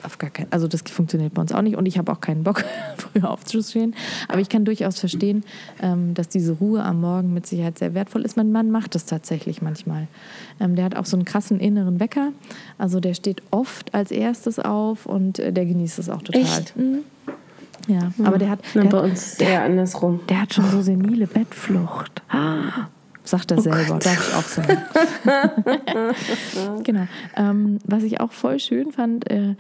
auf 0.04 0.18
gar 0.18 0.30
keinen, 0.30 0.52
also 0.52 0.68
das 0.68 0.82
funktioniert 0.82 1.34
bei 1.34 1.42
uns 1.42 1.52
auch 1.52 1.62
nicht 1.62 1.76
und 1.78 1.86
ich 1.86 1.98
habe 1.98 2.12
auch 2.12 2.22
keinen 2.22 2.44
Bock, 2.44 2.64
früher 2.98 3.30
aufzustehen. 3.30 3.96
Aber 4.28 4.40
ich 4.40 4.50
kann 4.50 4.66
durchaus 4.66 5.00
verstehen, 5.00 5.44
ähm, 5.82 6.14
dass 6.14 6.30
diese 6.30 6.54
Ruhe 6.54 6.84
am 6.84 7.02
Morgen 7.02 7.34
mit 7.34 7.46
Sicherheit 7.48 7.78
sehr 7.80 7.94
wertvoll 7.94 8.24
ist. 8.24 8.38
Mein 8.38 8.52
Mann 8.52 8.72
macht 8.72 8.96
das 8.96 9.06
tatsächlich 9.06 9.62
manchmal. 9.62 10.08
Ähm, 10.60 10.76
der 10.76 10.86
hat 10.86 10.96
auch 10.96 11.06
so 11.06 11.16
einen 11.18 11.26
krassen 11.26 11.60
inneren 11.60 12.00
Wecker. 12.00 12.32
Also 12.78 13.00
der 13.00 13.14
steht 13.14 13.42
oft 13.52 13.94
als 13.94 14.12
erstes 14.12 14.60
auf 14.60 15.06
und 15.06 15.40
äh, 15.40 15.52
der 15.54 15.66
genießt 15.66 16.00
es 16.00 16.10
auch 16.10 16.22
total. 16.22 16.42
Echt? 16.42 16.76
Mhm. 16.78 17.00
Ja, 17.88 18.12
aber 18.24 18.38
der 18.38 18.50
hat, 18.52 18.60
Na, 18.76 18.84
der, 18.84 18.90
bei 18.92 18.98
hat- 19.00 19.04
uns 19.06 19.26
ist 19.34 19.42
eher 19.42 19.64
andersrum. 19.64 20.20
der 20.30 20.42
hat 20.42 20.54
schon 20.54 20.70
so 20.70 20.82
senile 20.82 21.26
Bettflucht. 21.28 22.22
Ah, 22.30 22.88
Sagt 23.24 23.52
er 23.52 23.62
selber, 23.62 23.86
Gott. 23.86 24.06
darf 24.06 24.28
ich 24.28 24.36
auch 24.36 24.44
sagen. 24.44 24.82
genau. 26.84 27.08
Ähm, 27.36 27.80
was 27.86 28.04
ich 28.04 28.20
auch 28.20 28.32
voll 28.32 28.60
schön 28.60 28.92
fand, 28.92 29.30
äh, 29.30 29.56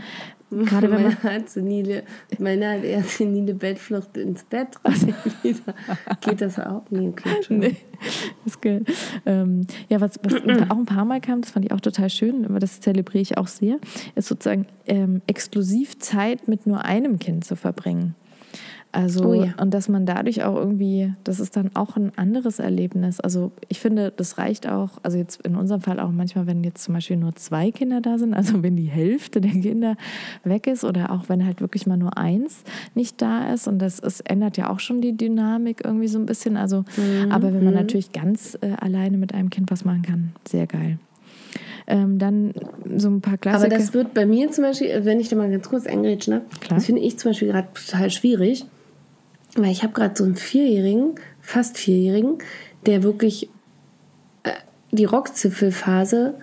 gerade 0.52 0.92
wenn 0.92 1.04
man. 1.04 1.18
Meine 1.22 1.36
hat 1.36 1.50
senile, 1.50 2.04
meine 2.40 2.70
hat 2.72 2.84
eher 2.84 3.04
senile 3.04 3.54
Bettflucht 3.54 4.18
ins 4.18 4.44
Bett. 4.44 4.68
Geht 6.22 6.42
das 6.42 6.60
auch? 6.60 6.84
Nee, 6.90 7.10
okay, 7.10 7.30
Entschuldigung. 7.36 7.78
Nee, 7.78 7.78
ist 8.46 8.62
geil. 8.62 8.84
Ähm, 9.26 9.68
ja, 9.90 10.02
was, 10.02 10.20
was 10.24 10.34
auch 10.70 10.78
ein 10.78 10.86
paar 10.86 11.06
Mal 11.06 11.22
kam, 11.22 11.42
das 11.42 11.52
fand 11.52 11.66
ich 11.66 11.72
auch 11.72 11.82
total 11.82 12.10
schön, 12.10 12.46
aber 12.46 12.60
das 12.60 12.80
zelebriere 12.80 13.22
ich 13.22 13.38
auch 13.38 13.48
sehr, 13.48 13.78
ist 14.16 14.28
sozusagen 14.28 14.66
ähm, 14.88 15.22
exklusiv 15.28 16.00
Zeit 16.00 16.48
mit 16.48 16.68
nur 16.68 16.84
einem 16.84 17.20
Kind 17.20 17.46
zu 17.46 17.56
verbringen. 17.56 18.16
Also, 18.94 19.26
Oh 19.26 19.34
ja. 19.34 19.54
und 19.60 19.74
dass 19.74 19.88
man 19.88 20.06
dadurch 20.06 20.44
auch 20.44 20.56
irgendwie, 20.56 21.14
das 21.24 21.40
ist 21.40 21.56
dann 21.56 21.72
auch 21.76 21.96
ein 21.96 22.12
anderes 22.18 22.60
Erlebnis. 22.60 23.20
Also, 23.22 23.52
ich 23.70 23.80
finde, 23.80 24.12
das 24.16 24.38
reicht 24.38 24.68
auch, 24.68 24.90
also 25.04 25.18
jetzt 25.18 25.42
in 25.46 25.56
unserem 25.56 25.82
Fall 25.82 26.00
auch 26.00 26.12
manchmal, 26.12 26.46
wenn 26.48 26.64
jetzt 26.64 26.84
zum 26.84 26.96
Beispiel 26.96 27.16
nur 27.18 27.36
zwei 27.36 27.72
Kinder 27.72 28.02
da 28.02 28.18
sind, 28.18 28.34
also 28.34 28.64
wenn 28.64 28.76
die 28.76 28.86
Hälfte 28.90 29.40
der 29.40 29.52
Kinder 29.52 29.96
weg 30.44 30.68
ist 30.68 30.84
oder 30.84 31.12
auch 31.12 31.30
wenn 31.30 31.46
halt 31.46 31.62
wirklich 31.62 31.88
mal 31.88 31.98
nur 31.98 32.18
eins 32.18 32.64
nicht 32.94 33.22
da 33.22 33.54
ist 33.54 33.68
und 33.68 33.80
das, 33.80 34.00
es 34.00 34.20
ändert 34.22 34.58
ja 34.58 34.70
auch 34.70 34.80
schon 34.80 35.02
die 35.02 35.16
Dynamik 35.16 35.82
irgendwie 35.86 36.08
so 36.08 36.20
ein 36.20 36.26
bisschen. 36.26 36.58
Also, 36.58 36.84
aber 37.30 37.54
wenn 37.54 37.64
man 37.64 37.74
natürlich 37.74 38.12
ganz 38.12 38.58
äh, 38.62 38.72
alleine 38.80 39.18
mit 39.18 39.34
einem 39.34 39.50
Kind 39.50 39.72
was 39.72 39.86
machen 39.86 40.02
kann, 40.02 40.32
sehr 40.48 40.68
geil. 40.68 40.98
Ähm, 41.88 42.20
dann 42.20 42.54
so 42.98 43.10
ein 43.10 43.22
paar 43.22 43.38
Klassiker. 43.38 43.66
Aber 43.68 43.76
das 43.76 43.94
wird 43.94 44.14
bei 44.14 44.26
mir 44.26 44.52
zum 44.52 44.64
Beispiel, 44.64 45.04
wenn 45.04 45.20
ich 45.20 45.30
da 45.30 45.36
mal 45.36 45.50
ganz 45.50 45.68
kurz 45.68 45.88
eingrätschen 45.88 46.34
darf, 46.34 46.60
Klar. 46.60 46.78
das 46.78 46.86
finde 46.86 47.02
ich 47.02 47.18
zum 47.18 47.32
Beispiel 47.32 47.50
gerade 47.50 47.68
total 47.74 48.10
schwierig, 48.12 48.66
weil 49.56 49.72
ich 49.72 49.84
habe 49.84 49.94
gerade 49.94 50.16
so 50.16 50.24
einen 50.24 50.36
Vierjährigen, 50.36 51.16
fast 51.42 51.78
Vierjährigen, 51.78 52.38
der 52.86 53.04
wirklich 53.04 53.50
äh, 54.44 54.52
die 54.92 55.06
Rockzipfelphase 55.06 56.36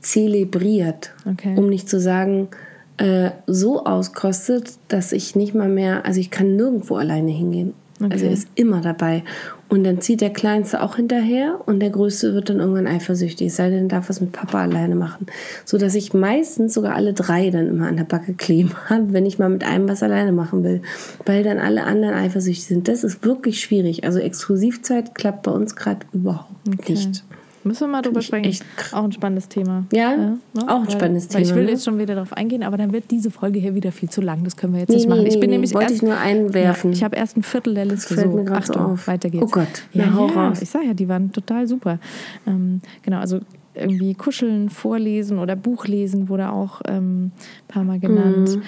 zelebriert. 0.00 1.12
Okay. 1.30 1.54
Um 1.56 1.68
nicht 1.68 1.88
zu 1.88 2.00
sagen, 2.00 2.48
äh, 2.96 3.30
so 3.46 3.84
auskostet, 3.84 4.74
dass 4.88 5.12
ich 5.12 5.36
nicht 5.36 5.54
mal 5.54 5.68
mehr, 5.68 6.04
also 6.04 6.20
ich 6.20 6.30
kann 6.30 6.56
nirgendwo 6.56 6.96
alleine 6.96 7.30
hingehen. 7.30 7.74
Also 8.00 8.14
Okay. 8.14 8.26
er 8.26 8.32
ist 8.32 8.48
immer 8.54 8.80
dabei. 8.80 9.22
Und 9.70 9.84
dann 9.84 10.00
zieht 10.00 10.20
der 10.20 10.32
Kleinste 10.32 10.82
auch 10.82 10.96
hinterher 10.96 11.60
und 11.64 11.78
der 11.78 11.90
Größte 11.90 12.34
wird 12.34 12.50
dann 12.50 12.58
irgendwann 12.58 12.88
eifersüchtig, 12.88 13.46
es 13.46 13.56
sei 13.56 13.70
denn, 13.70 13.88
darf 13.88 14.08
was 14.08 14.20
mit 14.20 14.32
Papa 14.32 14.60
alleine 14.60 14.96
machen. 14.96 15.26
So 15.64 15.78
dass 15.78 15.94
ich 15.94 16.12
meistens 16.12 16.74
sogar 16.74 16.96
alle 16.96 17.14
drei 17.14 17.50
dann 17.50 17.68
immer 17.68 17.86
an 17.86 17.96
der 17.96 18.04
Backe 18.04 18.34
kleben 18.34 18.72
habe, 18.88 19.12
wenn 19.12 19.26
ich 19.26 19.38
mal 19.38 19.48
mit 19.48 19.62
einem 19.62 19.88
was 19.88 20.02
alleine 20.02 20.32
machen 20.32 20.64
will. 20.64 20.82
Weil 21.24 21.44
dann 21.44 21.58
alle 21.58 21.84
anderen 21.84 22.14
eifersüchtig 22.14 22.66
sind. 22.66 22.88
Das 22.88 23.04
ist 23.04 23.24
wirklich 23.24 23.60
schwierig. 23.60 24.02
Also 24.02 24.18
Exklusivzeit 24.18 25.14
klappt 25.14 25.44
bei 25.44 25.52
uns 25.52 25.76
gerade 25.76 26.04
überhaupt 26.12 26.88
nicht. 26.88 27.22
Müssen 27.62 27.80
wir 27.82 27.88
mal 27.88 28.02
drüber 28.02 28.20
ich 28.20 28.26
sprechen. 28.26 28.64
Auch 28.92 29.04
ein 29.04 29.12
spannendes 29.12 29.48
Thema. 29.48 29.84
Ja, 29.92 30.16
ne? 30.16 30.38
auch 30.66 30.80
ein 30.82 30.90
spannendes 30.90 31.32
weil 31.34 31.42
Ich 31.42 31.48
Thema, 31.48 31.58
will 31.58 31.64
ne? 31.66 31.70
jetzt 31.72 31.84
schon 31.84 31.98
wieder 31.98 32.14
darauf 32.14 32.32
eingehen, 32.32 32.62
aber 32.62 32.78
dann 32.78 32.92
wird 32.92 33.10
diese 33.10 33.30
Folge 33.30 33.58
hier 33.58 33.74
wieder 33.74 33.92
viel 33.92 34.08
zu 34.08 34.20
lang. 34.22 34.44
Das 34.44 34.56
können 34.56 34.72
wir 34.72 34.80
jetzt 34.80 34.88
Nee, 34.88 34.96
nicht 34.96 35.08
machen. 35.08 35.26
ich 35.26 35.34
bin 35.38 35.50
nee, 35.50 35.56
nämlich 35.56 35.74
wollte 35.74 35.92
erst, 35.92 35.96
ich 35.96 36.08
nur 36.08 36.16
einwerfen. 36.16 36.90
Ja, 36.92 36.96
ich 36.96 37.04
habe 37.04 37.16
erst 37.16 37.36
ein 37.36 37.42
Viertel 37.42 37.74
der 37.74 37.84
Liste. 37.84 38.14
fällt 38.14 38.30
so, 38.30 38.36
mir 38.36 38.50
Achtung, 38.52 38.82
auf. 38.92 39.06
weiter 39.06 39.28
geht's. 39.28 39.44
Oh 39.44 39.48
Gott, 39.48 39.68
ja, 39.92 40.06
na, 40.06 40.14
hau 40.14 40.28
ja, 40.28 40.48
raus. 40.48 40.62
ich 40.62 40.70
sage 40.70 40.86
ja, 40.86 40.94
die 40.94 41.08
waren 41.08 41.32
total 41.32 41.66
super. 41.68 41.98
Ähm, 42.46 42.80
genau, 43.02 43.18
also 43.18 43.40
irgendwie 43.74 44.14
kuscheln, 44.14 44.68
vorlesen 44.70 45.38
oder 45.38 45.54
Buch 45.54 45.86
lesen 45.86 46.28
wurde 46.28 46.50
auch 46.50 46.80
ähm, 46.88 47.26
ein 47.26 47.32
paar 47.68 47.84
Mal 47.84 48.00
genannt. 48.00 48.58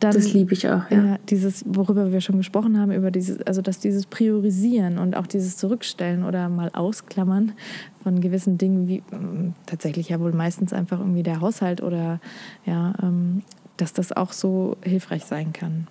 Dann. 0.00 0.12
Das 0.12 0.32
liebe 0.32 0.54
ich 0.54 0.66
auch, 0.68 0.90
ja. 0.90 1.04
ja, 1.04 1.18
dieses, 1.28 1.62
worüber 1.66 2.10
wir 2.10 2.22
schon 2.22 2.38
gesprochen 2.38 2.78
haben, 2.80 2.90
über 2.90 3.10
dieses, 3.10 3.42
also 3.42 3.60
dass 3.60 3.78
dieses 3.78 4.06
Priorisieren 4.06 4.98
und 4.98 5.14
auch 5.14 5.26
dieses 5.26 5.58
Zurückstellen 5.58 6.24
oder 6.24 6.48
mal 6.48 6.70
ausklammern 6.72 7.52
von 8.02 8.22
gewissen 8.22 8.56
Dingen, 8.56 8.88
wie 8.88 9.02
ähm, 9.12 9.52
tatsächlich 9.66 10.08
ja 10.08 10.18
wohl 10.18 10.32
meistens 10.32 10.72
einfach 10.72 11.00
irgendwie 11.00 11.22
der 11.22 11.42
Haushalt 11.42 11.82
oder 11.82 12.18
ja, 12.64 12.94
ähm, 13.02 13.42
dass 13.76 13.92
das 13.92 14.12
auch 14.12 14.32
so 14.32 14.76
hilfreich 14.82 15.24
sein 15.26 15.52
kann. 15.52 15.86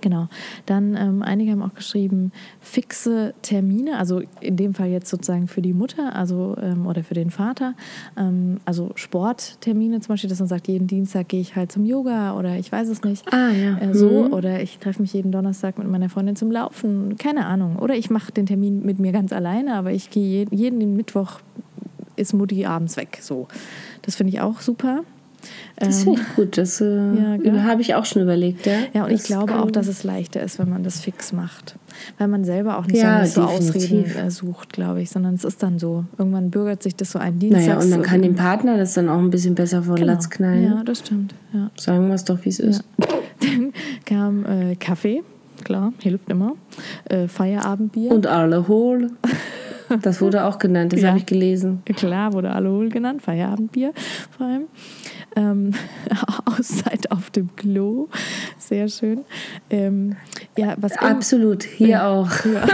Genau. 0.00 0.28
Dann 0.66 0.96
ähm, 0.96 1.22
einige 1.22 1.52
haben 1.52 1.62
auch 1.62 1.74
geschrieben, 1.74 2.30
fixe 2.60 3.34
Termine, 3.42 3.98
also 3.98 4.22
in 4.40 4.56
dem 4.56 4.74
Fall 4.74 4.88
jetzt 4.88 5.08
sozusagen 5.10 5.48
für 5.48 5.62
die 5.62 5.72
Mutter, 5.72 6.14
also 6.14 6.56
ähm, 6.60 6.86
oder 6.86 7.02
für 7.02 7.14
den 7.14 7.30
Vater, 7.30 7.74
ähm, 8.16 8.58
also 8.64 8.92
Sporttermine 8.94 10.00
zum 10.00 10.14
Beispiel, 10.14 10.30
dass 10.30 10.38
man 10.38 10.48
sagt, 10.48 10.68
jeden 10.68 10.86
Dienstag 10.86 11.28
gehe 11.28 11.40
ich 11.40 11.56
halt 11.56 11.72
zum 11.72 11.84
Yoga 11.84 12.36
oder 12.38 12.56
ich 12.56 12.70
weiß 12.70 12.88
es 12.88 13.02
nicht. 13.02 13.24
Ah, 13.32 13.50
ja. 13.50 13.76
Äh, 13.78 13.94
so 13.94 14.24
Mhm. 14.26 14.32
oder 14.32 14.62
ich 14.62 14.78
treffe 14.78 15.02
mich 15.02 15.12
jeden 15.12 15.32
Donnerstag 15.32 15.78
mit 15.78 15.88
meiner 15.88 16.08
Freundin 16.08 16.36
zum 16.36 16.50
Laufen, 16.52 17.16
keine 17.18 17.46
Ahnung. 17.46 17.76
Oder 17.76 17.96
ich 17.96 18.10
mache 18.10 18.30
den 18.32 18.46
Termin 18.46 18.84
mit 18.84 18.98
mir 18.98 19.12
ganz 19.12 19.32
alleine, 19.32 19.74
aber 19.74 19.92
ich 19.92 20.10
gehe 20.10 20.24
jeden, 20.46 20.56
jeden 20.56 20.96
Mittwoch 20.96 21.40
ist 22.16 22.34
Mutti 22.34 22.66
abends 22.66 22.96
weg. 22.96 23.18
So, 23.20 23.48
das 24.02 24.16
finde 24.16 24.32
ich 24.32 24.40
auch 24.40 24.60
super. 24.60 25.02
Das 25.76 25.98
Ähm, 25.98 26.04
finde 26.04 26.20
ich 26.22 26.36
gut. 26.36 26.58
Das 26.58 26.80
äh, 26.80 26.86
Ja, 27.44 27.62
habe 27.64 27.80
ich 27.82 27.94
auch 27.94 28.04
schon 28.04 28.22
überlegt. 28.22 28.66
Ja, 28.66 28.72
ja, 28.92 29.04
und 29.04 29.10
ich 29.12 29.18
Das 29.18 29.26
glaube 29.28 29.52
kann- 29.52 29.60
auch, 29.60 29.70
dass 29.70 29.86
es 29.86 30.02
leichter 30.04 30.42
ist, 30.42 30.58
wenn 30.58 30.68
man 30.68 30.82
das 30.82 31.00
fix 31.00 31.32
macht. 31.32 31.76
Weil 32.18 32.28
man 32.28 32.44
selber 32.44 32.78
auch 32.78 32.86
nicht 32.86 33.00
Ja, 33.02 33.24
so. 33.26 33.42
Ausreden 33.42 34.04
äh, 34.16 34.30
sucht, 34.30 34.72
glaube 34.72 35.02
ich, 35.02 35.10
sondern 35.10 35.34
es 35.34 35.44
ist 35.44 35.62
dann 35.62 35.78
so. 35.78 36.04
Irgendwann 36.16 36.50
bürgert 36.50 36.82
sich 36.82 36.94
das 36.96 37.12
so 37.12 37.18
ein 37.18 37.38
Dienstag. 37.38 37.66
Naja, 37.66 37.78
und 37.80 37.90
dann 37.90 38.02
kann 38.02 38.22
dem 38.22 38.34
Partner 38.34 38.76
das 38.76 38.94
dann 38.94 39.08
auch 39.08 39.18
ein 39.18 39.30
bisschen 39.30 39.54
besser 39.54 39.82
vor 39.82 39.94
den 39.96 40.02
genau. 40.02 40.12
Latz 40.14 40.30
knallen. 40.30 40.64
Ja, 40.64 40.82
das 40.84 40.98
stimmt. 41.00 41.34
Ja. 41.52 41.70
Sagen 41.76 42.08
wir 42.08 42.14
es 42.14 42.24
doch, 42.24 42.38
wie 42.44 42.48
es 42.48 42.58
ist. 42.58 42.84
Dann 43.40 43.72
kam 44.04 44.44
äh, 44.46 44.74
Kaffee, 44.74 45.22
klar, 45.62 45.92
hilft 46.00 46.28
immer. 46.28 46.54
Äh, 47.04 47.28
Feierabendbier. 47.28 48.10
Und 48.10 48.26
Alkohol. 48.26 49.10
Das 50.02 50.20
wurde 50.20 50.44
auch 50.44 50.58
genannt, 50.58 50.92
das 50.92 51.00
Ja. 51.02 51.08
habe 51.08 51.18
ich 51.18 51.26
gelesen. 51.26 51.82
Klar, 51.84 52.32
wurde 52.32 52.50
Alkohol 52.52 52.88
genannt, 52.88 53.22
Feierabendbier 53.22 53.92
vor 54.36 54.46
allem. 54.46 54.64
Ähm, 55.36 55.72
Auszeit 56.46 57.10
auf 57.10 57.30
dem 57.30 57.54
Klo, 57.56 58.08
sehr 58.58 58.88
schön. 58.88 59.24
Ähm, 59.70 60.16
ja, 60.56 60.74
was 60.78 60.96
Absolut, 60.98 61.62
hier 61.64 62.04
auch. 62.04 62.30
Ja. 62.44 62.66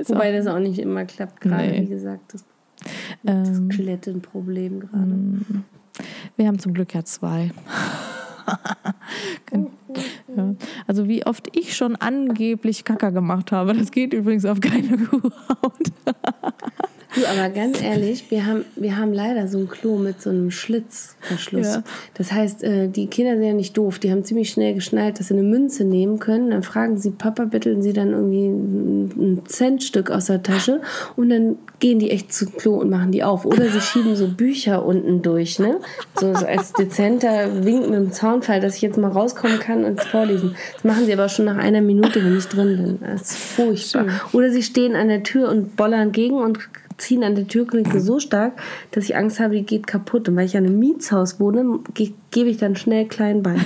Ist 0.00 0.10
Wobei 0.10 0.30
das 0.32 0.46
auch 0.46 0.58
nicht 0.60 0.78
immer 0.78 1.04
klappt, 1.06 1.40
gerade 1.40 1.68
Nee. 1.68 1.82
wie 1.82 1.86
gesagt. 1.86 2.34
Das, 2.34 2.44
Ähm, 3.24 3.68
das 3.68 3.74
Skelett 3.76 4.06
ein 4.06 4.20
Problem 4.20 4.78
gerade. 4.80 5.16
Wir 6.36 6.46
haben 6.46 6.58
zum 6.60 6.72
Glück 6.74 6.94
ja 6.94 7.04
zwei. 7.04 7.50
Ja. 10.34 10.54
Also 10.86 11.08
wie 11.08 11.26
oft 11.26 11.56
ich 11.56 11.76
schon 11.76 11.96
angeblich 11.96 12.84
Kacker 12.84 13.12
gemacht 13.12 13.52
habe, 13.52 13.74
das 13.74 13.90
geht 13.90 14.12
übrigens 14.12 14.44
auf 14.44 14.60
keine 14.60 14.96
Kuhhaut. 15.06 15.92
Du, 17.16 17.26
aber 17.26 17.48
ganz 17.48 17.82
ehrlich, 17.82 18.30
wir 18.30 18.46
haben, 18.46 18.64
wir 18.76 18.96
haben 18.96 19.12
leider 19.12 19.48
so 19.48 19.58
ein 19.58 19.68
Klo 19.68 19.96
mit 19.96 20.22
so 20.22 20.30
einem 20.30 20.50
Schlitzverschluss. 20.50 21.66
Ja. 21.66 21.82
Das 22.14 22.30
heißt, 22.30 22.62
äh, 22.62 22.88
die 22.88 23.08
Kinder 23.08 23.36
sind 23.36 23.44
ja 23.44 23.52
nicht 23.52 23.76
doof. 23.76 23.98
Die 23.98 24.12
haben 24.12 24.24
ziemlich 24.24 24.50
schnell 24.50 24.74
geschnallt, 24.74 25.18
dass 25.18 25.28
sie 25.28 25.34
eine 25.34 25.42
Münze 25.42 25.84
nehmen 25.84 26.18
können. 26.18 26.50
Dann 26.50 26.62
fragen 26.62 26.98
sie 26.98 27.10
Papa, 27.10 27.46
betteln 27.46 27.82
sie 27.82 27.92
dann 27.92 28.10
irgendwie 28.12 28.46
ein 28.46 29.06
ein 29.16 29.46
Centstück 29.46 30.10
aus 30.10 30.26
der 30.26 30.42
Tasche 30.42 30.80
und 31.16 31.30
dann 31.30 31.56
gehen 31.78 31.98
die 31.98 32.10
echt 32.10 32.32
zum 32.32 32.54
Klo 32.56 32.76
und 32.76 32.90
machen 32.90 33.12
die 33.12 33.22
auf. 33.22 33.44
Oder 33.44 33.68
sie 33.68 33.80
schieben 33.80 34.16
so 34.16 34.28
Bücher 34.28 34.84
unten 34.84 35.22
durch, 35.22 35.58
ne? 35.58 35.76
So, 36.18 36.34
so 36.34 36.46
als 36.46 36.72
dezenter 36.72 37.64
Wink 37.64 37.82
mit 37.90 37.94
dem 37.94 38.12
Zaunfall, 38.12 38.60
dass 38.60 38.76
ich 38.76 38.82
jetzt 38.82 38.96
mal 38.96 39.10
rauskommen 39.10 39.58
kann 39.58 39.84
und 39.84 40.00
es 40.00 40.06
vorlesen. 40.06 40.54
Das 40.74 40.84
machen 40.84 41.06
sie 41.06 41.12
aber 41.12 41.28
schon 41.28 41.46
nach 41.46 41.58
einer 41.58 41.80
Minute, 41.80 42.24
wenn 42.24 42.36
ich 42.36 42.46
drin 42.46 42.76
bin. 42.76 42.98
Das 43.00 43.22
ist 43.22 43.36
furchtbar. 43.36 44.04
Schön. 44.04 44.20
Oder 44.32 44.50
sie 44.50 44.62
stehen 44.62 44.96
an 44.96 45.08
der 45.08 45.22
Tür 45.22 45.50
und 45.50 45.76
bollern 45.76 46.12
gegen 46.12 46.36
und 46.36 46.58
ziehen 46.98 47.24
an 47.24 47.34
der 47.34 47.46
Türklinke 47.46 48.00
so 48.00 48.20
stark, 48.20 48.60
dass 48.90 49.04
ich 49.04 49.16
Angst 49.16 49.40
habe, 49.40 49.54
die 49.54 49.64
geht 49.64 49.86
kaputt. 49.86 50.28
Und 50.28 50.36
weil 50.36 50.46
ich 50.46 50.56
an 50.56 50.64
einem 50.64 50.78
Mietshaus 50.78 51.40
wohne, 51.40 51.80
ge 51.94 52.12
gebe 52.30 52.50
ich 52.50 52.58
dann 52.58 52.76
schnell 52.76 53.06
klein 53.06 53.42
bei. 53.42 53.56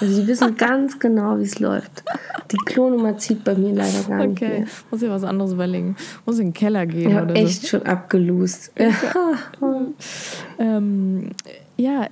Also 0.00 0.20
die 0.20 0.26
wissen 0.26 0.56
ganz 0.58 0.98
genau, 0.98 1.38
wie 1.38 1.44
es 1.44 1.60
läuft. 1.60 2.02
Die 2.50 2.56
Klonummer 2.56 3.16
zieht 3.18 3.44
bei 3.44 3.54
mir 3.54 3.72
leider 3.72 4.02
gar 4.08 4.20
okay. 4.20 4.28
nicht 4.28 4.40
mehr. 4.40 4.50
Okay, 4.50 4.66
muss 4.90 5.02
ich 5.02 5.08
was 5.08 5.24
anderes 5.24 5.52
überlegen. 5.52 5.96
Muss 6.24 6.38
in 6.38 6.48
den 6.48 6.52
Keller 6.52 6.86
gehen 6.86 7.10
ich 7.10 7.16
oder 7.16 7.36
echt 7.36 7.62
so. 7.62 7.68
schon 7.68 7.82
abgelust. 7.82 8.72
Ja. 8.78 8.90
ähm, 10.58 11.30
ja, 11.76 12.08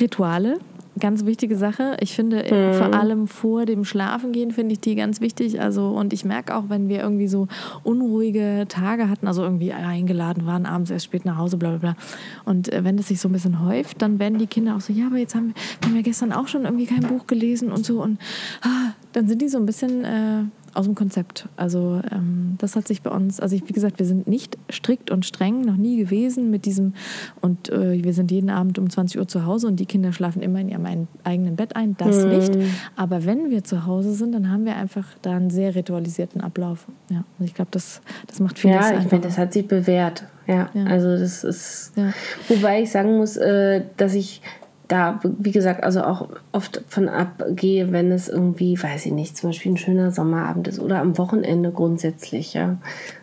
Rituale 0.00 0.58
ganz 0.98 1.24
wichtige 1.24 1.56
Sache. 1.56 1.96
Ich 2.00 2.14
finde 2.14 2.44
mhm. 2.44 2.74
vor 2.74 2.94
allem 2.94 3.26
vor 3.26 3.66
dem 3.66 3.84
Schlafengehen 3.84 4.50
finde 4.50 4.74
ich 4.74 4.80
die 4.80 4.94
ganz 4.94 5.20
wichtig. 5.20 5.60
Also 5.60 5.88
und 5.88 6.12
ich 6.12 6.24
merke 6.24 6.54
auch, 6.56 6.64
wenn 6.68 6.88
wir 6.88 7.00
irgendwie 7.00 7.28
so 7.28 7.48
unruhige 7.82 8.66
Tage 8.68 9.08
hatten, 9.08 9.26
also 9.26 9.42
irgendwie 9.42 9.72
eingeladen 9.72 10.46
waren, 10.46 10.66
abends 10.66 10.90
erst 10.90 11.06
spät 11.06 11.24
nach 11.24 11.36
Hause, 11.36 11.56
bla 11.56 11.70
bla 11.70 11.78
bla. 11.78 11.96
Und 12.44 12.72
äh, 12.72 12.84
wenn 12.84 12.96
das 12.96 13.08
sich 13.08 13.20
so 13.20 13.28
ein 13.28 13.32
bisschen 13.32 13.64
häuft, 13.64 14.02
dann 14.02 14.18
werden 14.18 14.38
die 14.38 14.46
Kinder 14.46 14.76
auch 14.76 14.80
so, 14.80 14.92
ja, 14.92 15.06
aber 15.06 15.18
jetzt 15.18 15.34
haben, 15.34 15.54
haben 15.84 15.94
wir 15.94 16.02
gestern 16.02 16.32
auch 16.32 16.48
schon 16.48 16.64
irgendwie 16.64 16.86
kein 16.86 17.02
Buch 17.02 17.26
gelesen 17.26 17.70
und 17.70 17.84
so 17.84 18.02
und 18.02 18.18
ah, 18.62 18.92
dann 19.12 19.28
sind 19.28 19.42
die 19.42 19.48
so 19.48 19.58
ein 19.58 19.66
bisschen 19.66 20.04
äh, 20.04 20.44
aus 20.76 20.84
dem 20.84 20.94
Konzept. 20.94 21.48
Also 21.56 22.00
ähm, 22.12 22.56
das 22.58 22.76
hat 22.76 22.86
sich 22.86 23.02
bei 23.02 23.10
uns, 23.10 23.40
also 23.40 23.56
ich, 23.56 23.66
wie 23.68 23.72
gesagt, 23.72 23.98
wir 23.98 24.06
sind 24.06 24.26
nicht 24.26 24.58
strikt 24.70 25.10
und 25.10 25.24
streng, 25.24 25.62
noch 25.62 25.76
nie 25.76 25.96
gewesen 25.96 26.50
mit 26.50 26.66
diesem 26.66 26.94
und 27.40 27.70
äh, 27.70 28.02
wir 28.04 28.12
sind 28.12 28.30
jeden 28.30 28.50
Abend 28.50 28.78
um 28.78 28.90
20 28.90 29.18
Uhr 29.18 29.26
zu 29.26 29.46
Hause 29.46 29.68
und 29.68 29.76
die 29.76 29.86
Kinder 29.86 30.12
schlafen 30.12 30.42
immer 30.42 30.60
in 30.60 30.68
ihrem 30.68 31.08
eigenen 31.24 31.56
Bett 31.56 31.74
ein, 31.76 31.96
das 31.96 32.24
mhm. 32.24 32.30
nicht. 32.30 32.52
Aber 32.94 33.24
wenn 33.24 33.50
wir 33.50 33.64
zu 33.64 33.86
Hause 33.86 34.12
sind, 34.12 34.32
dann 34.32 34.50
haben 34.50 34.66
wir 34.66 34.76
einfach 34.76 35.06
da 35.22 35.36
einen 35.36 35.50
sehr 35.50 35.74
ritualisierten 35.74 36.40
Ablauf. 36.40 36.86
Ja, 37.10 37.24
und 37.38 37.46
ich 37.46 37.54
glaube, 37.54 37.70
das, 37.70 38.02
das 38.26 38.40
macht 38.40 38.58
viel 38.58 38.70
Ja, 38.70 38.98
ich 38.98 39.10
meine, 39.10 39.22
das 39.22 39.38
hat 39.38 39.52
sich 39.52 39.66
bewährt. 39.66 40.24
Ja, 40.46 40.70
ja. 40.74 40.84
also 40.84 41.16
das 41.16 41.42
ist, 41.42 41.92
ja. 41.96 42.12
wobei 42.48 42.82
ich 42.82 42.90
sagen 42.90 43.16
muss, 43.16 43.36
äh, 43.36 43.82
dass 43.96 44.14
ich 44.14 44.42
da, 44.88 45.20
wie 45.22 45.50
gesagt, 45.50 45.82
also 45.82 46.02
auch 46.02 46.28
oft 46.52 46.82
von 46.88 47.08
abgehe, 47.08 47.90
wenn 47.90 48.12
es 48.12 48.28
irgendwie, 48.28 48.80
weiß 48.80 49.06
ich 49.06 49.12
nicht, 49.12 49.36
zum 49.36 49.50
Beispiel 49.50 49.72
ein 49.72 49.76
schöner 49.76 50.12
Sommerabend 50.12 50.68
ist 50.68 50.78
oder 50.78 51.00
am 51.00 51.18
Wochenende 51.18 51.72
grundsätzlich, 51.72 52.54
ja. 52.54 52.78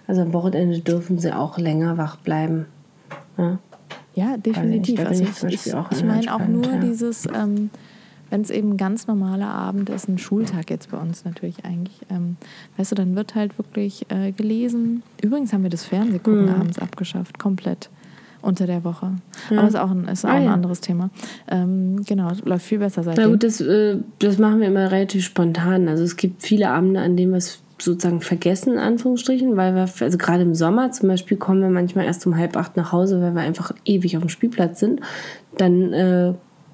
Also 0.07 0.22
am 0.24 0.34
Wochenende 0.34 0.80
dürfen 0.80 1.20
sie 1.20 1.34
auch 1.36 1.57
länger 1.57 1.97
wach 1.97 2.18
bleiben. 2.18 2.66
Ja, 3.38 3.59
ja 4.14 4.38
definitiv. 4.38 4.99
Also 5.05 5.24
ich, 5.24 5.43
ich, 5.43 5.68
ich, 5.68 6.03
meine 6.03 6.36
auch 6.36 6.45
nur 6.45 6.66
ja. 6.66 6.80
dieses, 6.80 7.26
ähm, 7.34 7.70
wenn 8.30 8.41
es 8.41 8.49
eben 8.49 8.72
ein 8.72 8.78
ganz 8.78 9.07
normaler 9.07 9.49
Abend 9.49 9.89
ist, 9.89 10.09
ein 10.09 10.18
Schultag 10.18 10.70
jetzt 10.70 10.91
bei 10.91 10.97
uns 10.97 11.24
natürlich 11.24 11.64
eigentlich, 11.64 12.01
ähm, 12.09 12.36
weißt 12.76 12.91
du, 12.91 12.95
dann 12.95 13.16
wird 13.16 13.36
halt 13.36 13.57
wirklich 13.57 14.05
äh, 14.09 14.32
gelesen. 14.34 15.03
Übrigens 15.22 15.53
haben 15.53 15.64
wir 15.64 15.70
das 15.70 15.86
Fernsehgucken 15.86 16.45
mhm. 16.45 16.55
abends 16.55 16.78
abgeschafft, 16.78 17.39
komplett 17.39 17.89
unter 18.44 18.68
der 18.68 18.84
Woche. 18.84 19.14
Ja. 19.50 19.60
Aber 19.60 19.68
ist 19.68 19.76
auch 19.76 19.91
ein, 19.91 20.08
ist 20.08 20.26
auch 20.26 20.30
ah, 20.30 20.34
ein 20.34 20.44
ja. 20.46 20.54
anderes 20.54 20.82
Thema. 20.82 21.10
Ähm, 21.50 22.04
genau, 22.06 22.32
läuft 22.44 22.66
viel 22.66 22.80
besser 22.80 23.04
seitdem. 23.04 23.24
Na 23.24 23.30
gut, 23.32 23.44
das, 23.44 23.62
äh, 23.62 23.98
das 24.20 24.38
machen 24.38 24.60
wir 24.60 24.68
immer 24.68 24.91
relativ 24.91 25.24
spontan. 25.24 25.88
Also 25.88 26.04
es 26.04 26.18
gibt 26.18 26.44
viele 26.44 26.70
Abende, 26.70 27.02
an 27.02 27.16
denen 27.18 27.32
wir 27.32 27.38
es 27.38 27.64
sozusagen 27.80 28.22
vergessen, 28.22 28.74
in 28.74 28.80
Anführungsstrichen, 28.80 29.58
weil 29.58 29.76
wir, 29.76 29.89
also 30.00 30.18
gerade 30.18 30.44
im 30.44 30.56
Sommer 30.56 30.91
zum 30.91 31.10
Beispiel, 31.10 31.38
kommen 31.38 31.62
wir 31.62 31.70
manchmal 31.70 32.06
erst 32.06 32.26
um 32.26 32.38
halb 32.38 32.56
acht 32.56 32.78
nach 32.78 32.91
Hause, 32.91 33.22
weil 33.22 33.34
wir 33.34 33.41
einfach 33.41 33.74
ewig 33.86 34.16
auf 34.16 34.24
dem 34.24 34.30
Spielplatz 34.30 34.80
sind. 34.80 35.02
Dann 35.58 35.94
äh, 35.94 36.34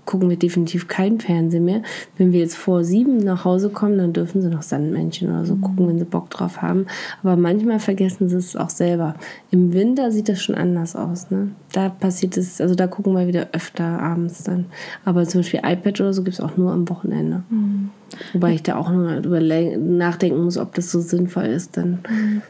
gucken 0.09 0.27
wir 0.27 0.37
definitiv 0.37 0.87
kein 0.87 1.19
Fernsehen 1.19 1.65
mehr. 1.65 1.83
Wenn 2.17 2.31
wir 2.31 2.39
jetzt 2.39 2.57
vor 2.57 2.83
sieben 2.83 3.17
nach 3.17 3.45
Hause 3.45 3.69
kommen, 3.69 3.99
dann 3.99 4.11
dürfen 4.11 4.41
sie 4.41 4.49
noch 4.49 4.63
Sandmännchen 4.63 5.29
oder 5.29 5.45
so 5.45 5.53
mhm. 5.53 5.61
gucken, 5.61 5.87
wenn 5.87 5.99
sie 5.99 6.05
Bock 6.05 6.31
drauf 6.31 6.63
haben. 6.63 6.87
Aber 7.21 7.35
manchmal 7.35 7.79
vergessen 7.79 8.27
sie 8.27 8.37
es 8.37 8.55
auch 8.55 8.71
selber. 8.71 9.13
Im 9.51 9.71
Winter 9.71 10.11
sieht 10.11 10.27
das 10.27 10.41
schon 10.41 10.55
anders 10.55 10.95
aus. 10.95 11.29
Ne? 11.29 11.49
Da 11.73 11.89
passiert 11.89 12.37
es, 12.37 12.59
also 12.59 12.73
da 12.73 12.87
gucken 12.87 13.13
wir 13.13 13.27
wieder 13.27 13.49
öfter 13.51 13.83
abends 13.83 14.41
dann. 14.41 14.65
Aber 15.05 15.27
zum 15.27 15.41
Beispiel 15.41 15.61
iPad 15.63 16.01
oder 16.01 16.13
so 16.13 16.23
gibt 16.23 16.33
es 16.33 16.41
auch 16.41 16.57
nur 16.57 16.71
am 16.71 16.89
Wochenende. 16.89 17.43
Mhm. 17.51 17.91
Wobei 18.33 18.55
ich 18.55 18.63
da 18.63 18.77
auch 18.77 18.89
nur 18.89 19.21
nachdenken 19.21 20.43
muss, 20.43 20.57
ob 20.57 20.73
das 20.73 20.89
so 20.89 21.01
sinnvoll 21.01 21.45
ist. 21.45 21.77
Dann 21.77 21.99
mhm. 22.09 22.41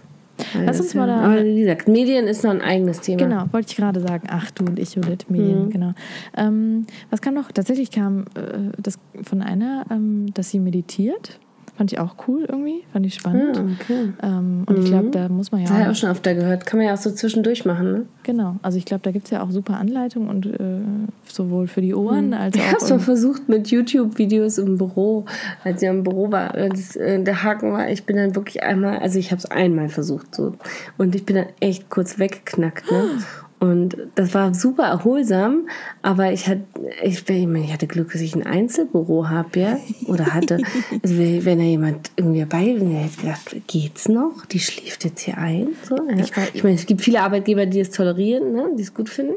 Lass 0.65 0.79
uns 0.79 0.93
mal 0.95 1.07
da. 1.07 1.21
Aber 1.21 1.43
wie 1.43 1.61
gesagt, 1.61 1.87
Medien 1.87 2.27
ist 2.27 2.43
noch 2.43 2.51
ein 2.51 2.61
eigenes 2.61 3.01
Thema. 3.01 3.23
Genau, 3.23 3.45
wollte 3.51 3.69
ich 3.69 3.75
gerade 3.75 3.99
sagen. 3.99 4.27
Ach 4.29 4.51
du 4.51 4.65
und 4.65 4.79
ich, 4.79 4.95
Judith, 4.95 5.29
Medien, 5.29 5.65
mhm. 5.65 5.69
genau. 5.69 5.93
Ähm, 6.35 6.85
was 7.09 7.21
kam 7.21 7.33
noch? 7.33 7.51
Tatsächlich 7.51 7.91
kam 7.91 8.25
äh, 8.35 8.71
das 8.77 8.99
von 9.23 9.41
einer, 9.41 9.85
ähm, 9.91 10.33
dass 10.33 10.49
sie 10.49 10.59
meditiert. 10.59 11.39
Fand 11.79 11.93
ich 11.93 11.99
auch 11.99 12.15
cool 12.27 12.43
irgendwie, 12.45 12.83
fand 12.91 13.05
ich 13.05 13.13
spannend. 13.13 13.55
Ja, 13.55 13.63
ah, 13.63 13.67
okay. 13.79 14.13
ähm, 14.21 14.63
und 14.65 14.77
mhm. 14.77 14.83
ich 14.83 14.89
glaube, 14.89 15.11
da 15.11 15.29
muss 15.29 15.53
man 15.53 15.61
ja 15.61 15.67
auch. 15.67 15.69
Das 15.69 15.79
habe 15.79 15.91
ich 15.91 15.97
auch 15.97 16.01
schon 16.01 16.09
öfter 16.09 16.35
gehört. 16.35 16.65
Kann 16.65 16.77
man 16.77 16.87
ja 16.87 16.93
auch 16.93 16.97
so 16.97 17.09
zwischendurch 17.09 17.63
machen, 17.63 17.91
ne? 17.93 18.05
Genau. 18.23 18.57
Also 18.61 18.77
ich 18.77 18.83
glaube, 18.83 19.01
da 19.03 19.11
gibt 19.11 19.27
es 19.27 19.31
ja 19.31 19.41
auch 19.41 19.49
super 19.49 19.77
Anleitungen 19.77 20.27
und 20.27 20.45
äh, 20.45 20.81
sowohl 21.25 21.67
für 21.67 21.79
die 21.79 21.95
Ohren 21.95 22.27
mhm. 22.27 22.33
als 22.33 22.57
auch. 22.57 22.59
Ich 22.59 22.67
habe 22.67 22.83
es 22.83 22.89
mal 22.89 22.99
versucht 22.99 23.47
mit 23.47 23.71
YouTube-Videos 23.71 24.57
im 24.57 24.77
Büro, 24.77 25.23
als 25.63 25.81
ich 25.81 25.87
im 25.87 26.03
Büro 26.03 26.29
war. 26.33 26.51
Das, 26.51 26.97
äh, 26.97 27.23
der 27.23 27.43
Haken 27.43 27.71
war, 27.71 27.89
ich 27.89 28.03
bin 28.03 28.17
dann 28.17 28.35
wirklich 28.35 28.61
einmal, 28.61 28.99
also 28.99 29.17
ich 29.17 29.31
habe 29.31 29.39
es 29.39 29.45
einmal 29.45 29.87
versucht 29.87 30.35
so. 30.35 30.55
Und 30.97 31.15
ich 31.15 31.25
bin 31.25 31.37
dann 31.37 31.47
echt 31.61 31.89
kurz 31.89 32.19
weggeknackt, 32.19 32.91
ne? 32.91 33.05
Und 33.59 33.97
das 34.15 34.33
war 34.33 34.53
super 34.53 34.83
erholsam, 34.83 35.67
aber 36.01 36.31
ich 36.31 36.47
hatte, 36.47 36.63
ich, 37.03 37.27
ich, 37.27 37.73
hatte 37.73 37.87
Glück, 37.87 38.13
dass 38.13 38.21
ich 38.21 38.33
ein 38.33 38.45
Einzelbüro 38.45 39.27
habe, 39.27 39.59
ja, 39.59 39.77
oder 40.05 40.27
hatte. 40.27 40.59
Also 41.03 41.17
wenn 41.17 41.59
da 41.59 41.65
jemand 41.65 42.11
irgendwie 42.15 42.39
dabei 42.39 42.65
wäre, 42.67 42.85
hätte 42.85 43.11
ich 43.11 43.17
gedacht, 43.17 43.55
geht's 43.67 44.07
noch? 44.07 44.45
Die 44.45 44.59
schläft 44.59 45.03
jetzt 45.03 45.21
hier 45.21 45.37
ein. 45.37 45.69
So, 45.87 45.95
ja. 45.95 46.17
ich, 46.17 46.31
ich 46.53 46.63
meine, 46.63 46.75
es 46.75 46.85
gibt 46.85 47.01
viele 47.01 47.21
Arbeitgeber, 47.21 47.65
die 47.65 47.79
es 47.79 47.91
tolerieren, 47.91 48.53
ne, 48.53 48.69
die 48.77 48.83
es 48.83 48.93
gut 48.93 49.09
finden. 49.09 49.35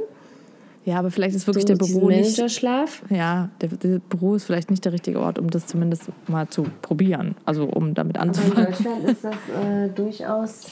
Ja, 0.84 0.98
aber 0.98 1.10
vielleicht 1.10 1.36
ist 1.36 1.46
wirklich 1.46 1.62
so, 1.62 1.74
der 1.74 1.76
Büro 1.76 2.08
nicht. 2.08 2.50
Schlaf. 2.50 3.02
Ja, 3.08 3.50
der, 3.60 3.68
der, 3.68 3.98
Büro 4.00 4.34
ist 4.34 4.44
vielleicht 4.44 4.70
nicht 4.70 4.84
der 4.84 4.92
richtige 4.92 5.20
Ort, 5.20 5.38
um 5.38 5.48
das 5.48 5.66
zumindest 5.66 6.04
mal 6.26 6.48
zu 6.48 6.66
probieren. 6.82 7.36
Also 7.44 7.64
um 7.64 7.94
damit 7.94 8.18
anzufangen. 8.18 8.56
Aber 8.56 8.66
in 8.66 8.72
Deutschland 8.72 9.04
ist 9.04 9.24
das 9.24 9.34
äh, 9.34 9.88
durchaus 9.90 10.66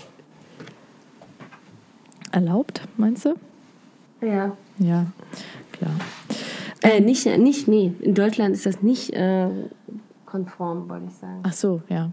erlaubt, 2.32 2.82
meinst 2.96 3.24
du? 3.24 3.34
Ja. 4.20 4.56
Ja, 4.78 5.06
klar. 5.72 5.92
Äh, 6.82 7.00
nicht, 7.00 7.26
nicht, 7.38 7.68
nee. 7.68 7.92
In 8.00 8.14
Deutschland 8.14 8.54
ist 8.54 8.66
das 8.66 8.82
nicht 8.82 9.12
äh, 9.12 9.48
konform, 10.24 10.88
wollte 10.88 11.06
ich 11.08 11.14
sagen. 11.14 11.40
Ach 11.42 11.52
so, 11.52 11.82
ja. 11.88 12.10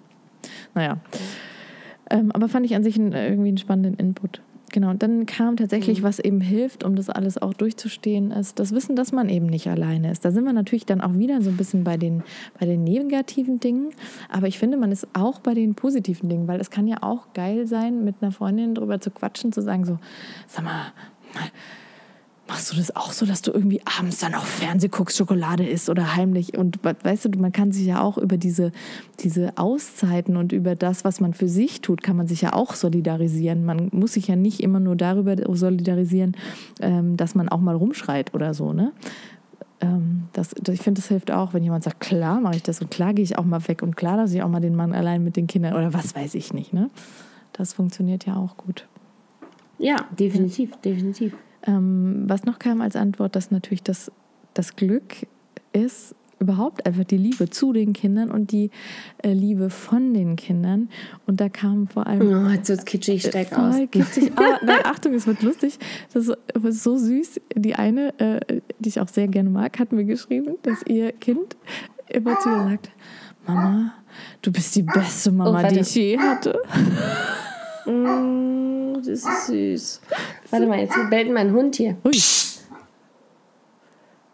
Naja. 0.74 0.98
Ähm, 2.10 2.32
aber 2.32 2.50
fand 2.50 2.66
ich 2.66 2.76
an 2.76 2.84
sich 2.84 2.98
einen, 2.98 3.14
irgendwie 3.14 3.50
einen 3.50 3.58
spannenden 3.58 3.96
Input. 3.96 4.42
Genau, 4.78 4.92
und 4.92 5.02
dann 5.02 5.26
kam 5.26 5.58
tatsächlich, 5.58 6.02
mhm. 6.02 6.04
was 6.04 6.20
eben 6.20 6.40
hilft, 6.40 6.84
um 6.84 6.96
das 6.96 7.10
alles 7.10 7.42
auch 7.42 7.56
durchzustehen, 7.56 8.30
ist 8.30 8.60
das 8.60 8.74
Wissen, 8.74 8.96
dass 8.96 9.12
man 9.12 9.28
eben 9.28 9.48
nicht 9.48 9.68
alleine 9.68 10.12
ist. 10.12 10.24
Da 10.24 10.30
sind 10.30 10.44
wir 10.44 10.54
natürlich 10.54 10.86
dann 10.86 11.02
auch 11.02 11.16
wieder 11.16 11.42
so 11.42 11.50
ein 11.50 11.58
bisschen 11.58 11.84
bei 11.84 11.98
den, 11.98 12.22
bei 12.60 12.68
den 12.68 12.84
negativen 12.84 13.60
Dingen, 13.60 13.90
aber 14.30 14.46
ich 14.46 14.60
finde, 14.60 14.78
man 14.78 14.92
ist 14.92 15.08
auch 15.14 15.40
bei 15.40 15.56
den 15.56 15.74
positiven 15.74 16.30
Dingen, 16.30 16.48
weil 16.48 16.62
es 16.62 16.70
kann 16.70 16.86
ja 16.86 16.98
auch 17.02 17.34
geil 17.34 17.66
sein, 17.66 18.04
mit 18.04 18.18
einer 18.22 18.32
Freundin 18.32 18.76
drüber 18.76 19.02
zu 19.02 19.10
quatschen, 19.10 19.52
zu 19.52 19.64
sagen 19.64 19.84
so, 19.84 19.98
sag 20.48 20.64
mal, 20.64 20.92
Machst 22.58 22.74
du 22.74 22.78
das 22.78 22.96
auch 22.96 23.12
so, 23.12 23.28
dass 23.28 23.44
du 23.44 23.52
irgendwie 23.52 23.82
abends 24.00 24.18
dann 24.18 24.34
auch 24.34 24.44
Fernseh 24.44 24.88
guckst, 24.88 25.16
Schokolade 25.16 25.64
isst 25.64 25.90
oder 25.92 26.16
heimlich? 26.16 26.58
Und 26.58 26.80
weißt 26.84 27.26
du, 27.26 27.30
man 27.38 27.52
kann 27.52 27.72
sich 27.72 27.86
ja 27.86 28.02
auch 28.02 28.18
über 28.18 28.38
diese, 28.38 28.72
diese 29.20 29.56
Auszeiten 29.60 30.38
und 30.38 30.54
über 30.54 30.74
das, 30.74 31.06
was 31.06 31.20
man 31.20 31.36
für 31.36 31.48
sich 31.48 31.82
tut, 31.82 32.02
kann 32.02 32.18
man 32.18 32.26
sich 32.26 32.42
ja 32.42 32.54
auch 32.54 32.74
solidarisieren. 32.74 33.64
Man 33.64 33.90
muss 33.92 34.14
sich 34.14 34.28
ja 34.28 34.36
nicht 34.36 34.62
immer 34.62 34.80
nur 34.80 34.96
darüber 34.96 35.36
solidarisieren, 35.56 36.36
ähm, 36.82 37.16
dass 37.16 37.36
man 37.36 37.48
auch 37.48 37.60
mal 37.60 37.76
rumschreit 37.76 38.34
oder 38.34 38.56
so, 38.56 38.74
ne? 38.74 38.92
Ähm, 39.80 40.24
das, 40.34 40.56
ich 40.68 40.82
finde, 40.82 41.00
das 41.00 41.10
hilft 41.10 41.30
auch, 41.30 41.54
wenn 41.54 41.62
jemand 41.62 41.84
sagt, 41.84 42.00
klar 42.00 42.42
mache 42.42 42.56
ich 42.56 42.64
das 42.64 42.82
und 42.82 42.90
klar 42.90 43.14
gehe 43.14 43.24
ich 43.24 43.38
auch 43.38 43.46
mal 43.46 43.68
weg 43.68 43.84
und 43.84 43.96
klar 43.96 44.18
lasse 44.18 44.36
ich 44.36 44.42
auch 44.42 44.50
mal 44.50 44.62
den 44.62 44.76
Mann 44.76 44.94
allein 44.94 45.24
mit 45.24 45.36
den 45.36 45.46
Kindern 45.46 45.76
oder 45.76 45.94
was 45.94 46.16
weiß 46.16 46.34
ich 46.34 46.56
nicht. 46.56 46.74
Ne? 46.74 46.90
Das 47.54 47.74
funktioniert 47.74 48.26
ja 48.26 48.36
auch 48.36 48.58
gut. 48.58 48.88
Ja, 49.78 50.08
definitiv, 50.18 50.76
definitiv. 50.78 51.36
Ähm, 51.64 52.24
was 52.28 52.46
noch 52.46 52.60
kam 52.60 52.82
als 52.82 52.96
Antwort, 52.96 53.36
dass 53.36 53.52
natürlich 53.52 53.84
das, 53.84 54.12
das 54.54 54.76
Glück 54.76 55.28
ist, 55.74 56.16
überhaupt 56.40 56.86
einfach 56.86 57.04
die 57.04 57.18
Liebe 57.18 57.50
zu 57.50 57.74
den 57.74 57.94
Kindern 57.94 58.30
und 58.32 58.52
die 58.52 58.70
äh, 59.24 59.34
Liebe 59.34 59.70
von 59.70 60.14
den 60.14 60.36
Kindern. 60.36 60.90
Und 61.26 61.42
da 61.42 61.50
kam 61.50 61.88
vor 61.88 62.08
allem. 62.08 62.46
Oh, 62.46 62.50
jetzt 62.50 62.70
wird 62.70 62.86
kitschig, 62.86 63.24
steig 63.24 63.58
aus. 63.58 63.76
Kitschig. 63.92 64.32
Ah, 64.38 64.60
nein, 64.64 64.80
Achtung, 64.84 65.14
es 65.14 65.26
wird 65.26 65.42
lustig. 65.42 65.80
Das 66.14 66.28
ist 66.28 66.84
so 66.84 66.98
süß. 66.98 67.42
Die 67.56 67.76
eine, 67.76 68.18
äh, 68.20 68.62
die 68.80 68.90
ich 68.90 69.00
auch 69.00 69.08
sehr 69.08 69.28
gerne 69.28 69.50
mag, 69.50 69.80
hat 69.80 69.92
mir 69.92 70.06
geschrieben, 70.06 70.58
dass 70.62 70.84
ihr 70.84 71.12
Kind 71.12 71.56
immer 72.08 72.40
zu 72.40 72.50
ihr 72.50 72.64
sagt: 72.70 72.92
Mama, 73.48 73.94
du 74.42 74.52
bist 74.52 74.76
die 74.76 74.84
beste 74.84 75.32
Mama, 75.32 75.64
oh, 75.64 75.68
die 75.70 75.80
ich 75.80 75.96
je 75.96 76.20
hatte. 76.20 76.60
Mm, 77.86 78.87
das 78.98 79.08
ist 79.08 79.48
süß. 79.48 80.02
Warte 80.50 80.68
mal, 80.68 80.80
jetzt 80.80 80.96
bellt 81.10 81.32
mein 81.32 81.52
Hund 81.52 81.76
hier. 81.76 81.98
Ui. 82.06 82.20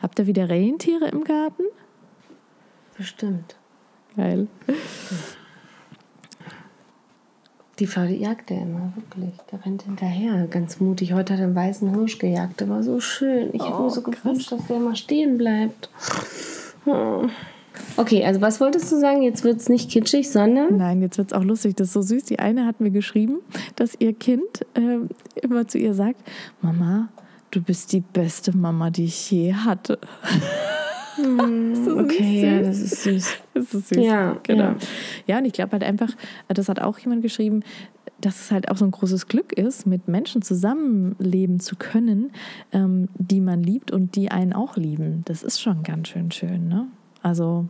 Habt 0.01 0.19
ihr 0.19 0.27
wieder 0.27 0.49
Rentiere 0.49 1.07
im 1.07 1.23
Garten? 1.23 1.63
Bestimmt. 2.97 3.55
Geil. 4.15 4.47
Die 7.79 7.87
Frau, 7.87 8.05
die 8.05 8.17
jagt 8.17 8.51
er 8.51 8.61
immer, 8.61 8.93
wirklich. 8.95 9.33
Der 9.51 9.65
rennt 9.65 9.83
hinterher, 9.83 10.45
ganz 10.47 10.79
mutig. 10.79 11.13
Heute 11.13 11.33
hat 11.33 11.39
er 11.39 11.47
einen 11.47 11.55
weißen 11.55 11.89
Hirsch 11.89 12.19
gejagt, 12.19 12.59
der 12.59 12.69
war 12.69 12.83
so 12.83 12.99
schön. 12.99 13.49
Ich 13.53 13.63
hätte 13.63 13.81
mir 13.81 13.89
so 13.89 14.01
gewünscht, 14.03 14.51
dass 14.51 14.67
der 14.67 14.77
immer 14.77 14.95
stehen 14.95 15.37
bleibt. 15.37 15.89
Hm. 16.83 17.31
Okay, 17.97 18.23
also 18.25 18.41
was 18.41 18.59
wolltest 18.59 18.91
du 18.91 18.99
sagen? 18.99 19.21
Jetzt 19.21 19.43
wird 19.43 19.57
es 19.57 19.69
nicht 19.69 19.89
kitschig, 19.89 20.29
sondern. 20.29 20.77
Nein, 20.77 21.01
jetzt 21.01 21.17
wird 21.17 21.31
es 21.31 21.33
auch 21.33 21.43
lustig. 21.43 21.75
Das 21.75 21.87
ist 21.87 21.93
so 21.93 22.01
süß. 22.01 22.25
Die 22.25 22.39
eine 22.39 22.65
hat 22.65 22.79
mir 22.79 22.91
geschrieben, 22.91 23.39
dass 23.75 23.95
ihr 23.99 24.13
Kind 24.13 24.65
äh, 24.73 24.99
immer 25.41 25.67
zu 25.67 25.77
ihr 25.77 25.93
sagt: 25.93 26.21
Mama, 26.61 27.09
du 27.51 27.61
bist 27.61 27.93
die 27.93 28.01
beste 28.01 28.55
Mama, 28.55 28.89
die 28.89 29.05
ich 29.05 29.31
je 29.31 29.53
hatte. 29.53 29.99
das 31.17 31.87
okay, 31.87 32.41
ja, 32.41 32.61
das 32.61 32.79
ist 32.79 33.03
süß. 33.03 33.37
Das 33.53 33.73
ist 33.73 33.89
süß. 33.89 34.03
Ja, 34.03 34.37
genau. 34.43 34.63
ja. 34.63 34.75
Ja, 35.27 35.37
und 35.37 35.45
ich 35.45 35.53
glaube 35.53 35.73
halt 35.73 35.83
einfach, 35.83 36.09
das 36.47 36.69
hat 36.69 36.81
auch 36.81 36.97
jemand 36.99 37.21
geschrieben, 37.21 37.63
dass 38.19 38.39
es 38.39 38.51
halt 38.51 38.69
auch 38.71 38.77
so 38.77 38.85
ein 38.85 38.91
großes 38.91 39.27
Glück 39.27 39.53
ist, 39.53 39.85
mit 39.85 40.07
Menschen 40.07 40.41
zusammenleben 40.41 41.59
zu 41.59 41.75
können, 41.75 42.31
ähm, 42.71 43.09
die 43.15 43.41
man 43.41 43.61
liebt 43.61 43.91
und 43.91 44.15
die 44.15 44.31
einen 44.31 44.53
auch 44.53 44.77
lieben. 44.77 45.23
Das 45.25 45.43
ist 45.43 45.61
schon 45.61 45.83
ganz 45.83 46.09
schön 46.09 46.31
schön, 46.31 46.67
ne? 46.67 46.87
Also, 47.23 47.65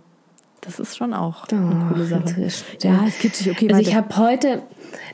das 0.61 0.79
ist 0.79 0.97
schon 0.97 1.13
auch 1.13 1.47
eine 1.49 1.87
coole 1.89 2.05
Sache. 2.05 2.47
Ja, 2.81 3.05
es 3.07 3.19
gibt 3.19 3.35
sich, 3.35 3.49
okay, 3.49 3.67
Also 3.67 3.79
weiter. 3.79 3.89
ich 3.89 3.95
habe 3.95 4.17
heute, 4.17 4.61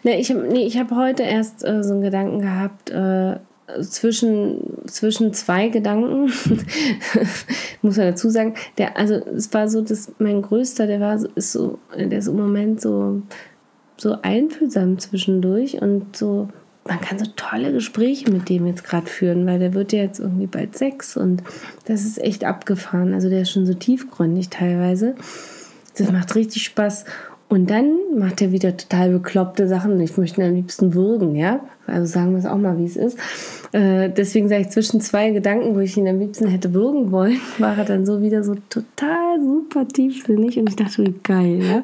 ne, 0.03 0.19
ich 0.19 0.29
nee, 0.29 0.65
ich 0.65 0.77
hab 0.77 0.91
heute 0.91 1.23
erst 1.23 1.63
äh, 1.63 1.83
so 1.83 1.93
einen 1.93 2.01
Gedanken 2.01 2.41
gehabt, 2.41 2.89
äh, 2.89 3.37
zwischen, 3.81 4.87
zwischen 4.87 5.33
zwei 5.33 5.69
Gedanken, 5.69 6.25
muss 7.81 7.97
man 7.97 8.07
dazu 8.07 8.29
sagen, 8.29 8.55
der, 8.77 8.97
also 8.97 9.15
es 9.15 9.53
war 9.53 9.67
so, 9.67 9.81
dass 9.81 10.11
mein 10.19 10.41
größter, 10.41 10.87
der 10.87 10.99
war 10.99 11.19
so, 11.19 11.27
ist 11.35 11.51
so, 11.51 11.79
der 11.95 12.17
ist 12.17 12.27
im 12.27 12.37
Moment 12.37 12.81
so, 12.81 13.21
so 13.97 14.17
einfühlsam 14.21 14.97
zwischendurch 14.97 15.81
und 15.81 16.15
so, 16.15 16.49
man 16.89 16.99
kann 16.99 17.19
so 17.19 17.25
tolle 17.35 17.71
Gespräche 17.71 18.31
mit 18.31 18.49
dem 18.49 18.65
jetzt 18.65 18.83
gerade 18.83 19.07
führen, 19.07 19.45
weil 19.45 19.59
der 19.59 19.73
wird 19.73 19.93
ja 19.93 19.99
jetzt 19.99 20.19
irgendwie 20.19 20.47
bald 20.47 20.77
sechs 20.77 21.15
und 21.15 21.43
das 21.85 22.01
ist 22.03 22.21
echt 22.21 22.43
abgefahren. 22.43 23.13
Also 23.13 23.29
der 23.29 23.43
ist 23.43 23.51
schon 23.51 23.65
so 23.65 23.73
tiefgründig 23.73 24.49
teilweise. 24.49 25.15
Das 25.97 26.11
macht 26.11 26.35
richtig 26.35 26.63
Spaß. 26.63 27.05
Und 27.47 27.71
dann 27.71 27.95
macht 28.15 28.43
er 28.43 28.51
wieder 28.51 28.77
total 28.77 29.09
bekloppte 29.09 29.67
Sachen. 29.67 29.93
und 29.93 30.01
Ich 30.01 30.15
möchte 30.17 30.39
ihn 30.39 30.47
am 30.47 30.53
liebsten 30.53 30.93
würgen, 30.93 31.35
ja. 31.35 31.61
Also 31.87 32.05
sagen 32.05 32.31
wir 32.31 32.39
es 32.39 32.45
auch 32.45 32.57
mal, 32.57 32.77
wie 32.77 32.85
es 32.85 32.95
ist. 32.95 33.17
Äh, 33.71 34.09
deswegen 34.09 34.49
sage 34.49 34.61
ich 34.61 34.69
zwischen 34.69 35.01
zwei 35.01 35.31
Gedanken, 35.31 35.75
wo 35.75 35.79
ich 35.79 35.97
ihn 35.97 36.07
am 36.07 36.19
liebsten 36.19 36.47
hätte 36.47 36.75
würgen 36.75 37.11
wollen, 37.11 37.39
war 37.57 37.75
er 37.75 37.85
dann 37.85 38.05
so 38.05 38.21
wieder 38.21 38.43
so 38.43 38.55
total 38.69 39.41
super 39.41 39.87
tiefsinnig. 39.87 40.59
Und 40.59 40.69
ich 40.69 40.75
dachte, 40.75 41.03
wie 41.03 41.15
geil, 41.23 41.63
ja. 41.63 41.83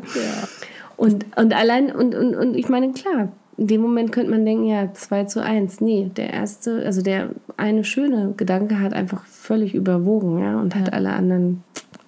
Und, 0.97 1.25
und 1.35 1.53
allein, 1.53 1.91
und, 1.91 2.13
und, 2.13 2.35
und 2.35 2.55
ich 2.55 2.69
meine, 2.69 2.93
klar, 2.93 3.29
in 3.57 3.67
dem 3.67 3.81
Moment 3.81 4.11
könnte 4.11 4.31
man 4.31 4.45
denken, 4.45 4.65
ja, 4.65 4.93
2 4.93 5.25
zu 5.25 5.41
1. 5.43 5.81
Nee, 5.81 6.11
der 6.15 6.33
erste, 6.33 6.83
also 6.85 7.01
der 7.01 7.29
eine 7.57 7.83
schöne 7.83 8.33
Gedanke 8.35 8.79
hat 8.79 8.93
einfach 8.93 9.25
völlig 9.25 9.73
überwogen, 9.73 10.39
ja, 10.39 10.59
und 10.59 10.75
hat 10.75 10.91
alle 10.93 11.13
anderen 11.13 11.63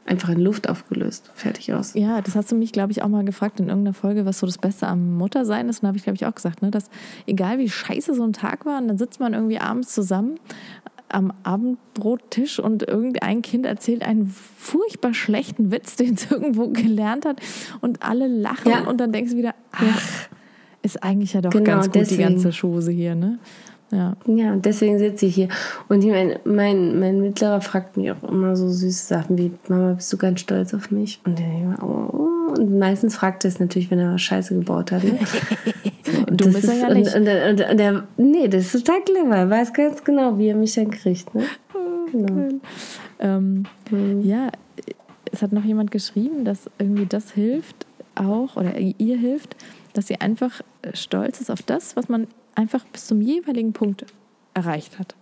einfach 0.06 0.30
in 0.30 0.40
Luft 0.40 0.70
aufgelöst. 0.70 1.32
Fertig 1.36 1.74
aus. 1.74 1.94
Ja, 1.94 2.22
das 2.22 2.36
hast 2.36 2.52
du 2.52 2.56
mich, 2.56 2.72
glaube 2.72 2.92
ich, 2.92 3.04
auch 3.04 3.10
mal 3.10 3.26
gefragt 3.26 3.60
in 3.60 3.68
irgendeiner 3.68 3.94
Folge, 3.94 4.26
was 4.26 4.40
so 4.40 4.46
das 4.48 4.58
Beste 4.58 4.88
am 4.88 5.18
Muttersein 5.18 5.68
ist. 5.70 5.80
Und 5.80 5.84
da 5.84 5.88
habe 5.90 5.98
ich, 5.98 6.04
glaube 6.04 6.16
ich, 6.16 6.26
auch 6.26 6.34
gesagt, 6.36 6.62
ne, 6.62 6.72
dass 6.72 6.90
egal 7.26 7.58
wie 7.60 7.70
scheiße 7.70 8.14
so 8.14 8.24
ein 8.24 8.34
Tag 8.34 8.66
war, 8.66 8.80
und 8.82 8.88
dann 8.88 8.98
sitzt 8.98 9.20
man 9.20 9.34
irgendwie 9.34 9.60
abends 9.60 9.94
zusammen 9.94 10.36
am 11.10 11.32
Abendbrottisch 11.44 12.60
und 12.60 12.84
irgendein 12.84 13.42
Kind 13.42 13.66
erzählt 13.66 14.04
einen 14.06 14.28
furchtbar 14.28 15.14
schlechten 15.14 15.72
Witz, 15.72 15.96
den 15.98 16.16
es 16.16 16.30
irgendwo 16.30 16.68
gelernt 16.70 17.26
hat 17.26 17.40
und 17.82 18.04
alle 18.04 18.28
lachen 18.28 18.72
Ja. 18.72 18.82
und 18.88 19.00
dann 19.00 19.12
denkst 19.12 19.32
du 19.32 19.38
wieder, 19.38 19.56
ach, 19.72 20.28
ist 20.82 21.04
eigentlich 21.04 21.34
ja 21.34 21.42
doch 21.42 21.50
Genau, 21.52 21.64
ganz 21.66 21.86
gut 21.88 21.96
die 21.96 22.00
deswegen. 22.00 22.24
ganze 22.24 22.52
Chose 22.52 22.92
hier, 22.92 23.16
ne? 23.16 23.40
Ja. 23.90 24.18
Ja, 24.26 24.52
und 24.52 24.66
deswegen 24.66 25.00
sitze 25.00 25.28
ich 25.28 25.36
hier. 25.36 25.48
Und 25.88 26.04
ich 26.04 26.10
mein, 26.10 26.40
mein, 26.44 27.00
mein 27.00 27.22
Mittlerer 27.22 27.62
fragt 27.62 27.96
mich 27.96 28.12
auch 28.12 28.22
immer 28.30 28.56
so 28.58 28.70
süße 28.70 29.06
Sachen 29.06 29.38
wie, 29.38 29.52
Mama, 29.70 29.94
bist 29.94 30.12
du 30.12 30.18
ganz 30.18 30.42
stolz 30.42 30.74
auf 30.74 30.92
mich? 30.92 31.22
Und, 31.26 31.40
dann 31.40 31.74
ich 31.74 31.82
oh, 31.82 31.86
oh. 32.12 32.60
und 32.60 32.78
meistens 32.80 33.16
fragt 33.16 33.46
er 33.46 33.50
es 33.50 33.60
natürlich, 33.62 33.90
wenn 33.90 34.00
er 34.00 34.14
was 34.14 34.22
Scheiße 34.22 34.56
gebaut 34.56 34.92
hat. 34.92 35.04
Ne? 35.04 35.18
Und 36.30 36.42
Dumm 36.42 36.54
das 36.54 36.64
ist 36.64 36.70
er 36.70 36.90
ja 36.90 36.94
nicht. 36.94 37.14
Und, 37.16 37.28
und, 37.28 37.62
und, 37.62 37.70
und 37.72 37.80
er, 37.80 38.04
nee, 38.18 38.48
das 38.48 38.74
ist 38.74 38.86
total 38.86 39.02
clever. 39.04 39.36
Er 39.36 39.50
weiß 39.50 39.74
ganz 39.74 40.04
genau, 40.04 40.38
wie 40.38 40.48
er 40.50 40.56
mich 40.56 40.74
dann 40.74 40.90
kriegt. 40.90 41.34
Ne? 41.36 41.44
Genau. 42.12 42.50
Ähm, 43.20 43.64
Ja, 44.24 44.50
es 45.32 45.42
hat 45.42 45.52
noch 45.52 45.64
jemand 45.66 45.92
geschrieben, 45.92 46.46
dass 46.46 46.70
irgendwie 46.80 47.06
das 47.06 47.32
hilft 47.32 47.86
auch 48.16 48.56
oder 48.56 48.78
ihr 48.78 49.18
hilft, 49.18 49.56
dass 49.98 50.08
sie 50.08 50.22
einfach 50.22 50.62
stolz 50.94 51.42
ist 51.42 51.50
auf 51.50 51.62
das, 51.62 51.96
was 51.96 52.08
man 52.08 52.28
einfach 52.56 52.86
bis 52.86 53.08
zum 53.08 53.22
jeweiligen 53.22 53.74
Punkt 53.74 54.06
erreicht 54.54 55.00
hat. 55.00 55.16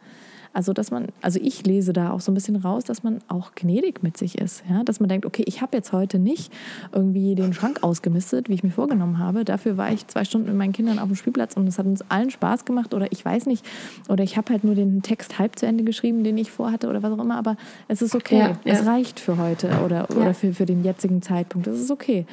Also, 0.55 0.71
dass 0.71 0.89
man, 0.89 1.07
also 1.21 1.37
ich 1.41 1.65
lese 1.65 1.91
da 1.91 2.11
auch 2.11 2.21
so 2.21 2.31
ein 2.31 2.33
bisschen 2.33 2.55
raus, 2.55 2.85
dass 2.85 3.03
man 3.03 3.19
auch 3.27 3.55
gnädig 3.55 4.03
mit 4.03 4.15
sich 4.15 4.37
ist. 4.37 4.63
Ja? 4.69 4.85
Dass 4.85 5.01
man 5.01 5.09
denkt, 5.09 5.25
okay, 5.25 5.43
ich 5.47 5.61
habe 5.61 5.75
jetzt 5.75 5.91
heute 5.91 6.17
nicht 6.17 6.49
irgendwie 6.93 7.35
den 7.35 7.53
Schrank 7.53 7.83
ausgemistet, 7.83 8.47
wie 8.47 8.53
ich 8.53 8.63
mir 8.63 8.71
vorgenommen 8.71 9.19
habe. 9.19 9.43
Dafür 9.43 9.75
war 9.75 9.91
ich 9.91 10.07
zwei 10.07 10.23
Stunden 10.23 10.47
mit 10.47 10.55
meinen 10.55 10.71
Kindern 10.71 10.97
auf 10.97 11.07
dem 11.07 11.17
Spielplatz 11.17 11.57
und 11.57 11.67
es 11.67 11.77
hat 11.77 11.85
uns 11.85 12.09
allen 12.09 12.31
Spaß 12.31 12.63
gemacht. 12.63 12.93
Oder 12.93 13.11
ich 13.11 13.25
weiß 13.25 13.47
nicht, 13.47 13.65
oder 14.07 14.23
ich 14.23 14.37
habe 14.37 14.53
halt 14.53 14.63
nur 14.63 14.75
den 14.75 15.01
Text 15.01 15.39
halb 15.39 15.59
zu 15.59 15.65
Ende 15.65 15.83
geschrieben, 15.83 16.23
den 16.23 16.37
ich 16.37 16.51
vorhatte 16.51 16.87
oder 16.87 17.03
was 17.03 17.11
auch 17.11 17.21
immer. 17.21 17.35
Aber 17.35 17.57
es 17.89 18.01
ist 18.01 18.15
okay. 18.15 18.39
Ja, 18.39 18.47
ja. 18.63 18.73
Es 18.73 18.85
reicht 18.85 19.19
für 19.19 19.37
heute 19.37 19.81
oder, 19.83 20.09
oder 20.09 20.33
für, 20.33 20.53
für 20.53 20.65
den 20.65 20.85
jetzigen 20.85 21.21
Zeitpunkt. 21.21 21.67
Es 21.67 21.81
ist 21.81 21.91
okay. 21.91 22.25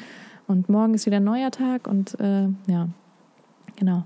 Und 0.53 0.69
morgen 0.69 0.95
ist 0.95 1.07
wieder 1.07 1.17
ein 1.17 1.25
neuer 1.25 1.51
Tag 1.51 1.89
und 1.89 2.19
äh, 2.21 2.47
ja, 2.67 2.89
genau. 3.77 4.05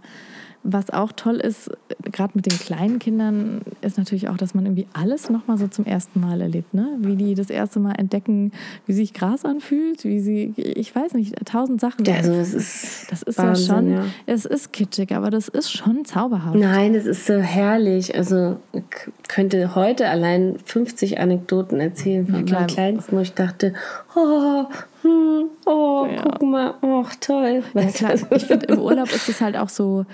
Was 0.68 0.90
auch 0.90 1.12
toll 1.12 1.36
ist, 1.36 1.70
gerade 2.10 2.32
mit 2.34 2.46
den 2.46 2.58
kleinen 2.58 2.98
Kindern, 2.98 3.60
ist 3.82 3.98
natürlich 3.98 4.28
auch, 4.28 4.36
dass 4.36 4.52
man 4.52 4.66
irgendwie 4.66 4.88
alles 4.92 5.30
nochmal 5.30 5.58
so 5.58 5.68
zum 5.68 5.84
ersten 5.84 6.18
Mal 6.18 6.40
erlebt. 6.40 6.74
Ne? 6.74 6.96
Wie 6.98 7.14
die 7.14 7.34
das 7.36 7.50
erste 7.50 7.78
Mal 7.78 7.92
entdecken, 7.92 8.50
wie 8.84 8.92
sich 8.92 9.14
Gras 9.14 9.44
anfühlt, 9.44 10.02
wie 10.02 10.18
sie, 10.18 10.54
ich 10.56 10.92
weiß 10.92 11.14
nicht, 11.14 11.36
tausend 11.46 11.80
Sachen. 11.80 12.04
Ja, 12.04 12.16
also 12.16 12.32
es 12.32 12.52
ist 12.52 13.12
das 13.12 13.22
ist 13.22 13.38
Wahnsinn, 13.38 13.66
ja 13.68 13.74
schon, 13.76 13.90
ja. 13.92 14.04
es 14.26 14.44
ist 14.44 14.72
kitschig, 14.72 15.12
aber 15.14 15.30
das 15.30 15.46
ist 15.46 15.70
schon 15.70 16.04
zauberhaft. 16.04 16.56
Nein, 16.56 16.96
es 16.96 17.06
ist 17.06 17.26
so 17.26 17.34
herrlich. 17.34 18.16
Also 18.16 18.56
ich 18.72 18.82
könnte 19.28 19.76
heute 19.76 20.08
allein 20.08 20.56
50 20.64 21.20
Anekdoten 21.20 21.78
erzählen 21.78 22.26
von 22.26 22.44
meinem 22.44 22.66
Kleinsten, 22.66 23.16
wo 23.16 23.20
ich 23.20 23.34
dachte, 23.34 23.72
oh, 24.16 24.64
hm, 25.06 25.50
oh, 25.66 26.06
Ja. 26.10 26.22
guck 26.22 26.42
mal, 26.42 26.74
oh, 26.82 27.04
toll. 27.20 27.62
Ja, 27.74 27.82
Weißt 27.82 28.00
du, 28.00 28.04
klar, 28.06 28.14
ich 28.32 28.44
finde, 28.44 28.66
im 28.66 28.78
Urlaub 28.78 29.12
ist 29.12 29.28
es 29.28 29.40
halt 29.40 29.56
auch 29.56 29.68
so 29.68 30.04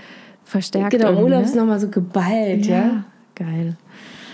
verstärkt. 0.45 0.91
Genau, 0.91 1.11
im 1.11 1.19
Urlaub 1.19 1.41
ne? 1.41 1.45
ist 1.45 1.55
nochmal 1.55 1.81
so 1.81 1.89
geballt, 1.89 2.67
ja. 2.67 2.77
ja, 2.77 3.05
geil. 3.35 3.77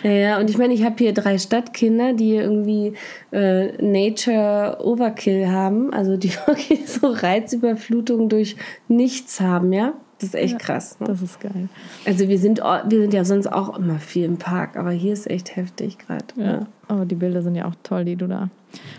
Ja, 0.03 0.11
ja, 0.11 0.39
und 0.39 0.49
ich 0.49 0.59
meine, 0.59 0.75
ich 0.75 0.85
habe 0.85 0.95
hier 0.99 1.13
drei 1.13 1.39
Stadtkinder, 1.39 2.13
die 2.13 2.37
irgendwie 2.37 2.95
äh, 3.33 3.73
Nature 3.83 4.79
Overkill 4.81 5.49
haben, 5.49 5.93
also 5.93 6.17
die 6.17 6.31
wirklich 6.47 6.89
so 6.89 7.09
Reizüberflutung 7.09 8.29
durch 8.29 8.57
nichts 8.87 9.41
haben, 9.41 9.73
ja. 9.73 9.93
Das 10.21 10.31
ist 10.31 10.35
echt 10.35 10.59
krass. 10.59 10.99
Ne? 10.99 11.07
Das 11.07 11.23
ist 11.23 11.41
geil. 11.41 11.69
Also 12.05 12.29
wir 12.29 12.39
sind, 12.39 12.59
wir 12.59 13.01
sind 13.01 13.15
ja 13.15 13.25
sonst 13.25 13.47
auch 13.47 13.79
immer 13.79 14.01
viel 14.01 14.25
im 14.25 14.37
Park, 14.37 14.77
aber 14.77 14.91
hier 14.91 15.13
ist 15.13 15.31
echt 15.31 15.55
heftig 15.55 15.97
gerade. 15.99 16.25
Ja. 16.37 16.67
Aber 16.89 17.05
die 17.05 17.15
Bilder 17.15 17.41
sind 17.41 17.55
ja 17.55 17.67
auch 17.67 17.77
toll, 17.85 18.05
die 18.05 18.17
du 18.17 18.27
da 18.27 18.51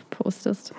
postest. 0.10 0.74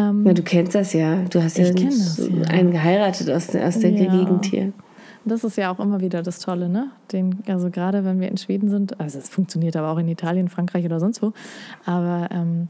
Ähm, 0.00 0.26
Ja, 0.26 0.32
du 0.32 0.42
kennst 0.42 0.74
das 0.74 0.92
ja. 0.92 1.16
Du 1.30 1.42
hast 1.42 1.58
ja, 1.58 1.66
Ich 1.66 1.74
das, 1.74 2.16
so 2.16 2.28
ja. 2.28 2.44
einen 2.48 2.70
geheiratet 2.72 3.28
aus 3.30 3.48
der, 3.48 3.66
aus 3.68 3.78
der 3.78 3.90
Ja. 3.90 4.10
Gegend 4.10 4.46
hier. 4.46 4.72
Das 5.24 5.44
ist 5.44 5.56
ja 5.58 5.70
auch 5.70 5.78
immer 5.80 6.00
wieder 6.00 6.22
das 6.22 6.38
Tolle, 6.38 6.68
ne? 6.70 6.86
Den, 7.12 7.40
also 7.46 7.68
gerade 7.70 8.04
wenn 8.04 8.20
wir 8.20 8.28
in 8.28 8.38
Schweden 8.38 8.70
sind, 8.70 8.98
also 8.98 9.18
es 9.18 9.28
funktioniert 9.28 9.76
aber 9.76 9.90
auch 9.90 9.98
in 9.98 10.08
Italien, 10.08 10.48
Frankreich 10.48 10.84
oder 10.86 10.98
sonst 10.98 11.20
wo, 11.22 11.32
aber 11.84 12.28
ähm, 12.32 12.68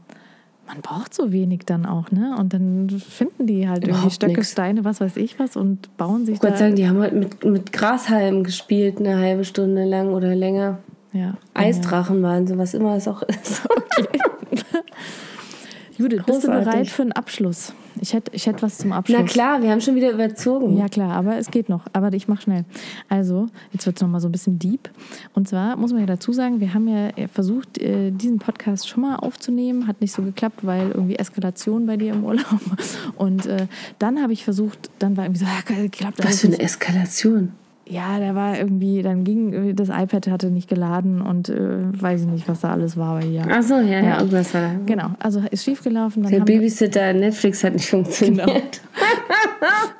man 0.67 0.81
braucht 0.81 1.13
so 1.13 1.31
wenig 1.31 1.61
dann 1.65 1.85
auch, 1.85 2.11
ne? 2.11 2.35
Und 2.37 2.53
dann 2.53 2.89
finden 2.89 3.47
die 3.47 3.69
halt 3.69 3.79
irgendwie 3.83 3.91
Überhaupt 3.91 4.13
Stöcke, 4.13 4.33
nix. 4.33 4.51
Steine, 4.51 4.83
was 4.83 4.99
weiß 4.99 5.15
ich 5.15 5.39
was 5.39 5.55
und 5.55 5.95
bauen 5.95 6.25
sich 6.25 6.35
Ich 6.35 6.43
wollte 6.43 6.55
da. 6.55 6.59
sagen, 6.59 6.75
die 6.75 6.87
haben 6.89 6.97
heute 6.99 7.15
mit, 7.15 7.45
mit 7.45 7.71
Grashalmen 7.71 8.43
gespielt, 8.43 8.99
eine 8.99 9.17
halbe 9.17 9.45
Stunde 9.45 9.85
lang 9.85 10.09
oder 10.13 10.35
länger. 10.35 10.79
ja, 11.13 11.35
Eisdrachen 11.53 12.21
waren 12.21 12.47
sie, 12.47 12.57
was 12.57 12.73
immer 12.73 12.95
es 12.97 13.07
auch 13.07 13.21
ist. 13.27 13.61
Judith, 16.01 16.23
bist 16.25 16.43
du 16.43 16.47
Großartig. 16.47 16.71
bereit 16.71 16.89
für 16.89 17.01
einen 17.03 17.11
Abschluss? 17.11 17.73
Ich 17.99 18.13
hätte 18.13 18.31
ich 18.33 18.47
hätt 18.47 18.63
was 18.63 18.79
zum 18.79 18.91
Abschluss. 18.91 19.19
Na 19.19 19.25
klar, 19.25 19.61
wir 19.61 19.69
haben 19.69 19.81
schon 19.81 19.95
wieder 19.95 20.11
überzogen. 20.11 20.77
Ja, 20.77 20.87
klar, 20.87 21.11
aber 21.11 21.37
es 21.37 21.51
geht 21.51 21.69
noch. 21.69 21.85
Aber 21.93 22.11
ich 22.13 22.27
mache 22.27 22.43
schnell. 22.43 22.65
Also, 23.09 23.47
jetzt 23.71 23.85
wird 23.85 23.97
es 23.97 24.01
nochmal 24.01 24.21
so 24.21 24.27
ein 24.27 24.31
bisschen 24.31 24.57
deep. 24.57 24.89
Und 25.33 25.47
zwar 25.47 25.75
muss 25.75 25.91
man 25.91 26.01
ja 26.01 26.07
dazu 26.07 26.33
sagen, 26.33 26.59
wir 26.59 26.73
haben 26.73 26.87
ja 26.87 27.11
versucht, 27.31 27.77
äh, 27.77 28.11
diesen 28.11 28.39
Podcast 28.39 28.87
schon 28.87 29.03
mal 29.03 29.17
aufzunehmen. 29.17 29.87
Hat 29.87 30.01
nicht 30.01 30.13
so 30.13 30.23
geklappt, 30.23 30.65
weil 30.65 30.91
irgendwie 30.91 31.17
Eskalation 31.17 31.85
bei 31.85 31.97
dir 31.97 32.13
im 32.13 32.23
Urlaub. 32.23 32.45
Und 33.17 33.45
äh, 33.45 33.67
dann 33.99 34.21
habe 34.21 34.33
ich 34.33 34.43
versucht, 34.43 34.89
dann 34.99 35.17
war 35.17 35.25
irgendwie 35.25 35.45
so, 35.45 35.45
ja, 35.45 35.87
klappt 35.89 36.17
Was 36.19 36.25
alles 36.25 36.41
für 36.41 36.47
eine 36.47 36.59
Eskalation. 36.59 37.53
Ja, 37.91 38.19
der 38.19 38.35
war 38.35 38.57
irgendwie, 38.57 39.01
dann 39.01 39.25
ging, 39.25 39.75
das 39.75 39.89
iPad 39.89 40.27
hatte 40.27 40.49
nicht 40.49 40.69
geladen 40.69 41.21
und 41.21 41.49
äh, 41.49 42.01
weiß 42.01 42.21
ich 42.21 42.27
nicht, 42.27 42.47
was 42.47 42.61
da 42.61 42.71
alles 42.71 42.95
war, 42.95 43.17
aber 43.17 43.25
ja. 43.25 43.43
Ach 43.49 43.61
so, 43.61 43.75
ja, 43.75 44.01
ja, 44.01 44.19
irgendwas 44.19 44.53
war 44.53 44.61
da. 44.61 44.71
Genau, 44.85 45.11
also 45.19 45.41
ist 45.51 45.65
schiefgelaufen. 45.65 46.23
Der 46.23 46.39
Babysitter 46.39 47.11
Netflix 47.11 47.65
hat 47.65 47.73
nicht 47.73 47.89
funktioniert. 47.89 48.47
Genau. 48.47 48.61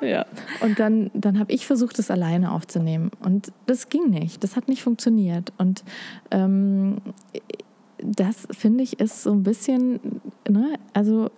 ja. 0.00 0.24
Und 0.62 0.78
dann, 0.78 1.10
dann 1.12 1.38
habe 1.38 1.52
ich 1.52 1.66
versucht, 1.66 1.98
das 1.98 2.10
alleine 2.10 2.52
aufzunehmen. 2.52 3.10
Und 3.22 3.52
das 3.66 3.90
ging 3.90 4.08
nicht. 4.08 4.42
Das 4.42 4.56
hat 4.56 4.68
nicht 4.68 4.82
funktioniert. 4.82 5.52
Und 5.58 5.84
ähm, 6.30 6.96
das 8.02 8.48
finde 8.52 8.84
ich 8.84 9.00
ist 9.00 9.22
so 9.22 9.32
ein 9.32 9.42
bisschen, 9.42 10.00
ne, 10.48 10.78
also 10.94 11.30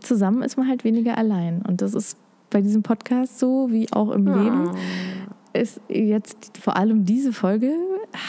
zusammen 0.00 0.42
ist 0.42 0.56
man 0.56 0.66
halt 0.66 0.82
weniger 0.82 1.16
allein. 1.16 1.62
Und 1.62 1.82
das 1.82 1.94
ist 1.94 2.16
bei 2.50 2.60
diesem 2.60 2.82
Podcast 2.82 3.38
so, 3.38 3.68
wie 3.70 3.86
auch 3.92 4.10
im 4.10 4.26
Leben. 4.26 4.70
Ist 5.52 5.80
jetzt 5.88 6.58
vor 6.58 6.76
allem 6.76 7.04
diese 7.04 7.32
Folge 7.32 7.74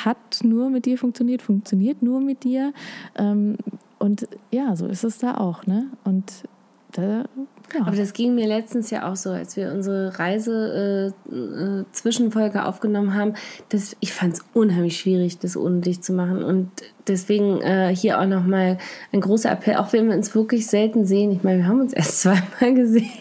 hat 0.06 0.44
nur 0.44 0.70
mit 0.70 0.86
dir 0.86 0.98
funktioniert, 0.98 1.42
funktioniert 1.42 2.02
nur 2.02 2.20
mit 2.20 2.44
dir. 2.44 2.74
Ähm, 3.16 3.58
und 4.00 4.28
ja, 4.52 4.76
so 4.76 4.88
ist 4.88 5.04
es 5.04 5.20
da 5.20 5.38
auch, 5.38 5.66
ne? 5.68 5.86
Und 6.04 6.44
da, 6.94 7.26
ja. 7.74 7.82
Aber 7.86 7.96
das 7.96 8.12
ging 8.14 8.36
mir 8.36 8.48
letztens 8.48 8.90
ja 8.90 9.10
auch 9.10 9.16
so, 9.16 9.30
als 9.30 9.56
wir 9.56 9.72
unsere 9.72 10.20
Reise-Zwischenfolge 10.20 12.66
aufgenommen 12.66 13.14
haben. 13.14 13.36
Das, 13.70 13.96
ich 14.00 14.12
fand 14.14 14.34
es 14.34 14.44
unheimlich 14.54 15.00
schwierig, 15.00 15.38
das 15.40 15.56
ohne 15.56 15.80
dich 15.80 16.02
zu 16.02 16.12
machen. 16.14 16.44
Und 16.44 16.70
deswegen 17.08 17.62
äh, 17.62 17.96
hier 17.96 18.20
auch 18.20 18.26
nochmal 18.26 18.78
ein 19.14 19.22
großer 19.22 19.52
Appell, 19.52 19.78
auch 19.78 19.94
wenn 19.94 20.10
wir 20.10 20.16
uns 20.16 20.36
wirklich 20.36 20.68
selten 20.68 21.06
sehen. 21.06 21.32
Ich 21.32 21.44
meine, 21.44 21.60
wir 21.60 21.68
haben 21.68 21.80
uns 21.82 21.94
erst 21.94 22.22
zweimal 22.22 22.74
gesehen. 22.74 23.10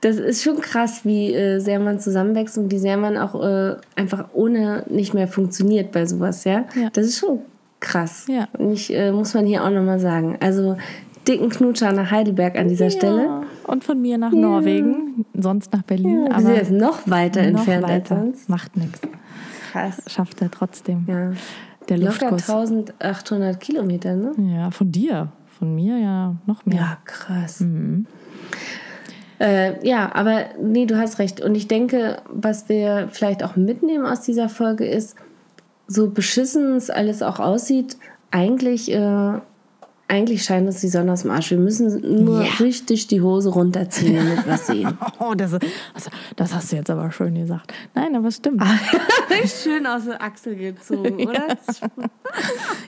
Das 0.00 0.16
ist 0.16 0.42
schon 0.42 0.60
krass, 0.60 1.04
wie 1.04 1.34
äh, 1.34 1.58
sehr 1.58 1.80
man 1.80 1.98
zusammenwächst 1.98 2.58
und 2.58 2.70
wie 2.70 2.78
sehr 2.78 2.96
man 2.96 3.16
auch 3.16 3.42
äh, 3.42 3.76
einfach 3.96 4.28
ohne 4.32 4.84
nicht 4.88 5.14
mehr 5.14 5.28
funktioniert 5.28 5.92
bei 5.92 6.06
sowas, 6.06 6.44
ja. 6.44 6.64
Ja. 6.74 6.90
Das 6.92 7.06
ist 7.06 7.18
schon 7.18 7.40
krass. 7.80 8.26
Ja. 8.28 8.48
Und 8.58 8.72
ich, 8.72 8.92
äh, 8.94 9.12
muss 9.12 9.34
man 9.34 9.46
hier 9.46 9.64
auch 9.64 9.70
nochmal 9.70 10.00
sagen. 10.00 10.36
Also 10.40 10.76
dicken 11.26 11.48
Knutscher 11.48 11.92
nach 11.92 12.10
Heidelberg 12.10 12.56
an 12.56 12.68
dieser 12.68 12.90
Stelle. 12.90 13.24
Ja. 13.24 13.42
Und 13.66 13.84
von 13.84 14.00
mir 14.00 14.18
nach 14.18 14.32
Norwegen, 14.32 15.24
sonst 15.34 15.72
nach 15.72 15.82
Berlin. 15.82 16.26
Ja, 16.26 16.36
wir 16.36 16.40
sind 16.40 16.54
jetzt 16.56 16.70
noch 16.70 17.08
weiter 17.08 17.40
noch 17.42 17.48
entfernt 17.48 17.84
als 17.84 18.10
weiter. 18.10 18.20
sonst. 18.22 18.48
Macht 18.48 18.76
nichts. 18.76 19.00
Krass. 19.72 20.02
Schafft 20.06 20.42
er 20.42 20.50
trotzdem. 20.50 21.04
Ja. 21.08 21.32
Der 21.88 21.98
Locker 21.98 22.30
Luftkurs. 22.30 22.50
1800 22.50 23.60
Kilometer, 23.60 24.14
ne? 24.16 24.32
Ja, 24.54 24.70
von 24.70 24.90
dir. 24.90 25.32
Von 25.58 25.74
mir 25.74 25.98
ja 25.98 26.34
noch 26.46 26.64
mehr. 26.66 26.76
Ja, 26.76 26.98
krass. 27.04 27.60
Mhm. 27.60 28.06
Äh, 29.40 29.86
ja, 29.86 30.14
aber 30.14 30.44
nee, 30.60 30.86
du 30.86 30.96
hast 30.96 31.18
recht. 31.18 31.40
Und 31.40 31.54
ich 31.54 31.68
denke, 31.68 32.22
was 32.28 32.68
wir 32.68 33.08
vielleicht 33.10 33.42
auch 33.42 33.56
mitnehmen 33.56 34.06
aus 34.06 34.20
dieser 34.22 34.48
Folge 34.48 34.86
ist, 34.86 35.16
so 35.86 36.10
beschissen 36.10 36.76
es 36.76 36.88
alles 36.90 37.22
auch 37.22 37.40
aussieht, 37.40 37.96
eigentlich, 38.30 38.90
äh, 38.90 39.38
eigentlich 40.06 40.44
scheint 40.44 40.66
uns 40.66 40.80
die 40.80 40.88
Sonne 40.88 41.12
aus 41.12 41.22
dem 41.22 41.30
Arsch. 41.30 41.50
Wir 41.50 41.58
müssen 41.58 42.24
nur 42.24 42.42
Ja. 42.44 42.50
richtig 42.60 43.06
die 43.08 43.20
Hose 43.22 43.48
runterziehen, 43.50 44.16
damit 44.16 44.46
wir 44.46 44.54
es 44.54 44.66
sehen. 44.66 44.96
Oh, 45.18 45.34
das, 45.34 45.54
also, 45.54 46.10
das 46.36 46.54
hast 46.54 46.72
du 46.72 46.76
jetzt 46.76 46.90
aber 46.90 47.10
schön 47.10 47.34
gesagt. 47.34 47.72
Nein, 47.94 48.14
aber 48.14 48.28
es 48.28 48.36
stimmt. 48.36 48.60
Ah. 48.62 48.78
Schön 49.46 49.86
aus 49.86 50.04
der 50.04 50.22
Achsel 50.22 50.56
gezogen, 50.56 51.26
oder? 51.26 51.48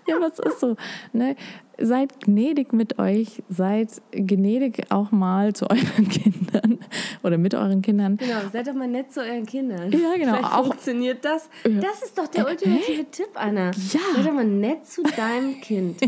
Ja, 0.08 0.16
es 0.26 0.38
ist 0.38 0.60
so. 0.60 0.76
Ne? 1.12 1.36
Seid 1.78 2.20
gnädig 2.20 2.72
mit 2.72 2.98
euch, 2.98 3.42
seid 3.50 4.00
gnädig 4.10 4.86
auch 4.90 5.12
mal 5.12 5.52
zu 5.52 5.66
euren 5.70 6.08
Kindern 6.08 6.78
oder 7.22 7.36
mit 7.36 7.54
euren 7.54 7.82
Kindern. 7.82 8.16
Genau, 8.16 8.38
seid 8.50 8.66
doch 8.66 8.74
mal 8.74 8.88
nett 8.88 9.12
zu 9.12 9.20
euren 9.20 9.44
Kindern. 9.44 9.92
Ja, 9.92 10.14
genau, 10.16 10.36
Vielleicht 10.36 10.44
auch- 10.54 10.66
funktioniert 10.68 11.24
das. 11.24 11.50
Das 11.64 12.02
ist 12.02 12.16
doch 12.16 12.28
der 12.28 12.46
ultimative 12.48 13.04
Tipp, 13.10 13.28
Anna. 13.34 13.66
Ja. 13.66 14.00
Sei 14.14 14.22
doch 14.22 14.32
mal 14.32 14.44
nett 14.46 14.86
zu 14.86 15.02
deinem 15.02 15.60
Kind. 15.60 16.00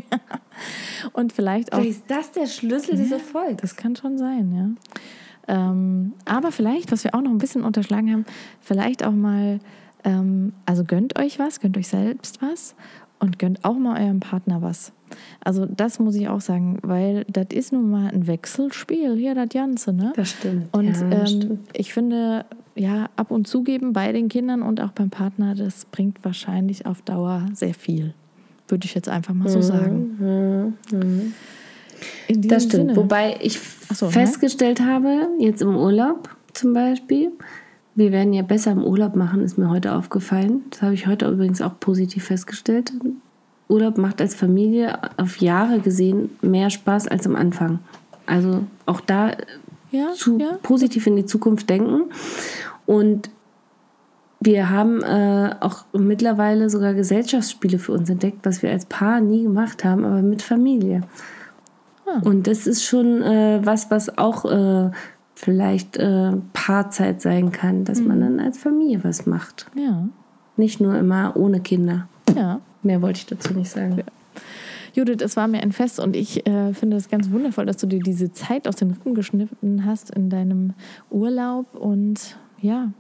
Und 1.13 1.33
vielleicht 1.35 1.73
auch 1.73 1.79
Vielleicht 1.81 1.99
ist 2.01 2.11
das 2.11 2.33
der 2.33 2.47
Schlüssel 2.47 2.97
des 2.97 3.13
Erfolgs. 3.13 3.61
Das 3.63 3.77
kann 3.77 3.95
schon 3.95 4.17
sein, 4.17 4.53
ja. 4.55 4.71
Ähm, 5.71 6.13
aber 6.25 6.51
vielleicht, 6.53 6.93
was 6.93 7.05
wir 7.05 7.15
auch 7.15 7.23
noch 7.23 7.31
ein 7.31 7.39
bisschen 7.39 7.63
unterschlagen 7.65 8.11
haben, 8.13 8.25
vielleicht 8.61 9.05
auch 9.05 9.13
mal, 9.13 9.61
ähm, 10.05 10.53
also 10.67 10.85
gönnt 10.85 11.19
euch 11.19 11.39
was, 11.39 11.61
gönnt 11.61 11.77
euch 11.79 11.89
selbst 11.89 12.41
was 12.43 12.75
und 13.19 13.39
gönnt 13.39 13.65
auch 13.65 13.77
mal 13.77 14.01
eurem 14.03 14.21
Partner 14.21 14.61
was. 14.63 14.93
Also 15.41 15.67
das 15.67 15.99
muss 15.99 16.15
ich 16.15 16.29
auch 16.29 16.41
sagen, 16.41 16.79
weil 16.83 17.25
das 17.29 17.47
ist 17.53 17.73
nun 17.73 17.91
mal 17.91 18.11
ein 18.11 18.27
Wechselspiel 18.27 19.17
hier, 19.17 19.35
das 19.35 19.49
Ganze, 19.49 19.93
ne? 19.93 20.13
Das 20.17 20.31
stimmt. 20.31 20.67
Und 20.73 20.87
ja, 20.87 20.93
das 20.93 21.33
ähm, 21.33 21.43
stimmt. 21.43 21.69
ich 21.73 21.93
finde, 21.93 22.45
ja, 22.75 23.09
ab 23.17 23.31
und 23.31 23.47
zu 23.47 23.63
geben 23.63 23.93
bei 23.93 24.13
den 24.13 24.29
Kindern 24.29 24.63
und 24.63 24.81
auch 24.81 24.93
beim 24.93 25.11
Partner, 25.11 25.55
das 25.55 25.85
bringt 25.87 26.19
wahrscheinlich 26.23 26.87
auf 26.87 27.03
Dauer 27.03 27.47
sehr 27.53 27.75
viel. 27.75 28.15
Würde 28.69 28.85
ich 28.85 28.95
jetzt 28.95 29.09
einfach 29.09 29.35
mal 29.35 29.49
so 29.49 29.63
sagen. 29.63 30.75
In 32.29 32.43
diesem 32.43 32.49
Das 32.49 32.65
stimmt. 32.65 32.91
Sinne. 32.91 32.97
Wobei 32.97 33.37
ich 33.41 33.59
so, 33.93 34.07
ne? 34.07 34.13
festgestellt 34.13 34.81
habe, 34.81 35.29
jetzt 35.39 35.63
im 35.63 35.75
Urlaub 35.75 36.29
zum 36.53 36.75
Beispiel, 36.75 37.33
wir 37.95 38.13
werden 38.13 38.33
ja 38.33 38.43
besser 38.43 38.73
im 38.73 38.85
Urlaub 38.85 39.17
machen, 39.17 39.43
ist 39.43 39.59
mir 39.59 39.71
heute 39.71 39.95
aufgefallen. 39.95 40.63
Das 40.71 40.83
habe 40.83 40.95
ich 40.95 41.07
heute 41.07 41.29
übrigens 41.29 41.61
auch 41.63 41.81
positiv 41.81 42.25
festgestellt. 42.25 42.93
Urlaub 43.69 43.99
macht 43.99 44.21
als 44.21 44.35
Familie 44.35 44.99
auf 45.17 45.37
Jahre 45.39 45.81
gesehen 45.81 46.31
mehr 46.43 46.71
Spaß 46.71 47.09
als 47.09 47.27
am 47.27 47.37
Anfang. 47.37 47.79
Also 48.27 48.65
auch 48.87 49.01
da 49.01 49.33
ja, 49.91 50.13
zu 50.15 50.39
ja. 50.39 50.59
positiv 50.63 51.07
in 51.07 51.17
die 51.17 51.27
Zukunft 51.27 51.69
denken. 51.71 52.03
Und 52.87 53.31
wir 54.41 54.71
haben 54.71 55.03
äh, 55.03 55.55
auch 55.61 55.85
mittlerweile 55.93 56.71
sogar 56.71 56.95
Gesellschaftsspiele 56.95 57.79
für 57.79 57.93
uns 57.93 58.09
entdeckt, 58.09 58.39
was 58.45 58.63
wir 58.63 58.71
als 58.71 58.87
Paar 58.87 59.21
nie 59.21 59.43
gemacht 59.45 59.85
haben, 59.85 60.05
aber 60.05 60.23
mit 60.23 60.43
Familie. 60.43 61.03
Ah. 62.07 62.21
Und 62.25 62.47
das 62.47 62.67
ist 62.67 62.85
schon 62.85 63.21
äh, 63.23 63.61
was, 63.65 63.91
was 63.91 64.17
auch 64.17 64.45
äh, 64.45 64.91
vielleicht 65.35 65.97
äh, 65.97 66.33
Paarzeit 66.53 67.21
sein 67.21 67.51
kann, 67.53 67.85
dass 67.85 68.01
Mhm. 68.01 68.07
man 68.09 68.21
dann 68.21 68.41
als 68.41 68.59
Familie 68.59 69.03
was 69.05 69.27
macht. 69.27 69.67
Ja, 69.75 70.09
Nicht 70.57 70.81
nur 70.81 70.97
immer 70.97 71.33
ohne 71.37 71.61
Kinder. 71.61 72.09
ja. 72.35 72.61
Mehr 72.83 73.03
wollte 73.03 73.19
ich 73.19 73.27
dazu 73.27 73.55
nicht 73.55 73.71
sagen. 73.71 74.03
Judith, 74.95 75.19
es 75.21 75.37
war 75.37 75.49
mir 75.49 75.63
ein 75.63 75.73
Fest 75.73 76.01
und 76.01 76.17
ich 76.17 76.47
äh, 76.47 76.73
finde 76.75 76.97
es 76.97 77.09
ganz 77.09 77.31
wundervoll, 77.31 77.67
dass 77.67 77.77
du 77.77 77.87
dir 77.87 78.01
diese 78.01 78.33
Zeit 78.33 78.67
aus 78.67 78.77
den 78.77 78.91
Rippen 78.91 79.15
geschnitten 79.15 79.85
hast 79.85 80.11
in 80.11 80.31
deinem 80.31 80.75
Urlaub. 81.11 81.75
Und 81.75 82.37
ja, 82.61 82.91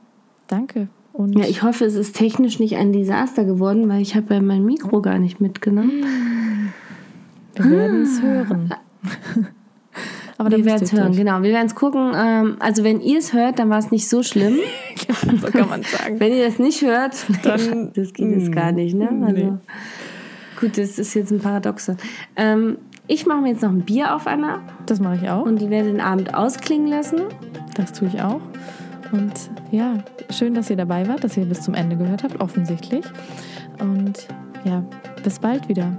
danke. 0.46 0.88
Und 1.12 1.36
Ja, 1.36 1.46
ich 1.46 1.62
hoffe, 1.62 1.84
es 1.84 1.94
ist 1.94 2.14
technisch 2.14 2.60
nicht 2.60 2.76
ein 2.76 2.92
Desaster 2.92 3.44
geworden, 3.44 3.88
weil 3.88 4.00
ich 4.00 4.14
habe 4.14 4.34
ja 4.34 4.40
mein 4.40 4.64
Mikro 4.64 5.02
gar 5.02 5.18
nicht 5.18 5.40
mitgenommen. 5.40 6.04
wir 7.56 7.70
werden 7.70 8.02
es 8.02 8.22
hören. 8.22 8.74
Aber 10.38 10.50
Wir 10.56 10.64
werden 10.64 10.82
es 10.84 10.92
hören, 10.92 11.12
genau. 11.16 11.42
Wir 11.42 11.50
werden 11.52 11.66
es 11.66 11.74
gucken. 11.74 12.12
Ähm, 12.16 12.56
also 12.60 12.84
wenn 12.84 13.00
ihr 13.00 13.18
es 13.18 13.32
hört, 13.32 13.58
dann 13.58 13.70
war 13.70 13.78
es 13.78 13.90
nicht 13.90 14.08
so 14.08 14.22
schlimm. 14.22 14.54
genau. 15.06 15.36
so 15.40 15.48
kann 15.48 15.68
man 15.68 15.82
sagen. 15.82 16.20
Wenn 16.20 16.32
ihr 16.32 16.44
das 16.46 16.58
nicht 16.60 16.80
hört, 16.82 17.14
Dann- 17.42 17.92
das 17.94 18.12
geht 18.12 18.30
jetzt 18.30 18.52
gar 18.52 18.70
nicht, 18.72 18.94
ne? 18.94 19.08
Also, 19.26 19.32
Nee. 19.34 19.52
Gut, 20.60 20.78
das 20.78 20.98
ist 20.98 21.14
jetzt 21.14 21.30
ein 21.32 21.38
Paradoxe. 21.40 21.96
Ähm, 22.36 22.78
ich 23.06 23.26
mache 23.26 23.40
mir 23.40 23.50
jetzt 23.50 23.62
noch 23.62 23.70
ein 23.70 23.82
Bier 23.82 24.14
auf, 24.14 24.26
Anna, 24.26 24.60
Das 24.86 25.00
mache 25.00 25.16
ich 25.22 25.28
auch. 25.30 25.44
und 25.44 25.60
die 25.60 25.70
werde 25.70 25.88
den 25.90 26.00
Abend 26.00 26.34
ausklingen 26.34 26.88
lassen. 26.88 27.20
Das 27.74 27.92
tue 27.92 28.08
ich 28.08 28.20
auch. 28.20 28.40
Und 29.12 29.32
ja, 29.70 29.94
schön, 30.30 30.54
dass 30.54 30.68
ihr 30.68 30.76
dabei 30.76 31.06
wart, 31.08 31.24
dass 31.24 31.36
ihr 31.36 31.46
bis 31.46 31.62
zum 31.62 31.74
Ende 31.74 31.96
gehört 31.96 32.22
habt, 32.24 32.40
offensichtlich. 32.40 33.04
Und 33.80 34.28
ja, 34.64 34.84
bis 35.24 35.38
bald 35.38 35.68
wieder. 35.68 35.92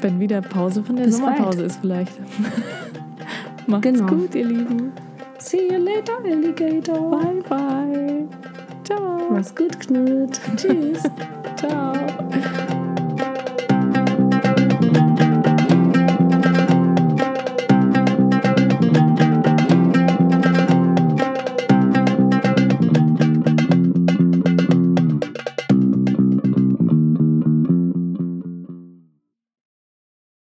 Wenn 0.00 0.18
wieder 0.20 0.40
Pause 0.40 0.82
von 0.84 0.96
der 0.96 1.04
Bis 1.06 1.16
Sommerpause 1.18 1.58
bald. 1.58 1.70
ist 1.70 1.80
vielleicht. 1.80 2.12
Macht's 3.68 3.82
Genau. 3.92 4.06
gut, 4.06 4.34
ihr 4.34 4.46
Lieben. 4.46 4.92
See 5.38 5.68
you 5.70 5.78
later, 5.78 6.14
Alligator. 6.24 7.10
Bye, 7.10 7.42
bye. 7.48 8.26
Ciao. 8.82 9.30
Mach's 9.30 9.54
gut, 9.54 9.78
Knut. 9.80 10.40
Tschüss. 10.56 11.02
Ciao. 11.56 11.92